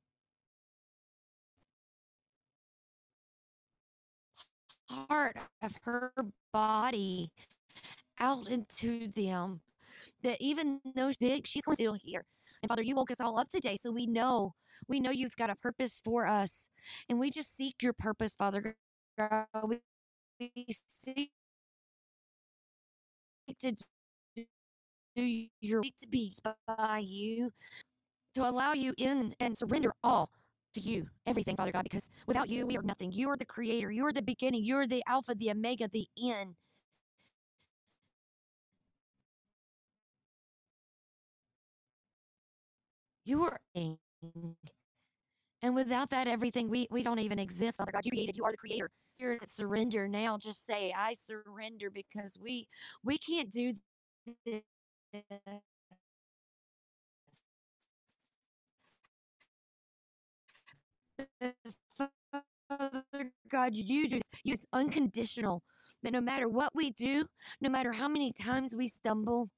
part 5.09 5.36
of 5.62 5.76
her 5.84 6.12
body 6.53 7.30
out 8.18 8.49
into 8.49 9.09
them. 9.09 9.62
That 10.22 10.38
even 10.40 10.80
though 10.97 11.12
she's 11.12 11.64
going 11.64 11.76
to 11.76 11.82
still 11.82 11.95
hear. 11.95 12.24
And 12.62 12.68
Father, 12.68 12.82
you 12.82 12.97
woke 12.97 13.11
us 13.11 13.20
all 13.20 13.38
up 13.38 13.49
today, 13.49 13.76
so 13.76 13.92
we 13.92 14.07
know, 14.07 14.55
we 14.88 15.01
know 15.01 15.11
you've 15.11 15.36
got 15.36 15.51
a 15.51 15.57
purpose 15.57 16.01
for 16.05 16.26
us. 16.26 16.70
And 17.09 17.18
we 17.20 17.30
just 17.30 17.55
seek 17.57 17.76
your 17.82 17.92
purpose, 17.92 18.34
Father 18.36 18.76
God. 19.18 19.47
We, 19.64 19.80
we 20.40 20.66
seek 20.88 21.30
to 23.61 23.74
do 25.16 25.47
your 25.61 25.82
to 25.82 26.09
be 26.11 26.34
by 26.66 27.03
you, 27.05 27.53
to 28.34 28.49
allow 28.49 28.72
you 28.72 28.95
in 28.99 29.34
and 29.40 29.57
surrender 29.59 29.92
all 30.03 30.30
to 30.74 30.80
you, 30.80 31.08
everything, 31.26 31.56
Father 31.56 31.72
God, 31.72 31.84
because 31.84 32.10
without 32.26 32.48
you, 32.50 32.66
we 32.66 32.76
are 32.78 32.82
nothing. 32.82 33.12
You 33.12 33.30
are 33.30 33.36
the 33.38 33.46
creator, 33.46 33.90
you 33.92 34.06
are 34.06 34.12
the 34.12 34.22
beginning, 34.22 34.64
you 34.64 34.76
are 34.76 34.86
the 34.86 35.02
Alpha, 35.08 35.34
the 35.34 35.50
Omega, 35.50 35.88
the 35.88 36.08
end. 36.22 36.56
You 43.24 43.44
are. 43.44 43.60
And 45.62 45.74
without 45.74 46.10
that, 46.10 46.28
everything, 46.28 46.70
we, 46.70 46.88
we 46.90 47.02
don't 47.02 47.18
even 47.18 47.38
exist, 47.38 47.78
Father 47.78 47.92
God. 47.92 48.04
You 48.04 48.12
created, 48.12 48.36
you 48.36 48.44
are 48.44 48.52
the 48.52 48.58
creator. 48.58 48.90
To 49.20 49.38
surrender 49.48 50.08
now. 50.08 50.38
Just 50.38 50.66
say, 50.66 50.94
I 50.96 51.14
surrender 51.14 51.90
because 51.90 52.38
we 52.40 52.68
we 53.04 53.18
can't 53.18 53.50
do 53.50 53.74
this. 54.46 54.62
Father 62.68 63.04
God, 63.50 63.74
you 63.74 64.08
just, 64.08 64.32
this. 64.32 64.40
You 64.44 64.54
is 64.54 64.66
unconditional. 64.72 65.62
That 66.02 66.12
no 66.12 66.20
matter 66.20 66.48
what 66.48 66.70
we 66.74 66.90
do, 66.90 67.26
no 67.60 67.70
matter 67.70 67.92
how 67.92 68.08
many 68.08 68.32
times 68.32 68.74
we 68.76 68.88
stumble, 68.88 69.50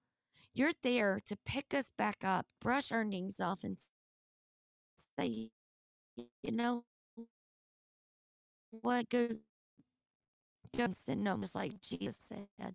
you're 0.55 0.73
there 0.83 1.21
to 1.27 1.37
pick 1.47 1.75
us 1.75 1.91
back 1.97 2.25
up, 2.25 2.47
brush 2.61 2.93
our 2.93 3.05
knees 3.05 3.41
off, 3.41 3.65
and 3.65 3.79
say, 5.19 5.51
you 6.43 6.53
know 6.53 6.85
what, 8.71 9.09
go, 9.11 9.29
go 10.77 10.85
and 10.85 10.97
sin 10.97 11.23
no, 11.23 11.37
just 11.39 11.55
like 11.55 11.81
Jesus 11.81 12.19
said. 12.19 12.75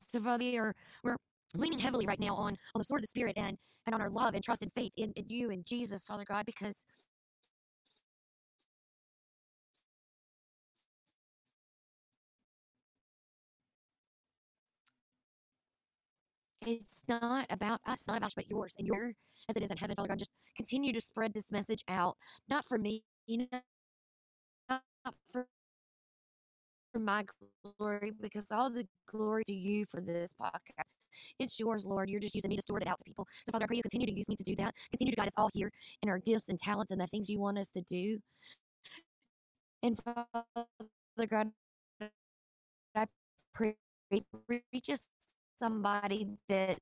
So, 0.00 0.20
Father, 0.20 0.44
we're, 0.44 0.74
we're 1.04 1.16
leaning 1.54 1.78
heavily 1.78 2.06
right 2.06 2.20
now 2.20 2.34
on, 2.36 2.52
on 2.74 2.78
the 2.78 2.84
sword 2.84 3.00
of 3.00 3.04
the 3.04 3.08
Spirit 3.08 3.38
and, 3.38 3.58
and 3.86 3.94
on 3.94 4.00
our 4.00 4.10
love 4.10 4.34
and 4.34 4.44
trust 4.44 4.62
and 4.62 4.72
faith 4.72 4.92
in, 4.96 5.12
in 5.16 5.26
you 5.28 5.50
and 5.50 5.66
Jesus, 5.66 6.04
Father 6.04 6.24
God, 6.24 6.46
because 6.46 6.84
it's 16.68 17.02
not 17.08 17.46
about 17.50 17.80
us, 17.86 18.06
not 18.06 18.18
about 18.18 18.30
you, 18.30 18.36
but 18.36 18.50
yours 18.50 18.74
and 18.78 18.86
your 18.86 19.12
as 19.48 19.56
it 19.56 19.62
is 19.62 19.70
in 19.70 19.78
heaven, 19.78 19.96
Father 19.96 20.08
God. 20.08 20.18
Just 20.18 20.32
continue 20.56 20.92
to 20.92 21.00
spread 21.00 21.32
this 21.34 21.50
message 21.50 21.82
out, 21.88 22.16
not 22.48 22.66
for 22.66 22.78
me, 22.78 23.02
not 23.28 23.62
for 25.32 25.46
my 26.98 27.24
glory, 27.78 28.12
because 28.20 28.50
all 28.52 28.70
the 28.70 28.86
glory 29.10 29.44
to 29.44 29.54
you 29.54 29.84
for 29.84 30.00
this 30.00 30.34
podcast. 30.40 30.84
It's 31.38 31.58
yours, 31.58 31.86
Lord. 31.86 32.10
You're 32.10 32.20
just 32.20 32.34
using 32.34 32.50
me 32.50 32.56
to 32.56 32.62
sort 32.62 32.82
it 32.82 32.88
out 32.88 32.98
to 32.98 33.04
people. 33.04 33.26
So, 33.46 33.52
Father, 33.52 33.64
I 33.64 33.66
pray 33.66 33.76
you 33.76 33.82
continue 33.82 34.06
to 34.06 34.12
use 34.12 34.28
me 34.28 34.36
to 34.36 34.44
do 34.44 34.54
that. 34.56 34.74
Continue 34.90 35.12
to 35.12 35.16
guide 35.16 35.28
us 35.28 35.34
all 35.36 35.50
here 35.54 35.70
in 36.02 36.08
our 36.10 36.18
gifts 36.18 36.48
and 36.48 36.58
talents 36.58 36.92
and 36.92 37.00
the 37.00 37.06
things 37.06 37.30
you 37.30 37.40
want 37.40 37.58
us 37.58 37.70
to 37.72 37.80
do. 37.80 38.18
And 39.82 39.96
Father 39.96 41.26
God, 41.28 41.52
I 42.94 43.06
pray 43.54 43.76
reaches 44.72 45.06
somebody 45.58 46.28
that's 46.48 46.80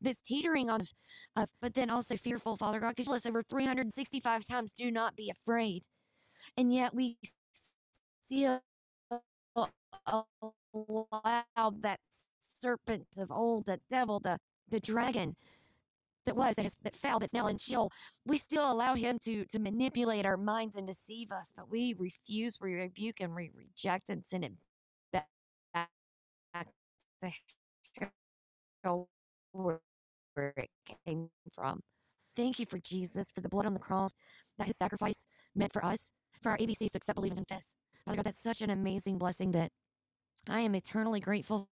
that's 0.00 0.22
teetering 0.22 0.70
on 0.70 0.82
uh, 1.36 1.46
but 1.60 1.74
then 1.74 1.90
also 1.90 2.16
fearful 2.16 2.56
father 2.56 2.80
god 2.80 2.94
because 2.96 3.26
over 3.26 3.42
365 3.42 4.46
times 4.46 4.72
do 4.72 4.90
not 4.90 5.16
be 5.16 5.30
afraid. 5.30 5.84
And 6.56 6.72
yet 6.74 6.94
we 6.94 7.18
still 8.22 8.62
allow 10.04 11.70
that 11.80 12.00
serpent 12.40 13.06
of 13.18 13.30
old 13.32 13.66
the 13.66 13.80
devil 13.90 14.20
the 14.20 14.38
the 14.70 14.80
dragon 14.80 15.36
that 16.26 16.36
was 16.36 16.56
that, 16.56 16.66
is, 16.66 16.76
that 16.82 16.94
fell 16.94 17.18
that's 17.18 17.32
now 17.32 17.46
in 17.46 17.56
Sheol, 17.58 17.90
we 18.26 18.38
still 18.38 18.70
allow 18.70 18.94
him 18.94 19.18
to 19.24 19.44
to 19.46 19.58
manipulate 19.58 20.26
our 20.26 20.36
minds 20.36 20.76
and 20.76 20.86
deceive 20.86 21.32
us, 21.32 21.52
but 21.56 21.70
we 21.70 21.94
refuse, 21.98 22.58
we 22.60 22.74
rebuke, 22.74 23.20
and 23.20 23.34
we 23.34 23.50
reject 23.54 24.10
and 24.10 24.24
send 24.24 24.44
back 24.44 24.52
where 30.34 30.54
it 30.56 30.70
came 31.06 31.30
from. 31.52 31.80
Thank 32.36 32.58
you 32.58 32.66
for 32.66 32.78
Jesus, 32.78 33.30
for 33.32 33.40
the 33.42 33.48
blood 33.50 33.66
on 33.66 33.74
the 33.74 33.80
cross, 33.80 34.12
that 34.58 34.66
his 34.68 34.76
sacrifice 34.78 35.26
meant 35.54 35.72
for 35.72 35.84
us, 35.84 36.12
for 36.42 36.50
our 36.50 36.58
ABCs 36.58 36.92
to 36.92 36.98
accept, 36.98 37.16
believe, 37.16 37.32
and 37.32 37.46
confess. 37.46 37.74
Father 38.04 38.18
God, 38.18 38.26
that's 38.26 38.42
such 38.42 38.62
an 38.62 38.70
amazing 38.70 39.18
blessing 39.18 39.52
that 39.52 39.70
I 40.48 40.60
am 40.60 40.74
eternally 40.74 41.20
grateful 41.20 41.68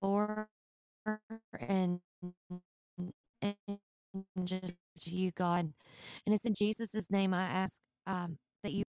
for 0.00 0.48
and, 1.58 2.00
and 3.42 3.56
just 4.44 4.74
to 5.00 5.10
you, 5.10 5.32
God. 5.32 5.72
And 6.26 6.34
it's 6.34 6.46
in 6.46 6.54
Jesus' 6.54 7.10
name 7.10 7.34
I 7.34 7.44
ask 7.44 7.80
um, 8.06 8.38
that 8.64 8.72
you 8.72 8.84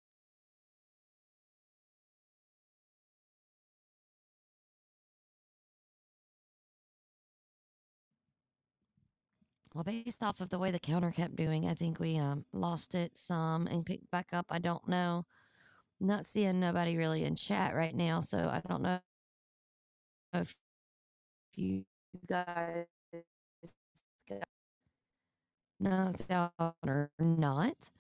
Well, 9.78 9.84
based 9.84 10.24
off 10.24 10.42
of 10.42 10.50
the 10.50 10.58
way 10.58 10.72
the 10.72 10.80
counter 10.80 11.12
kept 11.12 11.36
doing, 11.36 11.68
I 11.68 11.76
think 11.76 12.00
we 12.00 12.18
um, 12.18 12.46
lost 12.52 12.96
it 12.96 13.16
some 13.16 13.68
and 13.68 13.86
picked 13.86 14.10
back 14.10 14.30
up. 14.34 14.48
I 14.50 14.58
don't 14.58 14.88
know. 14.88 15.24
Not 16.00 16.26
seeing 16.26 16.60
nobody 16.60 16.98
really 16.98 17.24
in 17.24 17.36
chat 17.36 17.76
right 17.76 17.94
now, 17.94 18.22
so 18.22 18.50
I 18.50 18.60
don't 18.68 18.82
know 18.82 19.00
if 20.34 20.56
you 21.56 21.86
guys 22.28 22.88
knocked 25.80 26.32
out 26.32 26.54
or 26.84 27.12
not. 27.20 27.92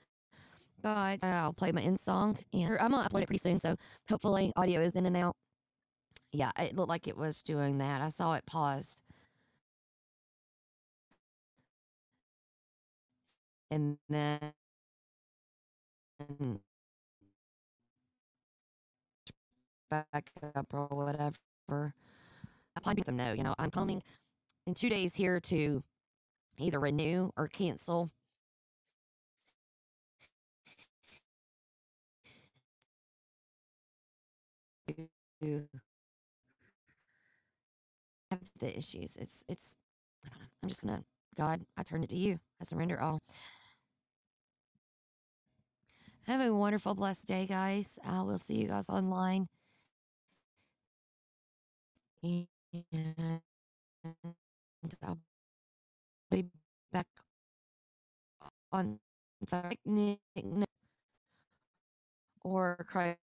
But 0.82 1.24
I'll 1.24 1.54
play 1.54 1.72
my 1.72 1.82
end 1.82 2.00
song, 2.00 2.40
and 2.54 2.76
I'm 2.82 2.90
gonna 2.90 3.08
upload 3.08 3.22
it 3.22 3.28
pretty 3.28 3.38
soon. 3.38 3.60
So 3.60 3.76
hopefully, 4.10 4.52
audio 4.56 4.82
is 4.82 4.96
in 4.96 5.06
and 5.06 5.16
out. 5.16 5.36
Yeah, 6.32 6.50
it 6.58 6.76
looked 6.76 6.90
like 6.90 7.08
it 7.08 7.18
was 7.18 7.44
doing 7.44 7.78
that. 7.78 8.02
I 8.02 8.10
saw 8.10 8.34
it 8.34 8.48
pause. 8.48 8.98
and 13.72 13.98
then 14.10 14.54
back 19.92 20.32
up 20.56 20.74
or 20.74 20.88
whatever. 20.88 21.36
I 21.70 22.82
them 23.06 23.18
know, 23.18 23.34
you 23.34 23.44
know, 23.44 23.56
I'm 23.60 23.72
coming 23.72 24.04
in 24.68 24.74
two 24.76 24.90
days 24.90 25.16
here 25.16 25.40
to 25.42 25.84
either 26.60 26.80
renew 26.80 27.32
or 27.38 27.48
cancel. 27.48 28.12
Have 38.32 38.42
the 38.60 38.78
issues. 38.78 39.18
It's 39.18 39.46
it's. 39.50 39.78
I 40.26 40.30
don't 40.30 40.40
know. 40.42 40.48
I'm 40.64 40.70
just 40.70 40.82
gonna. 40.84 41.04
God, 41.38 41.62
I 41.78 41.84
turn 41.84 42.04
it 42.04 42.10
to 42.12 42.18
you. 42.18 42.40
I 42.62 42.66
surrender 42.66 43.02
all. 43.02 43.20
Have 46.28 46.42
a 46.42 46.54
wonderful, 46.54 46.96
blessed 46.96 47.28
day, 47.28 47.46
guys. 47.46 48.00
Uh, 48.06 48.20
I 48.20 48.24
will 48.24 48.38
see 48.40 48.56
you 48.56 48.68
guys 48.68 48.90
online. 48.90 49.48
And 52.24 53.42
I'll 55.04 55.20
be 56.32 56.46
back 56.92 57.08
on 58.72 59.00
the 59.86 60.18
or 62.44 62.78
Christ 62.88 63.18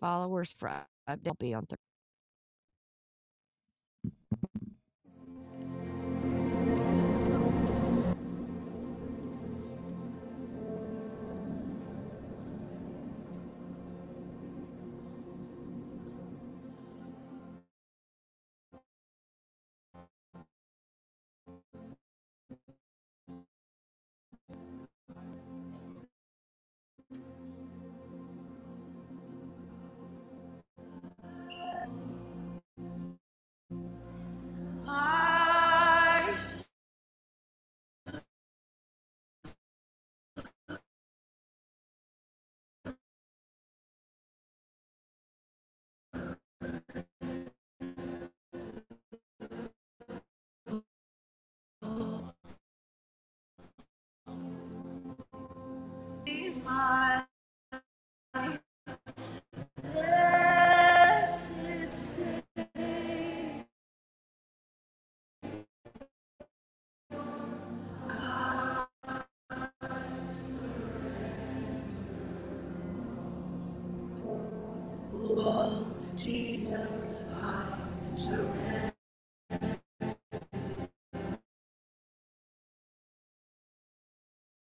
followers 0.00 0.52
for 0.52 0.68
update. 1.08 1.28
I'll 1.28 1.34
be 1.38 1.54
on 1.54 1.66
Thursday. 1.66 1.89
My 56.70 56.99